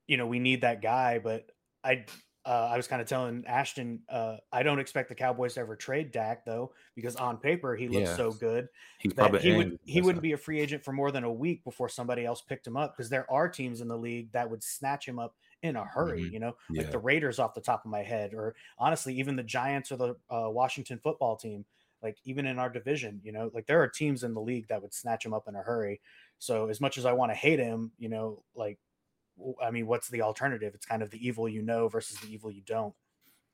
you 0.06 0.18
know, 0.18 0.28
we 0.28 0.38
need 0.38 0.62
that 0.62 0.84
guy, 0.84 1.18
but 1.18 1.50
I. 1.84 2.06
Uh, 2.48 2.70
I 2.72 2.78
was 2.78 2.88
kind 2.88 3.02
of 3.02 3.10
telling 3.10 3.46
Ashton, 3.46 4.04
uh, 4.08 4.38
I 4.54 4.64
don't 4.64 4.80
expect 4.80 5.10
the 5.10 5.16
Cowboys 5.16 5.56
to 5.56 5.60
ever 5.60 5.76
trade 5.76 6.12
Dak 6.12 6.46
though, 6.46 6.74
because 6.96 7.18
on 7.18 7.38
paper 7.38 7.76
he 7.76 7.90
looks 7.90 8.10
Yeah. 8.12 8.16
so 8.16 8.32
good 8.32 8.70
He's 9.00 9.14
that 9.16 9.32
probably 9.32 9.42
he 9.42 9.52
would 9.52 9.80
he 9.84 10.00
wouldn't 10.02 10.22
be 10.22 10.32
a 10.32 10.38
free 10.38 10.62
agent 10.62 10.86
for 10.86 10.94
more 10.94 11.12
than 11.12 11.26
a 11.26 11.32
week 11.32 11.64
before 11.66 11.90
somebody 11.90 12.26
else 12.26 12.42
picked 12.42 12.66
him 12.66 12.78
up 12.78 12.94
because 12.96 13.10
there 13.10 13.30
are 13.30 13.50
teams 13.50 13.82
in 13.82 13.90
the 13.90 13.98
league 13.98 14.32
that 14.32 14.50
would 14.50 14.64
snatch 14.64 15.06
him 15.08 15.20
up 15.20 15.36
in 15.62 15.76
a 15.76 15.84
hurry 15.84 16.22
Mhm. 16.22 16.32
you 16.32 16.40
know 16.40 16.56
Yeah. 16.70 16.84
like 16.84 16.92
the 16.92 17.00
raiders 17.00 17.38
off 17.40 17.54
the 17.54 17.62
top 17.62 17.84
of 17.84 17.92
my 17.92 18.04
head 18.04 18.34
or 18.34 18.56
honestly 18.78 19.14
even 19.16 19.36
the 19.36 19.44
giants 19.44 19.92
or 19.92 19.98
the 19.98 20.16
uh, 20.30 20.50
washington 20.50 21.00
football 21.00 21.36
team 21.36 21.66
like 22.02 22.18
even 22.24 22.46
in 22.46 22.60
our 22.60 22.70
division 22.70 23.20
you 23.24 23.32
know 23.32 23.50
like 23.54 23.66
there 23.66 23.82
are 23.82 23.88
teams 23.90 24.24
in 24.24 24.34
the 24.34 24.42
league 24.42 24.68
that 24.70 24.82
would 24.82 24.94
snatch 24.94 25.26
him 25.26 25.34
up 25.34 25.48
in 25.48 25.56
a 25.56 25.62
hurry 25.62 26.00
so 26.38 26.70
as 26.70 26.80
much 26.80 26.98
as 26.98 27.06
i 27.06 27.12
want 27.12 27.32
to 27.32 27.36
hate 27.36 27.60
him 27.60 27.92
you 27.98 28.08
know 28.08 28.44
like 28.56 28.80
i 29.64 29.72
mean 29.72 29.88
what's 29.88 30.10
the 30.10 30.22
alternative 30.22 30.74
it's 30.74 30.86
kind 30.86 31.02
of 31.02 31.10
the 31.12 31.26
evil 31.26 31.48
you 31.48 31.62
know 31.62 31.88
versus 31.88 32.18
the 32.20 32.28
evil 32.28 32.52
you 32.52 32.62
don't 32.66 32.94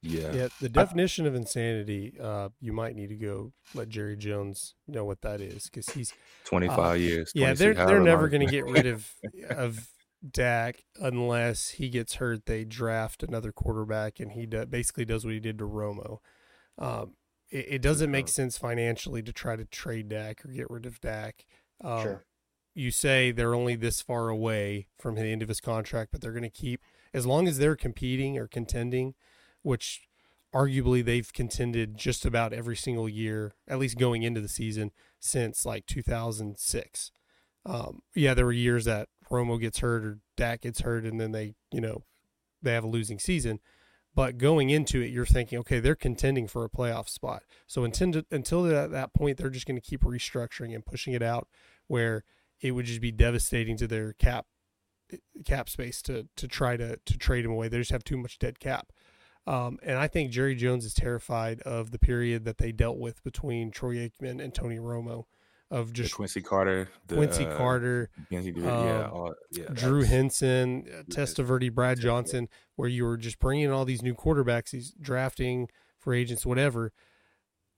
Yeah. 0.01 0.33
Yeah, 0.33 0.47
the 0.59 0.67
definition 0.67 1.25
of 1.25 1.33
insanity, 1.33 2.13
uh, 2.21 2.49
you 2.59 2.73
might 2.73 2.93
need 2.95 3.07
to 3.07 3.15
go 3.15 3.53
let 3.73 3.87
Jerry 3.87 4.17
Jones 4.17 4.75
know 4.85 5.05
what 5.05 5.21
that 5.21 5.39
is 5.39 5.69
because 5.69 5.87
he's 5.93 6.13
25 6.43 6.99
years. 6.99 7.29
Uh, 7.29 7.39
yeah 7.39 7.53
they're 7.53 7.73
they're 7.73 8.01
never 8.01 8.27
going 8.27 8.45
to 8.45 8.51
get 8.51 8.65
rid 8.65 8.85
of 8.85 9.09
of 9.49 9.87
Dak 10.29 10.83
unless 10.99 11.69
he 11.69 11.89
gets 11.89 12.15
hurt. 12.15 12.45
They 12.45 12.65
draft 12.65 13.23
another 13.23 13.51
quarterback 13.53 14.19
and 14.19 14.33
he 14.33 14.45
do, 14.45 14.65
basically 14.65 15.05
does 15.05 15.23
what 15.23 15.33
he 15.33 15.39
did 15.39 15.57
to 15.59 15.65
Romo. 15.65 16.17
Um, 16.77 17.13
it, 17.49 17.65
it 17.69 17.81
doesn't 17.81 18.11
make 18.11 18.27
sense 18.27 18.57
financially 18.57 19.21
to 19.23 19.31
try 19.31 19.55
to 19.55 19.63
trade 19.63 20.09
Dak 20.09 20.43
or 20.43 20.49
get 20.49 20.69
rid 20.69 20.85
of 20.85 20.99
Dak. 20.99 21.45
Um, 21.81 22.01
Sure. 22.01 22.25
You 22.73 22.91
say 22.91 23.31
they're 23.31 23.53
only 23.55 23.75
this 23.75 24.01
far 24.01 24.29
away 24.29 24.87
from 24.97 25.15
the 25.15 25.23
end 25.23 25.41
of 25.41 25.47
his 25.47 25.61
contract, 25.61 26.11
but 26.11 26.21
they're 26.21 26.31
going 26.31 26.43
to 26.43 26.49
keep 26.49 26.81
as 27.13 27.25
long 27.25 27.47
as 27.47 27.57
they're 27.57 27.75
competing 27.75 28.37
or 28.37 28.47
contending, 28.47 29.13
which 29.61 30.07
arguably 30.53 31.03
they've 31.03 31.31
contended 31.33 31.97
just 31.97 32.25
about 32.25 32.53
every 32.53 32.75
single 32.75 33.09
year, 33.09 33.53
at 33.67 33.79
least 33.79 33.97
going 33.97 34.23
into 34.23 34.41
the 34.41 34.47
season 34.47 34.91
since 35.19 35.65
like 35.65 35.85
2006. 35.85 37.11
Um, 37.65 38.01
yeah, 38.15 38.33
there 38.33 38.45
were 38.45 38.51
years 38.51 38.85
that 38.85 39.09
Romo 39.31 39.59
gets 39.59 39.79
hurt 39.79 40.03
or 40.03 40.19
Dak 40.35 40.61
gets 40.61 40.81
hurt, 40.81 41.05
and 41.05 41.19
then 41.19 41.31
they, 41.31 41.55
you 41.71 41.81
know, 41.81 42.03
they 42.61 42.73
have 42.73 42.83
a 42.83 42.87
losing 42.87 43.19
season. 43.19 43.59
But 44.15 44.37
going 44.37 44.69
into 44.69 45.01
it, 45.01 45.07
you're 45.07 45.25
thinking, 45.25 45.57
okay, 45.59 45.79
they're 45.79 45.95
contending 45.95 46.47
for 46.47 46.63
a 46.63 46.69
playoff 46.69 47.09
spot. 47.09 47.43
So 47.65 47.83
until 47.83 48.21
until 48.29 48.67
at 48.75 48.91
that 48.91 49.13
point, 49.13 49.37
they're 49.37 49.49
just 49.49 49.65
going 49.65 49.79
to 49.79 49.87
keep 49.87 50.01
restructuring 50.01 50.75
and 50.75 50.85
pushing 50.85 51.13
it 51.13 51.23
out, 51.23 51.47
where 51.87 52.23
it 52.61 52.71
would 52.71 52.85
just 52.85 53.01
be 53.01 53.11
devastating 53.11 53.77
to 53.77 53.87
their 53.87 54.13
cap 54.13 54.45
cap 55.45 55.69
space 55.69 56.01
to 56.03 56.27
to 56.37 56.47
try 56.47 56.77
to 56.77 56.97
to 57.05 57.17
trade 57.17 57.45
him 57.45 57.51
away. 57.51 57.67
They 57.67 57.77
just 57.77 57.91
have 57.91 58.03
too 58.03 58.17
much 58.17 58.39
dead 58.39 58.59
cap. 58.59 58.91
Um, 59.45 59.77
and 59.83 59.97
I 59.97 60.07
think 60.07 60.31
Jerry 60.31 60.55
Jones 60.55 60.85
is 60.85 60.93
terrified 60.93 61.59
of 61.61 61.91
the 61.91 61.99
period 61.99 62.45
that 62.45 62.59
they 62.59 62.71
dealt 62.71 62.97
with 62.97 63.21
between 63.23 63.71
Troy 63.71 63.95
Aikman 63.95 64.41
and 64.41 64.53
Tony 64.53 64.77
Romo, 64.77 65.25
of 65.69 65.87
The 65.87 65.93
just 65.93 66.15
Quincy 66.15 66.41
Carter. 66.41 66.87
The, 67.07 67.15
Quincy 67.15 67.45
uh, 67.45 67.57
Carter, 67.57 68.09
Quincy, 68.29 68.53
yeah, 68.55 69.01
um, 69.05 69.11
all, 69.11 69.33
yeah. 69.51 69.65
Drew 69.73 70.03
Henson, 70.03 70.85
uh, 70.87 70.97
Yeah. 70.97 71.01
Testaverde, 71.09 71.73
Brad. 71.73 71.99
Johnson, 71.99 72.47
where 72.77 72.87
you 72.87 73.03
were 73.03 73.17
just 73.17 73.37
bringing 73.39 73.65
in 73.65 73.71
all 73.71 73.83
these 73.83 74.01
new 74.01 74.15
quarterbacks, 74.15 74.71
these 74.71 74.93
drafting 75.01 75.67
for 75.99 76.13
agents, 76.13 76.45
whatever. 76.45 76.93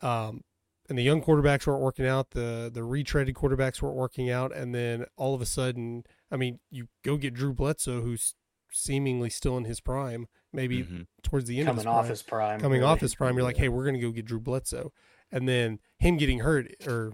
Um, 0.01 0.41
and 0.89 0.98
the 0.98 1.04
young 1.04 1.21
quarterbacks 1.21 1.65
weren't 1.67 1.82
working 1.82 2.06
out. 2.06 2.32
The 2.32 2.69
the 2.74 2.82
retreaded 2.82 3.34
quarterbacks 3.34 3.82
weren't 3.82 3.95
working 3.95 4.30
out, 4.30 4.56
and 4.56 4.74
then 4.74 5.06
all 5.15 5.34
of 5.36 5.41
a 5.41 5.45
sudden, 5.45 6.04
I 6.32 6.38
mean, 6.38 6.60
you 6.69 6.88
go 7.04 7.17
get 7.17 7.34
Drew 7.34 7.54
Bledsoe, 7.54 8.02
who's 8.02 8.36
seemingly 8.71 9.30
still 9.30 9.58
in 9.58 9.63
his 9.65 9.80
prime, 9.80 10.28
maybe 10.52 10.84
Mhm. 10.84 11.08
towards 11.24 11.48
the 11.48 11.60
end 11.60 11.69
of 11.69 11.76
his 11.76 11.84
coming 11.86 11.93
prime 11.93 12.04
off 12.04 12.10
his 12.10 12.21
prime 12.24 12.60
coming 12.60 12.80
really. 12.82 12.91
off 12.91 13.00
his 13.00 13.15
prime, 13.15 13.36
you're 13.36 13.43
like, 13.43 13.56
Yeah. 13.56 13.63
hey, 13.63 13.69
we're 13.69 13.84
going 13.86 13.95
to 13.95 14.02
go 14.02 14.12
get 14.12 14.26
Drew 14.26 14.39
Bledsoe. 14.41 14.91
And 15.32 15.48
then 15.48 15.80
him 15.98 16.17
getting 16.17 16.39
hurt, 16.39 16.67
or 16.86 17.13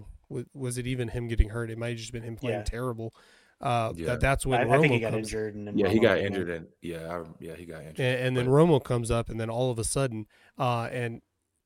was 0.52 0.76
it 0.76 0.86
even 0.88 1.08
him 1.08 1.28
getting 1.28 1.50
hurt? 1.50 1.70
It 1.70 1.78
might 1.78 1.90
have 1.90 1.98
just 1.98 2.12
been 2.12 2.24
him 2.24 2.34
playing 2.36 2.58
Yeah. 2.60 2.64
terrible. 2.64 3.14
Uh, 3.60 3.92
Yeah. 3.94 4.06
that 4.06 4.20
that's 4.20 4.44
when 4.44 4.60
I, 4.60 4.64
Romo 4.64 4.78
I 4.78 4.80
think 4.80 4.92
he 4.94 4.98
got 4.98 5.12
comes, 5.12 5.28
injured. 5.28 5.54
And 5.54 5.68
then 5.68 5.78
Yeah, 5.78 5.88
he 5.88 6.00
got 6.00 6.18
injured 6.18 6.50
and 6.50 6.66
yeah, 6.80 7.16
I, 7.18 7.24
yeah, 7.38 7.54
he 7.54 7.64
got 7.64 7.82
injured. 7.82 8.00
and, 8.00 8.20
and 8.26 8.36
then 8.36 8.46
Romo 8.48 8.82
comes 8.82 9.10
up, 9.12 9.28
and 9.28 9.38
then 9.38 9.48
all 9.48 9.70
of 9.70 9.78
a 9.78 9.84
sudden, 9.84 10.26
uh, 10.58 10.88
and 10.90 11.22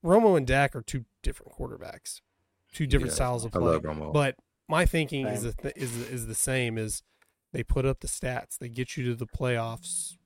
Romo 0.07 0.37
and 0.37 0.47
Dak 0.47 0.75
are 0.77 0.83
two 0.83 1.05
different 1.23 1.53
quarterbacks, 1.53 2.21
two 2.73 2.87
different 2.87 3.11
Yeah, 3.13 3.17
styles 3.17 3.45
of 3.45 3.55
I 3.55 3.59
play. 3.59 3.73
love 3.73 3.83
Romo. 3.83 4.13
But 4.13 4.37
my 4.69 4.87
thinking 4.87 5.27
is 5.27 5.43
the 5.43 5.53
th- 5.53 5.75
is 5.77 5.97
is 6.09 6.27
the 6.27 6.35
same. 6.35 6.79
Is 6.79 7.03
they 7.53 7.63
put 7.63 7.85
up 7.85 8.01
the 8.01 8.09
stats, 8.09 8.59
they 8.59 8.69
get 8.69 8.97
you 8.97 9.05
to 9.07 9.15
the 9.15 9.27
playoffs, 9.27 10.17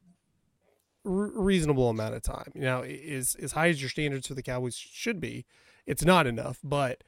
r- 1.04 1.12
reasonable 1.34 1.88
amount 1.88 2.14
of 2.14 2.22
time. 2.22 2.52
You 2.54 2.62
know, 2.62 2.82
is 2.84 3.34
as 3.36 3.52
high 3.52 3.68
as 3.68 3.80
your 3.80 3.90
standards 3.90 4.26
for 4.26 4.34
the 4.34 4.42
Cowboys 4.42 4.74
should 4.76 5.20
be. 5.20 5.44
It's 5.86 6.04
not 6.04 6.26
enough, 6.26 6.58
but 6.62 7.02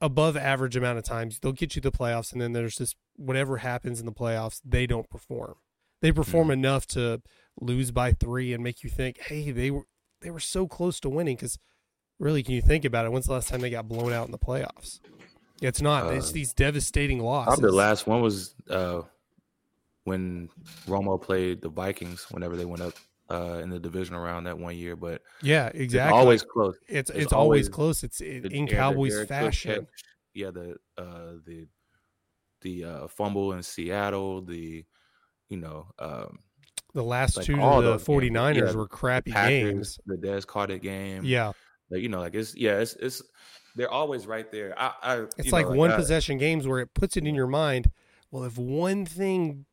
above 0.00 0.36
average 0.36 0.76
amount 0.76 0.98
of 0.98 1.04
times 1.04 1.38
they'll 1.38 1.52
get 1.52 1.76
you 1.76 1.82
the 1.82 1.92
playoffs, 1.92 2.32
and 2.32 2.40
then 2.40 2.52
there's 2.52 2.76
this 2.76 2.94
whatever 3.16 3.58
happens 3.58 4.00
in 4.00 4.06
the 4.06 4.12
playoffs, 4.12 4.60
they 4.64 4.86
don't 4.86 5.08
perform. 5.10 5.54
They 6.00 6.12
perform 6.12 6.44
Mm-hmm. 6.48 6.52
enough 6.64 6.86
to 6.88 7.20
lose 7.60 7.90
by 7.90 8.12
three 8.12 8.54
and 8.54 8.64
make 8.64 8.82
you 8.82 8.88
think, 8.88 9.18
hey, 9.18 9.50
they 9.50 9.70
were 9.70 9.84
they 10.20 10.30
were 10.30 10.40
so 10.40 10.66
close 10.66 11.00
to 11.00 11.08
winning 11.08 11.36
because 11.36 11.58
really, 12.18 12.42
can 12.42 12.54
you 12.54 12.62
think 12.62 12.84
about 12.84 13.06
it? 13.06 13.12
When's 13.12 13.26
the 13.26 13.32
last 13.32 13.48
time 13.48 13.60
they 13.60 13.70
got 13.70 13.88
blown 13.88 14.12
out 14.12 14.26
in 14.26 14.32
the 14.32 14.38
playoffs? 14.38 15.00
It's 15.60 15.80
not. 15.82 16.12
it's 16.14 16.30
Uh, 16.30 16.32
these 16.32 16.52
devastating 16.54 17.20
losses. 17.20 17.54
Probably 17.54 17.70
the 17.70 17.76
last 17.76 18.06
one 18.06 18.22
was 18.22 18.54
uh, 18.68 19.02
when 20.04 20.48
Romo 20.86 21.20
played 21.20 21.60
the 21.60 21.68
Vikings. 21.68 22.26
Whenever 22.30 22.56
they 22.56 22.64
went 22.64 22.82
up 22.82 22.94
uh, 23.30 23.60
in 23.62 23.70
the 23.70 23.78
division 23.78 24.16
round 24.16 24.46
that 24.46 24.58
one 24.58 24.76
year, 24.76 24.96
but 24.96 25.22
Yeah, 25.42 25.66
it's 25.68 25.80
exactly. 25.80 26.18
always 26.18 26.42
close. 26.42 26.76
it's 26.88 27.10
it's 27.10 27.18
it's 27.24 27.32
always 27.32 27.66
always 27.66 27.68
close. 27.68 28.02
It's 28.02 28.20
it, 28.20 28.52
in 28.52 28.66
Cowboys 28.66 29.26
fashion. 29.26 29.86
yeah, 30.34 30.50
the 30.50 30.76
uh, 30.96 31.34
the 31.46 31.66
the 32.62 32.84
uh, 32.84 33.08
fumble 33.08 33.52
in 33.52 33.62
Seattle, 33.62 34.42
the 34.42 34.84
you 35.48 35.56
know 35.58 35.86
um, 35.98 36.38
The 36.94 37.02
last 37.04 37.36
like 37.36 37.46
two 37.46 37.56
to 37.56 37.60
the 37.60 37.96
49ers 37.96 38.56
yeah, 38.56 38.72
were 38.72 38.88
crappy 38.88 39.32
Packers, 39.32 39.50
games. 39.62 39.98
the 40.06 40.16
Dez 40.16 40.46
Carter 40.46 40.78
game. 40.78 41.24
Yeah, 41.24 41.52
like, 41.90 42.02
you 42.02 42.08
know, 42.08 42.20
like 42.20 42.34
it's 42.34 42.56
yeah, 42.56 42.78
it's 42.78 42.94
it's 42.94 43.22
they're 43.76 43.90
always 43.90 44.26
right 44.26 44.50
there. 44.50 44.74
I, 44.78 44.92
I 45.02 45.26
it's 45.36 45.52
like 45.52 45.68
know, 45.68 45.74
one 45.74 45.92
I- 45.92 45.96
possession 45.96 46.38
games 46.38 46.66
where 46.66 46.80
it 46.80 46.92
puts 46.94 47.16
it 47.16 47.26
in 47.26 47.34
your 47.34 47.46
mind. 47.46 47.90
Well, 48.30 48.44
if 48.44 48.56
one 48.58 49.06
thing 49.06 49.66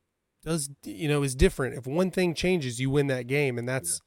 does, 0.44 0.70
you 0.84 1.08
know, 1.08 1.24
is 1.24 1.36
different. 1.36 1.76
If 1.76 1.86
one 1.86 2.10
thing 2.10 2.34
changes, 2.34 2.80
you 2.80 2.90
win 2.90 3.08
that 3.08 3.28
game, 3.28 3.58
and 3.58 3.68
that's 3.68 4.02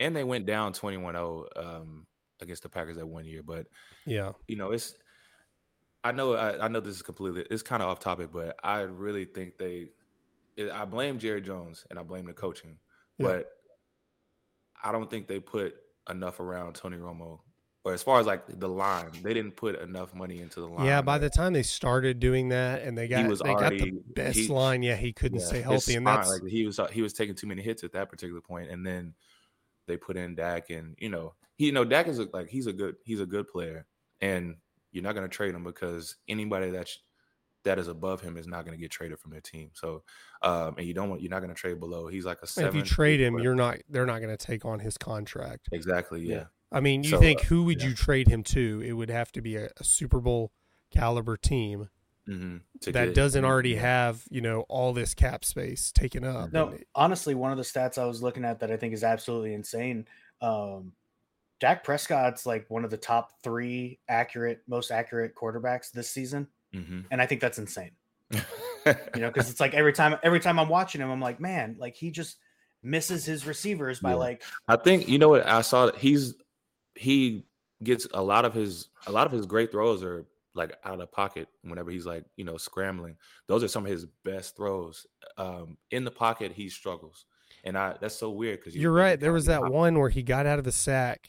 and 0.00 0.16
they 0.16 0.24
went 0.24 0.46
down 0.46 0.72
21-0 0.72 1.46
um, 1.56 2.06
against 2.40 2.64
the 2.64 2.68
Packers 2.68 2.96
that 2.96 3.06
one 3.06 3.24
year, 3.24 3.42
but 3.42 3.66
yeah, 4.06 4.32
you 4.48 4.56
know, 4.56 4.72
it's 4.72 4.94
I 6.04 6.12
know 6.12 6.34
I, 6.34 6.64
I 6.64 6.68
know 6.68 6.80
this 6.80 6.96
is 6.96 7.02
completely 7.02 7.46
it's 7.50 7.62
kind 7.62 7.82
of 7.82 7.88
off 7.88 8.00
topic, 8.00 8.30
but 8.32 8.56
I 8.62 8.80
really 8.80 9.24
think 9.24 9.58
they 9.58 9.86
it, 9.86 9.92
I 10.72 10.84
blame 10.84 11.18
Jerry 11.18 11.40
Jones 11.40 11.84
and 11.90 11.98
I 11.98 12.02
blame 12.02 12.26
the 12.26 12.32
coaching, 12.32 12.78
Yeah. 13.18 13.26
but 13.26 13.50
I 14.82 14.92
don't 14.92 15.08
think 15.10 15.28
they 15.28 15.40
put 15.40 15.74
enough 16.10 16.40
around 16.40 16.74
Tony 16.74 16.96
Romo. 16.96 17.40
Or 17.84 17.92
as 17.92 18.02
far 18.02 18.20
as 18.20 18.26
like 18.26 18.44
the 18.60 18.68
line, 18.68 19.10
they 19.22 19.34
didn't 19.34 19.56
put 19.56 19.80
enough 19.80 20.14
money 20.14 20.40
into 20.40 20.60
the 20.60 20.68
line. 20.68 20.86
yeah. 20.86 21.02
By 21.02 21.18
the 21.18 21.28
time 21.28 21.52
they 21.52 21.64
started 21.64 22.20
doing 22.20 22.50
that, 22.50 22.82
and 22.82 22.96
they 22.96 23.08
got 23.08 23.26
was 23.28 23.40
they 23.40 23.52
got 23.54 23.62
already- 23.72 23.90
the 23.90 24.02
best 24.14 24.38
he- 24.38 24.48
line, 24.48 24.84
yeah, 24.84 24.94
he 24.94 25.12
couldn't 25.12 25.40
yeah, 25.40 25.46
stay 25.46 25.60
healthy, 25.62 25.96
and 25.96 26.06
that's 26.06 26.28
like 26.30 26.44
he 26.46 26.64
was 26.64 26.78
he 26.92 27.02
was 27.02 27.12
taking 27.12 27.34
too 27.34 27.48
many 27.48 27.60
hits 27.60 27.82
at 27.82 27.90
that 27.92 28.08
particular 28.08 28.40
point, 28.40 28.70
and 28.70 28.86
then 28.86 29.14
they 29.88 29.96
put 29.96 30.16
in 30.16 30.36
Dak, 30.36 30.70
and 30.70 30.94
you 31.00 31.08
know 31.08 31.34
he 31.56 31.66
you 31.66 31.72
know 31.72 31.84
Dak 31.84 32.06
is 32.06 32.20
a, 32.20 32.28
like 32.32 32.48
he's 32.48 32.68
a 32.68 32.72
good 32.72 32.94
he's 33.04 33.20
a 33.20 33.26
good 33.26 33.48
player, 33.48 33.84
and 34.20 34.58
you're 34.92 35.02
not 35.02 35.16
going 35.16 35.28
to 35.28 35.34
trade 35.36 35.52
him 35.52 35.64
because 35.64 36.14
anybody 36.28 36.70
that's 36.70 37.00
that 37.64 37.78
is 37.78 37.88
above 37.88 38.20
him 38.20 38.36
is 38.36 38.46
not 38.46 38.64
going 38.64 38.76
to 38.76 38.80
get 38.80 38.90
traded 38.90 39.18
from 39.18 39.30
their 39.30 39.40
team. 39.40 39.70
So, 39.74 40.02
um, 40.42 40.74
and 40.78 40.86
you 40.86 40.94
don't 40.94 41.08
want 41.08 41.22
you're 41.22 41.30
not 41.30 41.40
going 41.40 41.54
to 41.54 41.60
trade 41.60 41.78
below. 41.80 42.08
He's 42.08 42.24
like 42.24 42.38
a 42.38 42.42
and 42.42 42.48
seven. 42.48 42.68
if 42.70 42.74
you 42.74 42.82
trade 42.82 43.20
him, 43.20 43.38
you're 43.38 43.54
not. 43.54 43.78
They're 43.88 44.06
not 44.06 44.20
going 44.20 44.36
to 44.36 44.46
take 44.46 44.64
on 44.64 44.80
his 44.80 44.96
contract. 44.98 45.68
exactly 45.72 46.22
yeah. 46.22 46.34
Yeah. 46.34 46.44
I 46.70 46.80
mean, 46.80 47.04
you 47.04 47.10
So, 47.10 47.18
think 47.18 47.40
uh, 47.40 47.44
who 47.44 47.64
would 47.64 47.82
yeah. 47.82 47.88
you 47.88 47.94
trade 47.94 48.28
him 48.28 48.42
to? 48.44 48.82
It 48.84 48.92
would 48.92 49.10
have 49.10 49.30
to 49.32 49.42
be 49.42 49.56
a, 49.56 49.68
a 49.76 49.84
Super 49.84 50.20
Bowl 50.20 50.52
caliber 50.90 51.36
team 51.36 51.88
hmm 52.26 52.58
that 52.86 53.14
doesn't 53.14 53.44
already 53.44 53.74
have 53.74 54.22
you 54.30 54.40
know 54.40 54.60
all 54.68 54.92
this 54.92 55.12
cap 55.12 55.44
space 55.44 55.90
taken 55.90 56.22
up. 56.24 56.52
No, 56.52 56.68
it- 56.70 56.86
honestly, 56.94 57.34
one 57.34 57.50
of 57.50 57.56
the 57.58 57.64
stats 57.64 57.98
I 57.98 58.04
was 58.04 58.22
looking 58.22 58.44
at 58.44 58.60
that 58.60 58.70
I 58.70 58.76
think 58.76 58.94
is 58.94 59.02
absolutely 59.04 59.54
insane. 59.54 60.06
Um, 60.40 60.92
Dak 61.60 61.84
Prescott's 61.84 62.46
like 62.46 62.66
one 62.68 62.84
of 62.84 62.90
the 62.90 62.96
top 62.96 63.30
three 63.42 63.98
accurate, 64.08 64.62
most 64.68 64.90
accurate 64.90 65.34
quarterbacks 65.34 65.90
this 65.92 66.10
season, 66.10 66.46
hmm 66.72 67.00
and 67.10 67.20
I 67.20 67.26
think 67.26 67.40
that's 67.40 67.58
insane. 67.58 67.92
You 68.34 69.20
know, 69.20 69.28
because 69.28 69.50
it's 69.50 69.60
like 69.60 69.74
every 69.74 69.92
time, 69.92 70.18
every 70.22 70.40
time 70.40 70.58
I'm 70.58 70.68
watching 70.68 71.00
him, 71.00 71.10
I'm 71.10 71.20
like, 71.20 71.40
man, 71.40 71.76
like 71.78 71.94
he 71.94 72.10
just 72.10 72.38
misses 72.82 73.24
his 73.24 73.46
receivers 73.46 74.00
by 74.00 74.10
Yeah. 74.10 74.16
like 74.16 74.42
I 74.68 74.76
think 74.76 75.08
you 75.08 75.18
know 75.18 75.28
what 75.28 75.46
I 75.46 75.60
saw. 75.62 75.86
that 75.86 75.96
He's 75.96 76.34
he 76.94 77.46
gets 77.82 78.06
a 78.14 78.22
lot 78.22 78.44
of 78.44 78.54
his 78.54 78.88
a 79.06 79.12
lot 79.12 79.26
of 79.26 79.32
his 79.32 79.46
great 79.46 79.70
throws 79.70 80.02
are 80.02 80.26
like 80.54 80.76
out 80.84 81.00
of 81.00 81.10
pocket 81.10 81.48
whenever 81.62 81.90
he's 81.90 82.06
like 82.06 82.24
you 82.36 82.44
know 82.44 82.56
scrambling. 82.56 83.16
Those 83.46 83.62
are 83.62 83.68
some 83.68 83.84
of 83.86 83.90
his 83.92 84.06
best 84.24 84.56
throws. 84.56 85.06
Um, 85.38 85.76
in 85.90 86.04
the 86.04 86.10
pocket, 86.10 86.52
he 86.52 86.68
struggles, 86.68 87.24
and 87.64 87.76
I 87.78 87.96
that's 88.00 88.16
so 88.16 88.30
weird 88.30 88.60
because 88.60 88.74
you're 88.76 88.92
right. 88.92 89.18
There 89.18 89.32
was 89.32 89.46
that 89.46 89.70
one 89.70 89.98
where 89.98 90.10
he 90.10 90.22
got 90.22 90.46
out 90.46 90.58
of 90.58 90.64
the 90.64 90.72
sack, 90.72 91.28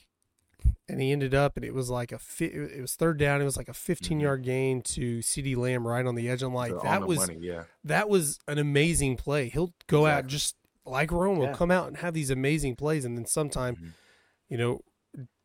and 0.89 1.02
he 1.02 1.12
ended 1.12 1.34
up, 1.34 1.56
and 1.56 1.65
it 1.65 1.73
was 1.73 1.89
like 1.89 2.12
a 2.12 2.19
fi- 2.19 2.45
it 2.45 2.82
was 2.82 2.95
third 2.95 3.17
down. 3.17 3.41
It 3.41 3.45
was 3.45 3.58
like 3.58 3.69
a 3.69 3.73
15 3.73 4.19
Mhm. 4.19 4.21
yard 4.21 4.43
gain 4.43 4.82
to 4.84 5.19
CeeDee 5.19 5.56
Lamb 5.56 5.88
right 5.88 6.06
on 6.06 6.15
the 6.15 6.30
edge. 6.30 6.41
I'm 6.43 6.54
like, 6.54 6.73
that 6.84 7.08
was 7.08 7.19
money. 7.19 7.38
yeah. 7.41 7.63
that 7.84 8.10
was 8.10 8.39
an 8.47 8.58
amazing 8.58 9.17
play. 9.17 9.49
He'll 9.49 9.73
go 9.88 10.06
out 10.06 10.28
just 10.28 10.56
like 10.86 11.10
Romo, 11.10 11.43
Yeah. 11.45 11.54
come 11.54 11.71
out 11.71 11.88
and 11.88 11.97
have 11.97 12.13
these 12.13 12.30
amazing 12.30 12.76
plays, 12.76 13.06
and 13.06 13.17
then 13.17 13.26
sometime, 13.26 13.76
Mhm. 13.78 13.91
you 14.49 14.58
know, 14.58 14.82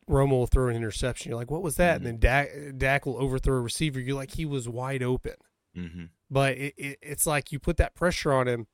Romo 0.09 0.31
will 0.31 0.47
throw 0.47 0.67
an 0.69 0.75
interception. 0.75 1.29
You're 1.29 1.39
like, 1.39 1.51
what 1.51 1.61
was 1.61 1.75
that? 1.75 1.97
And 1.97 2.05
then 2.05 2.17
Dak, 2.17 2.49
Dak 2.77 3.05
will 3.05 3.17
overthrow 3.17 3.57
a 3.57 3.61
receiver. 3.61 3.99
You're 3.99 4.15
like, 4.15 4.31
he 4.31 4.45
was 4.45 4.67
wide 4.67 5.03
open. 5.03 5.35
hmm 5.75 6.05
But 6.31 6.57
it, 6.57 6.73
it, 6.77 6.99
it's 7.01 7.25
like 7.27 7.51
you 7.51 7.59
put 7.59 7.77
that 7.77 7.93
pressure 7.95 8.33
on 8.33 8.47
him. 8.47 8.67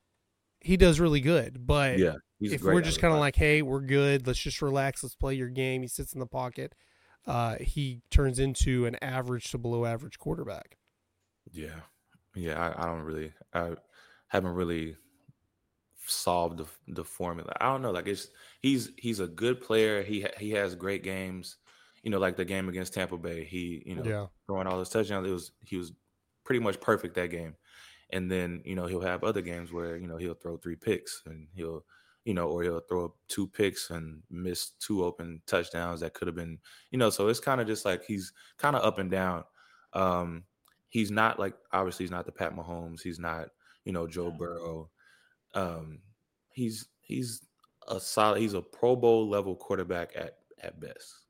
He 0.65 0.77
does 0.77 0.99
really 0.99 1.21
good. 1.21 1.65
But 1.65 1.99
Yeah, 1.99 2.15
if 2.39 2.63
we're 2.63 2.81
just 2.81 2.99
kind 2.99 3.13
of 3.13 3.19
like, 3.19 3.35
hey, 3.35 3.61
we're 3.61 3.81
good. 3.81 4.25
Let's 4.25 4.39
just 4.39 4.61
relax. 4.61 5.03
Let's 5.03 5.15
play 5.15 5.35
your 5.35 5.49
game. 5.49 5.83
He 5.83 5.87
sits 5.87 6.13
in 6.13 6.19
the 6.19 6.25
pocket. 6.25 6.73
Uh, 7.27 7.55
he 7.59 8.01
turns 8.09 8.39
into 8.39 8.85
an 8.85 8.95
average 9.03 9.51
to 9.51 9.57
below 9.57 9.85
average 9.85 10.17
quarterback. 10.19 10.77
Yeah, 11.51 11.81
yeah. 12.35 12.59
I, 12.59 12.83
I 12.83 12.85
don't 12.87 13.01
really, 13.03 13.31
I 13.53 13.75
haven't 14.27 14.53
really 14.53 14.97
solved 16.07 16.57
the 16.57 16.65
the 16.87 17.03
formula. 17.03 17.51
I 17.59 17.65
don't 17.65 17.81
know. 17.81 17.91
Like 17.91 18.07
it's 18.07 18.27
he's 18.61 18.91
he's 18.97 19.19
a 19.19 19.27
good 19.27 19.61
player. 19.61 20.03
He 20.03 20.25
he 20.39 20.51
has 20.51 20.75
great 20.75 21.03
games. 21.03 21.57
You 22.03 22.11
know, 22.11 22.19
like 22.19 22.35
the 22.35 22.45
game 22.45 22.69
against 22.69 22.93
Tampa 22.93 23.17
Bay. 23.17 23.43
He 23.43 23.81
you 23.85 23.95
know 23.95 24.03
Yeah. 24.03 24.25
throwing 24.45 24.67
all 24.67 24.79
his 24.79 24.89
touchdowns. 24.89 25.27
It 25.27 25.31
was 25.31 25.51
he 25.61 25.77
was 25.77 25.93
pretty 26.43 26.59
much 26.59 26.79
perfect 26.79 27.15
that 27.15 27.31
game. 27.31 27.55
And 28.11 28.31
then 28.31 28.61
you 28.65 28.75
know 28.75 28.85
he'll 28.85 29.01
have 29.01 29.23
other 29.23 29.41
games 29.41 29.71
where 29.71 29.97
you 29.97 30.07
know 30.07 30.17
he'll 30.17 30.35
throw 30.35 30.57
three 30.57 30.75
picks 30.75 31.23
and 31.25 31.47
he'll 31.53 31.85
you 32.23 32.33
know 32.33 32.47
or 32.47 32.63
he'll 32.63 32.79
throw 32.81 33.13
two 33.27 33.47
picks 33.47 33.89
and 33.89 34.21
miss 34.29 34.71
two 34.79 35.03
open 35.03 35.41
touchdowns 35.47 35.99
that 35.99 36.13
could 36.13 36.27
have 36.27 36.35
been 36.35 36.59
you 36.91 36.97
know 36.97 37.09
so 37.09 37.27
it's 37.27 37.39
kind 37.39 37.61
of 37.61 37.67
just 37.67 37.85
like 37.85 38.03
he's 38.05 38.31
kind 38.57 38.75
of 38.75 38.83
up 38.83 38.99
and 38.99 39.11
down. 39.11 39.43
Um, 39.93 40.43
he's 40.87 41.11
not 41.11 41.39
like 41.39 41.55
obviously 41.71 42.03
he's 42.03 42.11
not 42.11 42.25
the 42.25 42.31
Pat 42.31 42.55
Mahomes. 42.55 43.01
He's 43.01 43.19
not 43.19 43.49
you 43.83 43.91
know 43.91 44.07
Joe 44.07 44.31
Burrow. 44.31 44.89
Um, 45.53 45.99
he's 46.51 46.87
he's 47.01 47.45
a 47.87 47.99
solid. 47.99 48.39
He's 48.39 48.53
a 48.53 48.61
Pro 48.61 48.95
Bowl 48.95 49.27
level 49.29 49.55
quarterback 49.55 50.11
at 50.15 50.37
at 50.61 50.79
best. 50.79 51.25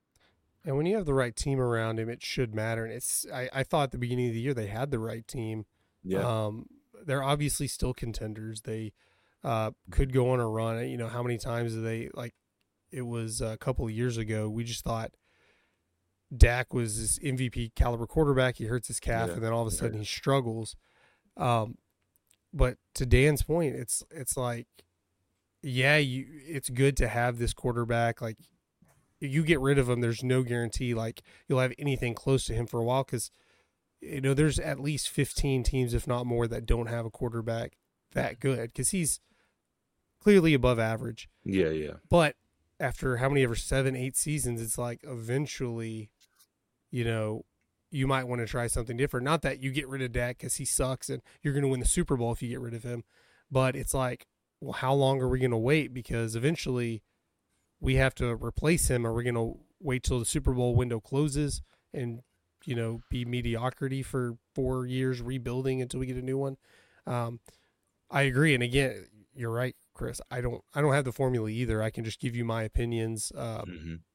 And 0.66 0.76
when 0.76 0.88
you 0.88 0.96
have 0.96 1.06
the 1.06 1.14
right 1.14 1.36
team 1.36 1.60
around 1.60 2.00
him, 2.00 2.10
it 2.10 2.24
should 2.24 2.56
matter. 2.56 2.86
And 2.86 2.94
it's 2.94 3.26
I, 3.32 3.50
I 3.54 3.64
thought 3.64 3.84
at 3.84 3.92
the 3.92 3.98
beginning 3.98 4.28
of 4.28 4.34
the 4.34 4.40
year 4.40 4.54
they 4.54 4.68
had 4.68 4.92
the 4.92 5.00
right 5.00 5.28
team. 5.28 5.66
Yeah, 6.06 6.46
Um, 6.46 6.68
they're 7.06 7.24
obviously 7.24 7.68
still 7.68 7.94
contenders. 7.94 8.62
They 8.62 8.94
uh, 9.44 9.72
could 9.92 10.14
go 10.14 10.32
on 10.32 10.40
a 10.40 10.48
run. 10.48 10.88
You 10.88 10.98
know, 10.98 11.08
how 11.08 11.24
many 11.24 11.38
times 11.38 11.74
do 11.74 11.82
they 11.82 12.10
like? 12.14 12.34
It 12.92 13.04
was 13.04 13.42
a 13.42 13.58
couple 13.58 13.86
of 13.86 13.92
years 13.92 14.18
ago. 14.18 14.50
We 14.50 14.64
just 14.64 14.84
thought 14.84 15.12
Dak 16.36 16.74
was 16.74 17.00
this 17.00 17.20
MVP 17.20 17.76
caliber 17.76 18.08
quarterback. 18.08 18.58
He 18.58 18.66
hurts 18.66 18.88
his 18.88 19.00
calf, 19.00 19.28
Yeah, 19.30 19.36
and 19.36 19.44
then 19.44 19.52
all 19.52 19.62
of 19.62 19.68
a 19.68 19.76
sudden 19.76 20.00
he 20.00 20.06
struggles. 20.06 20.76
Um, 21.38 21.78
but 22.54 22.78
to 22.96 23.06
Dan's 23.06 23.44
point, 23.44 23.76
it's 23.76 24.04
it's 24.12 24.38
like, 24.38 24.68
yeah, 25.62 25.98
you. 25.98 26.26
It's 26.48 26.70
good 26.70 26.96
to 26.98 27.08
have 27.08 27.38
this 27.38 27.54
quarterback. 27.54 28.22
Like, 28.22 28.38
you 29.20 29.44
get 29.44 29.60
rid 29.60 29.78
of 29.78 29.90
him, 29.90 30.02
there's 30.02 30.24
no 30.24 30.44
guarantee 30.44 30.94
like 30.94 31.22
you'll 31.48 31.60
have 31.60 31.74
anything 31.78 32.14
close 32.14 32.46
to 32.46 32.54
him 32.54 32.68
for 32.68 32.80
a 32.80 32.84
while 32.84 33.04
because 33.04 33.32
you 34.06 34.22
know 34.22 34.34
there's 34.34 34.60
at 34.60 34.80
least 34.80 35.10
15 35.10 35.64
teams 35.64 35.94
if 35.94 36.08
not 36.08 36.26
more 36.26 36.48
that 36.48 36.66
don't 36.66 36.88
have 36.88 37.06
a 37.06 37.12
quarterback 37.12 37.78
that 38.14 38.40
good 38.40 38.72
because 38.74 38.92
he's 38.92 39.20
clearly 40.22 40.54
above 40.54 40.80
average 40.80 41.30
yeah, 41.44 41.70
yeah. 41.70 41.94
but 42.10 42.36
after 42.80 43.18
how 43.18 43.30
many 43.30 43.44
ever 43.44 43.56
seven 43.56 43.96
eight 43.96 44.16
seasons 44.16 44.62
it's 44.62 44.78
like 44.78 45.00
eventually 45.04 46.10
you 46.92 47.04
know 47.04 47.44
you 47.96 48.08
might 48.08 48.28
want 48.28 48.42
to 48.42 48.46
try 48.46 48.68
something 48.68 48.98
different. 48.98 49.24
Not 49.24 49.42
that 49.44 49.62
you 49.62 49.72
get 49.72 49.88
rid 49.88 50.02
of 50.02 50.12
Dak 50.12 50.38
because 50.38 50.56
he 50.56 50.66
sucks 50.66 51.10
and 51.10 51.22
you're 51.42 51.54
going 51.54 51.64
to 51.64 51.70
win 51.70 51.80
the 51.80 51.86
Super 51.86 52.18
Bowl 52.18 52.34
if 52.34 52.42
you 52.42 52.50
get 52.50 52.60
rid 52.60 52.74
of 52.74 52.84
him, 52.84 53.06
but 53.50 53.76
it's 53.76 53.94
like, 53.94 54.28
well, 54.60 54.74
how 54.74 54.94
long 54.94 55.22
are 55.22 55.30
we 55.30 55.40
going 55.40 55.52
to 55.52 55.58
wait? 55.58 55.94
Because 55.94 56.36
eventually 56.36 57.04
we 57.80 57.96
have 57.96 58.14
to 58.16 58.36
replace 58.36 58.90
him. 58.90 59.08
Are 59.08 59.14
we 59.14 59.24
going 59.24 59.36
to 59.36 59.60
wait 59.80 60.04
till 60.04 60.20
the 60.20 60.26
Super 60.26 60.54
Bowl 60.54 60.76
window 60.76 61.00
closes 61.00 61.62
and 61.94 62.22
you 62.66 62.76
know 62.76 63.02
be 63.10 63.26
mediocrity 63.26 64.02
for 64.04 64.38
four 64.54 64.86
years 64.86 65.22
rebuilding 65.22 65.82
until 65.82 66.00
we 66.00 66.06
get 66.06 66.18
a 66.18 66.22
new 66.22 66.38
one? 66.38 66.58
Um, 67.08 67.40
I 68.10 68.24
agree, 68.24 68.54
and 68.54 68.64
again, 68.64 69.08
you're 69.34 69.52
right, 69.52 69.76
Chris. 69.94 70.22
I 70.32 70.42
don't 70.42 70.62
I 70.74 70.82
don't 70.82 70.94
have 70.94 71.06
the 71.06 71.12
formula 71.12 71.50
either. 71.50 71.82
I 71.82 71.90
can 71.90 72.04
just 72.06 72.20
give 72.20 72.36
you 72.36 72.46
my 72.46 72.64
opinions, 72.64 73.32
um, 73.36 73.66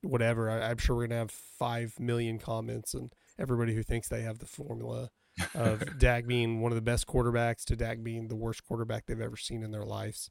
Mhm. 0.03 0.09
whatever. 0.09 0.51
I, 0.51 0.71
I'm 0.71 0.79
sure 0.79 0.97
we're 0.97 1.07
gonna 1.07 1.19
have 1.21 1.31
five 1.31 1.99
million 2.01 2.39
comments 2.39 2.95
and 2.95 3.13
everybody 3.39 3.75
who 3.75 3.83
thinks 3.83 4.09
they 4.09 4.23
have 4.23 4.39
the 4.39 4.47
formula 4.47 5.11
of 5.55 5.83
Dak 5.99 6.27
being 6.27 6.61
one 6.61 6.73
of 6.73 6.77
the 6.77 6.83
best 6.83 7.07
quarterbacks 7.07 7.65
to 7.67 7.77
Dak 7.77 8.03
being 8.03 8.29
the 8.29 8.37
worst 8.37 8.65
quarterback 8.65 9.07
they've 9.07 9.21
ever 9.21 9.37
seen 9.37 9.63
in 9.63 9.71
their 9.71 9.85
lives. 9.85 10.31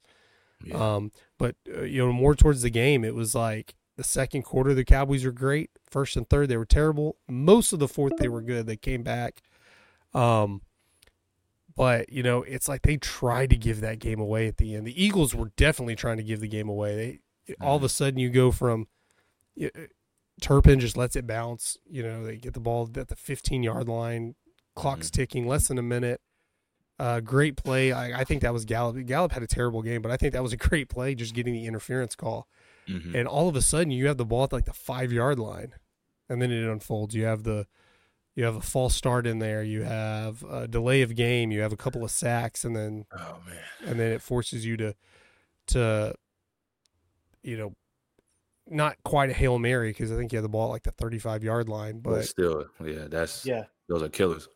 Yeah. 0.63 0.95
Um, 0.95 1.11
but 1.37 1.55
uh, 1.73 1.83
you 1.83 2.05
know, 2.05 2.11
more 2.11 2.35
towards 2.35 2.61
the 2.63 2.69
game, 2.69 3.03
it 3.05 3.15
was 3.15 3.33
like 3.33 3.75
the 3.99 4.03
second 4.05 4.43
quarter 4.43 4.73
the 4.73 4.85
Cowboys 4.85 5.25
were 5.25 5.31
great. 5.33 5.71
First 5.91 6.15
and 6.15 6.27
third 6.29 6.47
they 6.47 6.55
were 6.55 6.63
terrible. 6.63 7.17
Most 7.27 7.73
of 7.73 7.79
the 7.79 7.87
fourth 7.89 8.13
they 8.15 8.29
were 8.29 8.41
good. 8.41 8.65
They 8.65 8.77
came 8.77 9.03
back. 9.03 9.41
Um, 10.13 10.61
but 11.75 12.09
you 12.09 12.23
know, 12.23 12.43
it's 12.43 12.69
like 12.69 12.83
they 12.83 12.95
tried 12.95 13.49
to 13.49 13.57
give 13.57 13.81
that 13.81 13.99
game 13.99 14.21
away 14.21 14.47
at 14.47 14.55
the 14.55 14.73
end. 14.73 14.87
The 14.87 15.03
Eagles 15.03 15.35
were 15.35 15.51
definitely 15.57 15.97
trying 15.97 16.15
to 16.15 16.23
give 16.23 16.39
the 16.39 16.47
game 16.47 16.69
away. 16.69 17.19
They 17.45 17.55
all 17.59 17.75
of 17.75 17.83
a 17.83 17.89
sudden 17.89 18.19
you 18.19 18.29
go 18.29 18.53
from 18.53 18.87
y- 19.57 19.69
uh, 19.75 19.87
Turpin 20.41 20.79
just 20.79 20.95
lets 20.95 21.17
it 21.17 21.27
bounce. 21.27 21.75
You 21.85 22.01
know, 22.01 22.25
they 22.25 22.37
get 22.37 22.53
the 22.53 22.61
ball 22.61 22.89
at 22.95 23.09
the 23.09 23.17
15 23.17 23.63
yard 23.63 23.89
line. 23.89 24.35
Clock's 24.75 25.11
ticking, 25.11 25.45
less 25.45 25.67
than 25.67 25.77
a 25.77 25.83
minute. 25.83 26.21
Uh, 26.97 27.19
great 27.19 27.57
play. 27.57 27.91
I, 27.91 28.21
I 28.21 28.23
think 28.23 28.43
that 28.43 28.53
was 28.53 28.63
Gallup. 28.63 29.05
Gallup 29.05 29.33
had 29.33 29.43
a 29.43 29.47
terrible 29.47 29.81
game, 29.81 30.01
but 30.01 30.09
I 30.09 30.15
think 30.15 30.31
that 30.31 30.43
was 30.43 30.53
a 30.53 30.57
great 30.69 30.87
play, 30.87 31.15
just 31.15 31.33
getting 31.33 31.53
the 31.53 31.65
interference 31.65 32.15
call. 32.15 32.47
Mhm. 32.89 33.13
And 33.15 33.27
all 33.27 33.47
of 33.47 33.55
a 33.55 33.61
sudden, 33.61 33.91
you 33.91 34.07
have 34.07 34.17
the 34.17 34.25
ball 34.25 34.45
at 34.45 34.51
like 34.53 34.65
the 34.65 34.73
five 34.73 35.11
yard 35.11 35.37
line, 35.39 35.73
and 36.27 36.41
then 36.41 36.51
it 36.51 36.63
unfolds. 36.69 37.13
You 37.15 37.25
have 37.25 37.43
the 37.43 37.67
you 38.35 38.45
have 38.45 38.55
a 38.55 38.61
false 38.61 38.95
start 38.95 39.27
in 39.27 39.39
there. 39.39 39.63
You 39.63 39.83
have 39.83 40.43
a 40.43 40.67
delay 40.67 41.01
of 41.01 41.15
game. 41.15 41.51
You 41.51 41.59
have 41.61 41.73
a 41.73 41.77
couple 41.77 42.03
of 42.03 42.11
sacks, 42.11 42.63
and 42.65 42.75
then 42.75 43.05
Oh 43.11 43.39
man. 43.45 43.63
and 43.85 43.99
then 43.99 44.11
it 44.11 44.21
forces 44.21 44.65
you 44.65 44.77
to 44.77 44.95
to 45.67 46.15
you 47.43 47.57
know 47.57 47.73
not 48.67 48.97
quite 49.03 49.29
a 49.29 49.33
hail 49.33 49.57
mary 49.59 49.89
because 49.91 50.11
I 50.11 50.15
think 50.15 50.31
you 50.31 50.37
have 50.37 50.43
the 50.43 50.49
ball 50.49 50.67
at 50.67 50.71
like 50.71 50.83
the 50.83 50.91
thirty 50.91 51.19
five 51.19 51.43
yard 51.43 51.67
line, 51.69 51.99
But 51.99 52.11
but 52.11 52.25
still, 52.25 52.65
yeah, 52.83 53.07
that's 53.07 53.45
Yeah. 53.45 53.65
those 53.87 54.03
are 54.03 54.09
killers. 54.09 54.47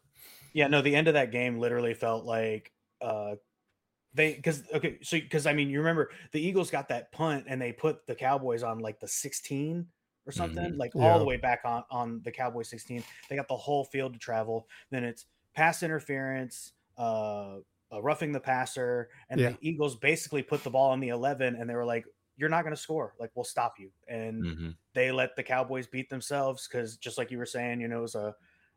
Yeah, 0.54 0.68
no, 0.68 0.82
the 0.82 0.96
end 0.96 1.08
of 1.08 1.16
that 1.16 1.32
game 1.32 1.58
literally 1.60 1.94
felt 1.94 2.26
like 2.26 2.72
uh 3.02 3.36
they 4.14 4.36
because 4.36 4.64
okay, 4.74 5.00
so 5.02 5.20
because 5.20 5.46
I 5.46 5.54
mean 5.54 5.70
you 5.70 5.80
remember 5.80 6.12
the 6.32 6.42
Eagles 6.42 6.70
got 6.70 6.90
that 6.90 7.12
punt 7.12 7.46
and 7.48 7.62
they 7.62 7.72
put 7.72 8.06
the 8.08 8.16
Cowboys 8.16 8.64
on 8.64 8.80
like 8.80 9.00
the 9.00 9.08
16 9.08 9.88
or 10.26 10.32
something, 10.32 10.78
like 10.78 10.92
all 10.96 11.20
the 11.20 11.26
way 11.26 11.38
back 11.38 11.62
on 11.66 11.84
on 11.90 12.22
the 12.24 12.32
Cowboys 12.32 12.70
16. 12.70 13.04
They 13.30 13.36
got 13.36 13.48
the 13.48 13.58
whole 13.58 13.86
field 13.86 14.14
to 14.14 14.20
travel. 14.20 14.68
Then 14.92 15.04
it's 15.04 15.26
pass 15.56 15.84
interference, 15.84 16.74
uh, 16.98 17.58
uh 17.92 18.02
roughing 18.02 18.32
the 18.32 18.40
passer, 18.40 19.10
and 19.30 19.40
Yeah. 19.40 19.50
the 19.50 19.58
Eagles 19.62 19.96
basically 19.98 20.44
put 20.44 20.64
the 20.64 20.70
ball 20.70 20.92
on 20.92 21.00
the 21.00 21.10
11 21.10 21.56
and 21.56 21.70
they 21.70 21.76
were 21.76 21.86
like, 21.86 22.06
You're 22.38 22.50
not 22.50 22.64
gonna 22.64 22.76
score, 22.78 23.16
like 23.20 23.32
we'll 23.36 23.44
stop 23.46 23.76
you. 23.80 23.92
And 24.08 24.46
hmm 24.46 24.72
they 24.94 25.12
let 25.12 25.36
the 25.36 25.44
Cowboys 25.44 25.88
beat 25.88 26.10
themselves 26.10 26.68
because 26.68 26.98
just 26.98 27.18
like 27.18 27.32
you 27.32 27.40
were 27.40 27.46
saying, 27.48 27.82
you 27.82 27.88
know, 27.88 28.00
it 28.00 28.02
was 28.02 28.16
a, 28.16 28.28
it 28.28 28.28
was 28.28 28.30
a 28.30 28.36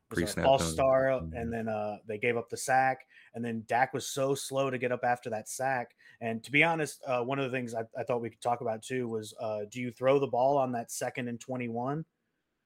Pre-snap 0.09 0.44
false 0.44 0.74
Mhm. 0.74 1.32
and 1.34 1.52
then 1.52 1.68
uh, 1.68 1.96
they 2.07 2.16
gave 2.18 2.36
up 2.36 2.48
the 2.48 2.57
sack, 2.57 3.07
and 3.34 3.44
then 3.44 3.64
Dak 3.66 3.92
was 3.92 4.09
so 4.09 4.34
slow 4.34 4.70
to 4.70 4.78
get 4.78 4.92
up 4.92 5.04
after 5.04 5.28
that 5.30 5.48
sack. 5.48 5.96
And 6.20 6.42
to 6.44 6.52
be 6.52 6.62
honest, 6.62 7.02
uh, 7.07 7.22
one 7.22 7.38
of 7.40 7.50
the 7.50 7.57
things 7.57 7.74
I, 7.74 7.82
I 7.98 8.04
thought 8.04 8.20
we 8.20 8.30
could 8.30 8.40
talk 8.40 8.61
about 8.61 8.82
too 8.82 9.09
was, 9.09 9.34
uh, 9.40 9.61
do 9.70 9.80
you 9.80 9.90
throw 9.90 10.18
the 10.18 10.26
ball 10.28 10.59
on 10.59 10.72
that 10.72 10.90
second 10.92 11.28
and 11.28 11.40
twenty-one, 11.40 12.04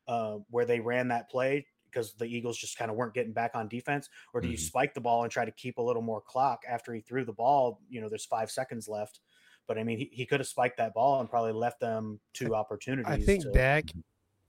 uh, 0.06 0.38
where 0.50 0.66
they 0.66 0.80
ran 0.80 1.08
that 1.08 1.30
play 1.30 1.66
because 1.86 2.12
the 2.14 2.26
Eagles 2.26 2.56
just 2.58 2.76
kind 2.76 2.90
of 2.90 2.96
weren't 2.96 3.14
getting 3.14 3.32
back 3.32 3.52
on 3.54 3.68
defense, 3.68 4.08
or 4.34 4.40
do 4.40 4.48
you 4.48 4.56
Mhm. 4.56 4.60
spike 4.60 4.94
the 4.94 5.00
ball 5.00 5.22
and 5.24 5.32
try 5.32 5.44
to 5.44 5.50
keep 5.50 5.78
a 5.78 5.82
little 5.82 6.02
more 6.02 6.20
clock 6.20 6.62
after 6.68 6.92
he 6.94 7.00
threw 7.00 7.24
the 7.24 7.32
ball? 7.32 7.80
You 7.88 8.00
know, 8.00 8.08
there's 8.08 8.26
five 8.26 8.50
seconds 8.50 8.86
left. 8.86 9.20
But 9.66 9.78
I 9.78 9.84
mean, 9.84 9.98
he, 9.98 10.10
he 10.12 10.26
could 10.26 10.40
have 10.40 10.46
spiked 10.48 10.76
that 10.78 10.94
ball 10.94 11.20
and 11.20 11.28
probably 11.30 11.52
left 11.52 11.80
them 11.80 12.20
two 12.32 12.54
opportunities. 12.54 13.12
I 13.12 13.18
think 13.24 13.42
to- 13.44 13.52
Dak, 13.52 13.84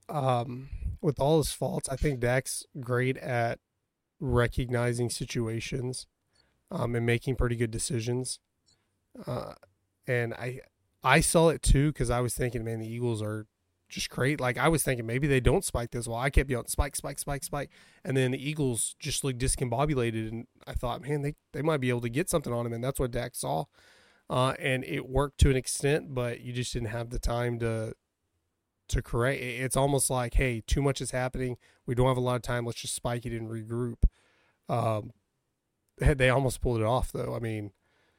um, 0.10 0.70
with 1.02 1.20
all 1.20 1.38
his 1.40 1.52
faults, 1.52 1.90
I 1.90 1.96
think 1.96 2.20
Dak's 2.20 2.66
great 2.80 3.18
at 3.18 3.60
recognizing 4.20 5.10
situations, 5.10 6.08
um, 6.70 6.96
and 6.96 7.06
making 7.06 7.36
pretty 7.36 7.56
good 7.56 7.72
decisions. 7.72 8.40
Uh, 9.26 9.54
and 10.08 10.34
I, 10.34 10.62
I 11.04 11.20
saw 11.20 11.50
it 11.50 11.62
too 11.62 11.92
because 11.92 12.10
I 12.10 12.20
was 12.22 12.34
thinking, 12.34 12.64
man, 12.64 12.80
the 12.80 12.92
Eagles 12.92 13.22
are 13.22 13.48
just 13.90 14.10
great. 14.10 14.40
Like 14.40 14.58
I 14.58 14.70
was 14.70 14.84
thinking 14.84 15.06
maybe 15.06 15.28
they 15.28 15.40
don't 15.40 15.66
spike 15.66 15.92
this. 15.92 16.08
Well, 16.08 16.18
I 16.18 16.30
kept 16.30 16.50
yelling 16.50 16.68
spike, 16.68 16.96
spike, 16.96 17.20
spike, 17.20 17.44
spike, 17.44 17.70
and 18.04 18.16
then 18.16 18.32
the 18.32 18.50
Eagles 18.50 18.96
just 19.00 19.24
looked 19.24 19.40
discombobulated, 19.40 20.30
and 20.30 20.48
I 20.66 20.74
thought, 20.74 21.02
man, 21.02 21.22
they 21.22 21.36
they 21.52 21.62
might 21.62 21.82
be 21.82 21.90
able 21.90 22.02
to 22.02 22.10
get 22.10 22.30
something 22.30 22.54
on 22.54 22.66
him, 22.66 22.74
and 22.74 22.84
that's 22.84 23.00
what 23.00 23.12
Dak 23.12 23.36
saw. 23.36 23.66
Uh, 24.30 24.54
and 24.60 24.86
it 24.86 25.10
worked 25.10 25.40
to 25.40 25.50
an 25.50 25.58
extent, 25.58 26.14
but 26.14 26.40
you 26.40 26.54
just 26.54 26.72
didn't 26.72 26.88
have 26.88 27.10
the 27.10 27.20
time 27.20 27.60
to 27.60 27.94
to 28.92 29.02
correct. 29.02 29.42
It's 29.42 29.76
almost 29.76 30.10
like, 30.10 30.36
hey, 30.36 30.62
too 30.66 30.82
much 30.82 31.02
is 31.02 31.12
happening. 31.12 31.58
We 31.86 31.96
don't 31.96 32.08
have 32.08 32.18
a 32.18 32.22
lot 32.22 32.36
of 32.36 32.42
time. 32.42 32.66
Let's 32.66 32.82
just 32.82 32.96
spike 32.96 33.26
it 33.26 33.34
and 33.38 33.50
regroup. 33.50 34.04
Um, 34.70 35.12
they- 35.98 36.14
they 36.14 36.30
almost 36.30 36.62
pulled 36.62 36.80
it 36.80 36.86
off, 36.86 37.12
though. 37.12 37.36
I 37.36 37.40
mean, 37.40 37.72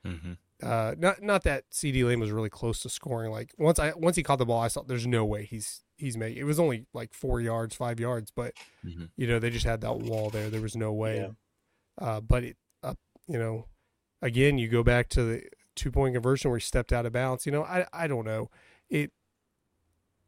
hmm 0.04 0.32
uh, 0.62 0.94
not 0.96 1.20
not 1.20 1.42
that 1.42 1.68
CeeDee 1.72 2.04
Lamb 2.06 2.20
was 2.20 2.30
really 2.30 2.48
close 2.48 2.78
to 2.80 2.88
scoring. 2.88 3.32
Like 3.32 3.52
once 3.58 3.80
I 3.80 3.92
once 3.96 4.14
he 4.14 4.22
caught 4.22 4.38
the 4.38 4.46
ball, 4.46 4.60
I 4.60 4.68
saw 4.68 4.82
there's 4.82 5.08
no 5.08 5.24
way 5.24 5.44
he's 5.44 5.82
he's 5.96 6.16
making. 6.16 6.38
It 6.40 6.44
was 6.44 6.60
only 6.60 6.86
like 6.94 7.14
four 7.14 7.40
yards, 7.40 7.74
five 7.74 7.98
yards, 7.98 8.30
but 8.30 8.54
Mhm. 8.86 9.08
you 9.16 9.26
know 9.26 9.40
they 9.40 9.50
just 9.50 9.66
had 9.66 9.80
that 9.80 9.98
wall 9.98 10.30
there. 10.30 10.50
There 10.50 10.60
was 10.60 10.76
no 10.76 10.92
way. 10.92 11.16
Yeah. 11.16 11.30
Uh, 12.06 12.20
but 12.20 12.44
it, 12.44 12.56
uh, 12.84 12.94
you 13.26 13.40
know, 13.40 13.66
again, 14.20 14.56
you 14.56 14.68
go 14.68 14.84
back 14.84 15.08
to 15.10 15.24
the 15.24 15.42
two 15.74 15.90
point 15.90 16.14
conversion 16.14 16.48
where 16.52 16.58
he 16.58 16.62
stepped 16.64 16.92
out 16.92 17.06
of 17.06 17.12
bounds. 17.12 17.44
You 17.44 17.50
know, 17.50 17.64
I 17.64 17.84
I 17.92 18.06
don't 18.06 18.24
know. 18.24 18.48
It. 18.88 19.10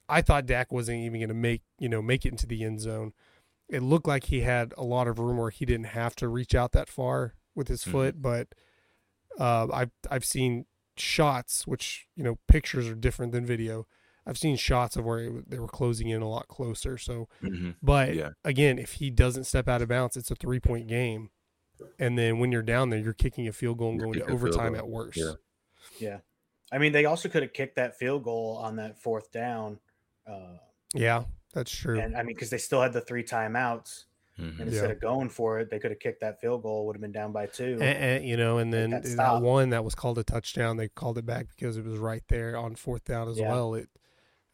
I 0.08 0.20
thought 0.22 0.46
Dak 0.46 0.70
wasn't 0.72 0.98
even 0.98 1.20
going 1.20 1.28
to 1.28 1.34
make 1.34 1.62
you 1.78 1.88
know 1.88 2.02
make 2.02 2.24
it 2.26 2.30
into 2.32 2.46
the 2.46 2.64
end 2.64 2.80
zone. 2.80 3.12
It 3.68 3.82
looked 3.82 4.06
like 4.06 4.24
he 4.24 4.40
had 4.42 4.74
a 4.76 4.84
lot 4.84 5.08
of 5.08 5.18
room 5.18 5.38
where 5.38 5.50
he 5.50 5.64
didn't 5.64 5.86
have 5.86 6.14
to 6.16 6.28
reach 6.28 6.54
out 6.54 6.72
that 6.72 6.88
far 6.88 7.34
with 7.54 7.68
his 7.68 7.82
Mhm. 7.84 7.90
foot, 7.90 8.22
but 8.22 8.48
uh, 9.38 9.68
I've 9.72 9.90
I've 10.10 10.24
seen 10.24 10.66
shots, 10.96 11.66
which 11.66 12.06
you 12.14 12.22
know 12.24 12.38
pictures 12.48 12.88
are 12.88 12.94
different 12.94 13.32
than 13.32 13.44
video. 13.46 13.86
I've 14.26 14.38
seen 14.38 14.56
shots 14.56 14.96
of 14.96 15.04
where 15.04 15.18
it, 15.20 15.50
they 15.50 15.58
were 15.58 15.68
closing 15.68 16.08
in 16.08 16.22
a 16.22 16.28
lot 16.28 16.48
closer. 16.48 16.96
So, 16.96 17.28
hmm 17.40 17.72
but 17.82 18.14
Yeah. 18.14 18.30
again, 18.44 18.78
if 18.78 18.92
he 18.94 19.10
doesn't 19.10 19.44
step 19.44 19.68
out 19.68 19.82
of 19.82 19.88
bounds, 19.88 20.16
it's 20.16 20.30
a 20.30 20.34
three 20.34 20.60
point 20.60 20.86
game, 20.86 21.30
and 21.98 22.18
then 22.18 22.38
when 22.38 22.52
you're 22.52 22.62
down 22.62 22.90
there, 22.90 23.00
you're 23.00 23.12
kicking 23.12 23.48
a 23.48 23.52
field 23.52 23.78
goal 23.78 23.90
and 23.90 23.98
You're 23.98 24.06
going 24.06 24.14
to 24.14 24.20
kicking 24.20 24.34
a 24.34 24.38
field 24.38 24.54
overtime 24.54 24.74
at 24.76 24.88
worst. 24.88 25.18
Yeah. 25.18 25.32
Yeah. 25.98 26.18
I 26.72 26.78
mean, 26.78 26.92
they 26.92 27.04
also 27.04 27.28
could 27.28 27.42
have 27.42 27.52
kicked 27.52 27.76
that 27.76 27.98
field 27.98 28.24
goal 28.24 28.56
on 28.56 28.76
that 28.76 28.98
fourth 28.98 29.30
down. 29.30 29.78
Uh, 30.26 30.58
Yeah, 30.94 31.24
that's 31.52 31.70
true. 31.70 31.98
and 32.02 32.16
I 32.16 32.22
mean, 32.22 32.34
because 32.34 32.50
they 32.50 32.58
still 32.58 32.82
had 32.82 32.92
the 32.92 33.00
three 33.00 33.22
timeouts. 33.24 34.04
hmm 34.36 34.50
And 34.58 34.68
instead 34.68 34.90
Yeah. 34.90 34.92
of 34.92 35.00
going 35.00 35.28
for 35.30 35.58
it, 35.60 35.70
they 35.70 35.78
could 35.78 35.90
have 35.90 36.00
kicked 36.00 36.20
that 36.20 36.40
field 36.40 36.62
goal, 36.62 36.86
would 36.86 36.96
have 36.96 37.00
been 37.00 37.12
down 37.12 37.32
by 37.32 37.46
two. 37.46 37.76
And, 37.80 37.98
and, 37.98 38.24
you 38.24 38.36
know, 38.36 38.58
and 38.58 38.72
then 38.72 39.00
that 39.16 39.16
that, 39.16 39.34
one 39.36 39.70
that 39.70 39.84
was 39.84 39.94
called 39.94 40.18
a 40.18 40.24
touchdown, 40.24 40.76
they 40.76 40.88
called 40.88 41.18
it 41.18 41.26
back 41.26 41.48
because 41.48 41.76
it 41.76 41.84
was 41.84 41.98
right 41.98 42.22
there 42.28 42.56
on 42.56 42.76
fourth 42.76 43.04
down 43.04 43.28
as 43.28 43.40
Yeah. 43.40 43.42
well. 43.42 43.74
It 43.74 43.88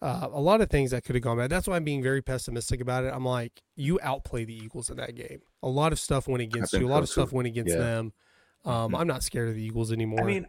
uh, 0.03 0.29
a 0.33 0.41
lot 0.41 0.61
of 0.61 0.71
things 0.71 0.93
that 0.93 1.05
could 1.05 1.15
have 1.17 1.25
gone 1.25 1.39
bad. 1.39 1.51
That's 1.51 1.69
why 1.69 1.77
I'm 1.77 1.85
being 1.85 2.03
very 2.03 2.23
pessimistic 2.23 2.81
about 2.81 3.05
it. 3.05 3.13
I'm 3.15 3.25
like, 3.25 3.63
you 3.77 4.01
outplay 4.03 4.45
the 4.45 4.55
Eagles 4.55 4.91
in 4.91 4.97
that 4.99 5.15
game. 5.15 5.43
A 5.63 5.69
lot 5.69 5.93
of 5.93 6.01
stuff 6.01 6.29
went 6.29 6.43
against 6.43 6.77
you. 6.79 6.87
A 6.87 6.89
lot 6.89 7.03
so, 7.03 7.05
of 7.05 7.11
stuff 7.11 7.33
went 7.33 7.49
against 7.49 7.77
Yeah. 7.77 7.79
them. 7.79 8.13
Um, 8.65 8.95
Mhm. 8.95 8.97
I'm 8.97 9.07
not 9.09 9.23
scared 9.25 9.49
of 9.51 9.57
the 9.57 9.63
Eagles 9.65 9.93
anymore. 9.93 10.21
I 10.21 10.27
mean, 10.27 10.47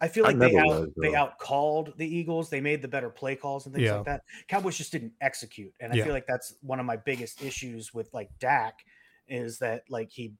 I 0.00 0.08
feel 0.08 0.24
I 0.24 0.28
like 0.28 0.38
they 0.38 0.56
out 0.56 0.66
was, 0.66 0.88
they 0.96 1.10
though. 1.10 1.16
out 1.16 1.38
called 1.38 1.94
the 1.96 2.06
Eagles. 2.06 2.50
They 2.50 2.60
made 2.60 2.82
the 2.82 2.88
better 2.88 3.08
play 3.10 3.34
calls 3.36 3.66
and 3.66 3.74
things 3.74 3.86
Yeah. 3.86 3.96
like 3.96 4.04
that. 4.06 4.22
Cowboys 4.48 4.76
just 4.76 4.92
didn't 4.92 5.12
execute, 5.20 5.72
and 5.80 5.92
I 5.92 5.96
Yeah. 5.96 6.04
feel 6.04 6.12
like 6.12 6.26
that's 6.26 6.54
one 6.60 6.80
of 6.80 6.86
my 6.86 6.96
biggest 6.96 7.42
issues 7.42 7.94
with 7.94 8.12
like 8.12 8.30
Dak 8.38 8.80
is 9.28 9.58
that 9.58 9.84
like 9.88 10.10
he 10.10 10.34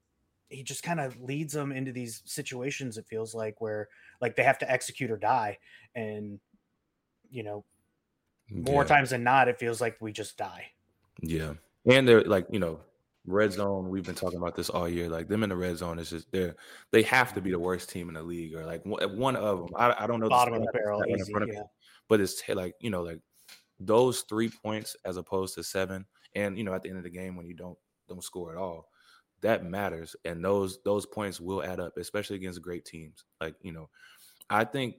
he 0.49 0.63
just 0.63 0.83
kind 0.85 1.01
of 1.01 1.21
leads 1.21 1.53
them 1.53 1.73
into 1.73 1.91
these 1.91 2.23
situations. 2.25 2.99
It 2.99 3.07
feels 3.09 3.35
like 3.35 3.61
where 3.61 3.89
like 4.21 4.37
they 4.37 4.45
have 4.45 4.59
to 4.59 4.71
execute 4.71 5.11
or 5.11 5.17
die, 5.17 5.59
and 5.95 6.39
you 7.31 7.43
know 7.43 7.65
more 8.51 8.83
yeah. 8.83 8.89
times 8.89 9.11
than 9.11 9.25
not, 9.25 9.49
it 9.49 9.59
feels 9.59 9.81
like 9.81 9.97
we 10.01 10.13
just 10.13 10.37
die. 10.37 10.67
Yeah, 11.21 11.55
and 11.87 12.07
they're 12.07 12.23
like 12.25 12.47
you 12.51 12.61
know, 12.61 12.81
red 13.27 13.53
zone. 13.53 13.89
We've 13.89 14.05
been 14.05 14.15
talking 14.15 14.39
about 14.39 14.55
this 14.55 14.71
all 14.71 14.89
year. 14.89 15.09
Like 15.09 15.29
them 15.29 15.43
in 15.43 15.51
the 15.51 15.57
red 15.57 15.77
zone 15.77 15.99
is 15.99 16.11
just 16.11 16.31
they're 16.31 16.57
they 16.93 17.03
have 17.03 17.35
to 17.35 17.41
be 17.41 17.51
the 17.51 17.59
worst 17.59 17.91
team 17.91 18.09
in 18.09 18.15
the 18.15 18.23
league, 18.23 18.55
or 18.55 18.65
like 18.65 18.83
one 18.85 19.37
of 19.37 19.59
them. 19.59 19.69
I, 19.77 20.05
I 20.05 20.07
don't 20.07 20.21
know 20.21 20.29
Bottom 20.29 20.55
of 20.55 20.63
the 20.63 20.73
barrel, 20.73 21.05
easy, 21.09 21.33
of 21.33 21.49
me, 21.49 21.61
but 22.09 22.21
it's 22.21 22.41
t- 22.41 22.55
like 22.55 22.75
you 22.81 22.91
know 22.91 23.03
like 23.03 23.21
those 23.79 24.23
three 24.23 24.49
points 24.49 24.97
as 25.05 25.17
opposed 25.17 25.55
to 25.55 25.65
seven, 25.65 26.07
and 26.35 26.57
you 26.57 26.65
know 26.65 26.75
at 26.75 26.83
the 26.83 26.89
end 26.89 26.99
of 26.99 27.05
the 27.05 27.11
game 27.11 27.37
when 27.37 27.47
you 27.47 27.55
don't 27.55 27.79
don't 28.09 28.23
score 28.23 28.53
at 28.53 28.59
all. 28.59 28.89
That 29.43 29.65
matters, 29.65 30.17
and 30.25 30.45
those 30.45 30.79
those 30.85 31.07
points 31.07 31.41
will 31.41 31.63
add 31.63 31.81
up, 31.81 31.97
especially 31.99 32.37
against 32.37 32.63
great 32.63 32.85
teams. 32.85 33.25
Like 33.41 33.55
you 33.61 33.73
know, 33.73 33.91
I 34.49 34.65
think 34.65 34.97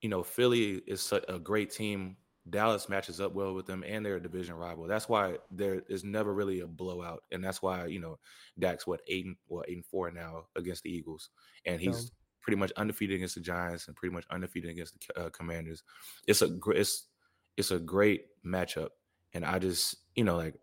you 0.00 0.08
know 0.08 0.22
Philly 0.22 0.82
is 0.86 1.12
a 1.28 1.38
great 1.38 1.70
team. 1.70 2.16
Dallas 2.48 2.88
matches 2.88 3.20
up 3.20 3.32
well 3.34 3.54
with 3.54 3.66
them, 3.66 3.84
and 3.86 4.04
they're 4.04 4.16
a 4.16 4.22
division 4.22 4.54
rival. 4.54 4.86
That's 4.86 5.08
why 5.08 5.38
there 5.50 5.82
is 5.88 6.04
never 6.04 6.34
really 6.34 6.60
a 6.60 6.66
blowout, 6.66 7.22
and 7.32 7.42
that's 7.42 7.62
why 7.62 7.86
you 7.86 8.00
know 8.00 8.18
Dak's 8.58 8.86
what 8.86 9.00
eight 9.08 9.24
and 9.24 9.36
what 9.46 9.68
eight 9.68 9.76
and 9.76 9.86
four 9.86 10.10
now 10.10 10.46
against 10.56 10.82
the 10.82 10.90
Eagles, 10.90 11.30
and 11.64 11.80
he's 11.80 12.10
pretty 12.42 12.58
much 12.58 12.72
undefeated 12.76 13.16
against 13.16 13.36
the 13.36 13.40
Giants 13.40 13.88
and 13.88 13.96
pretty 13.96 14.14
much 14.14 14.26
undefeated 14.30 14.70
against 14.70 14.94
the 15.08 15.22
uh, 15.22 15.30
Commanders. 15.30 15.82
It's 16.26 16.42
a 16.42 16.58
it's 16.68 17.08
it's 17.56 17.70
a 17.70 17.78
great 17.78 18.26
matchup, 18.44 18.90
and 19.32 19.44
I 19.44 19.58
just 19.58 19.96
you 20.14 20.24
know 20.24 20.36
like 20.36 20.54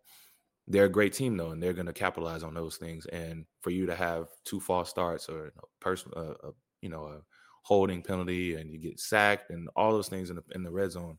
they're 0.67 0.85
a 0.85 0.89
great 0.89 1.13
team 1.13 1.37
though, 1.37 1.51
and 1.51 1.61
they're 1.61 1.73
going 1.73 1.87
to 1.87 1.93
capitalize 1.93 2.43
on 2.43 2.53
those 2.53 2.77
things. 2.77 3.05
And 3.07 3.45
for 3.61 3.71
you 3.71 3.87
to 3.87 3.95
have 3.95 4.27
two 4.45 4.59
false 4.59 4.89
starts 4.89 5.27
or 5.27 5.45
you 5.45 5.51
know, 5.55 5.69
person, 5.79 6.11
uh, 6.15 6.33
uh, 6.47 6.51
you 6.81 6.89
know, 6.89 7.05
a 7.05 7.21
holding 7.63 8.01
penalty, 8.01 8.55
and 8.55 8.71
you 8.71 8.79
get 8.79 8.99
sacked, 8.99 9.49
and 9.49 9.67
all 9.75 9.91
those 9.91 10.07
things 10.07 10.29
in 10.29 10.35
the 10.37 10.43
in 10.53 10.63
the 10.63 10.71
red 10.71 10.91
zone, 10.91 11.17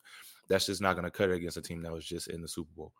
that's 0.48 0.66
just 0.66 0.80
not 0.80 0.94
going 0.94 1.04
to 1.04 1.10
cut 1.10 1.30
it 1.30 1.36
against 1.36 1.56
a 1.56 1.62
team 1.62 1.82
that 1.82 1.92
was 1.92 2.04
just 2.04 2.28
in 2.28 2.42
the 2.42 2.48
Super 2.48 2.70
Bowl. 2.76 2.92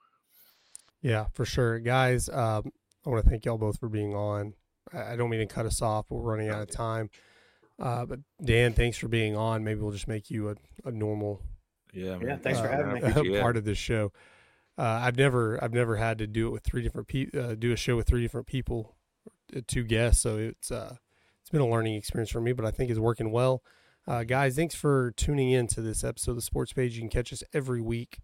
Yeah, 1.00 1.26
for 1.34 1.44
sure, 1.44 1.78
guys. 1.80 2.28
Um, 2.28 2.72
I 3.04 3.10
want 3.10 3.24
to 3.24 3.30
thank 3.30 3.44
y'all 3.44 3.58
both 3.58 3.78
for 3.78 3.88
being 3.88 4.14
on. 4.14 4.54
I 4.92 5.16
don't 5.16 5.30
mean 5.30 5.40
to 5.40 5.46
cut 5.46 5.66
us 5.66 5.82
off, 5.82 6.06
but 6.08 6.16
we're 6.16 6.30
running 6.30 6.48
out 6.48 6.62
of 6.62 6.70
time. 6.70 7.10
Uh, 7.80 8.04
but 8.04 8.20
Dan, 8.44 8.74
thanks 8.74 8.96
for 8.96 9.08
being 9.08 9.36
on. 9.36 9.64
Maybe 9.64 9.80
we'll 9.80 9.92
just 9.92 10.08
make 10.08 10.30
you 10.30 10.50
a, 10.50 10.54
a 10.84 10.92
normal. 10.92 11.40
Yeah, 11.92 12.16
man. 12.18 12.28
yeah. 12.28 12.36
Thanks 12.36 12.58
uh, 12.58 12.62
for 12.62 12.68
having 12.68 13.32
me. 13.32 13.40
Part 13.40 13.56
of 13.56 13.64
this 13.64 13.78
show. 13.78 14.12
Uh, 14.78 15.00
I've 15.02 15.16
never 15.16 15.62
I've 15.62 15.72
never 15.72 15.96
had 15.96 16.18
to 16.18 16.26
do 16.26 16.46
it 16.48 16.50
with 16.50 16.62
three 16.62 16.82
different 16.82 17.08
people. 17.08 17.40
Uh, 17.40 17.54
do 17.54 17.72
a 17.72 17.76
show 17.76 17.96
with 17.96 18.06
three 18.06 18.22
different 18.22 18.46
people, 18.46 18.94
uh, 19.56 19.60
two 19.66 19.84
guests. 19.84 20.22
So 20.22 20.38
it's 20.38 20.70
uh, 20.70 20.96
it's 21.40 21.50
been 21.50 21.60
a 21.60 21.68
learning 21.68 21.94
experience 21.94 22.30
for 22.30 22.40
me, 22.40 22.52
but 22.52 22.64
I 22.64 22.70
think 22.70 22.90
it's 22.90 23.00
working 23.00 23.32
well. 23.32 23.62
Uh, 24.06 24.24
guys, 24.24 24.56
thanks 24.56 24.74
for 24.74 25.12
tuning 25.12 25.50
in 25.50 25.66
to 25.68 25.80
this 25.80 26.02
episode 26.02 26.32
of 26.32 26.36
the 26.36 26.42
Sports 26.42 26.72
Page. 26.72 26.94
You 26.94 27.02
can 27.02 27.08
catch 27.08 27.32
us 27.32 27.44
every 27.52 27.80
week 27.80 28.18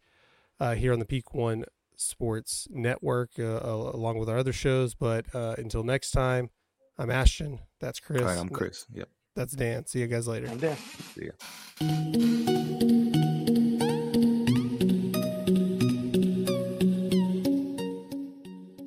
uh, 0.58 0.74
here 0.74 0.92
on 0.92 0.98
the 0.98 1.04
Peak 1.04 1.34
One 1.34 1.64
Sports 1.94 2.66
Network, 2.70 3.30
uh, 3.38 3.60
along 3.62 4.18
with 4.18 4.28
our 4.28 4.38
other 4.38 4.52
shows. 4.52 4.94
But 4.94 5.32
uh, 5.34 5.54
until 5.56 5.84
next 5.84 6.10
time, 6.10 6.50
I'm 6.98 7.10
Ashton. 7.10 7.60
That's 7.80 8.00
Chris. 8.00 8.22
Hi, 8.22 8.36
I'm 8.36 8.48
Chris. 8.48 8.86
Yep. 8.92 9.08
That's 9.36 9.52
Dan. 9.52 9.86
See 9.86 10.00
you 10.00 10.08
guys 10.08 10.26
later. 10.26 10.48
I'm 10.48 10.58
Dan. 10.58 10.76
See 11.14 11.30
ya. 11.80 13.04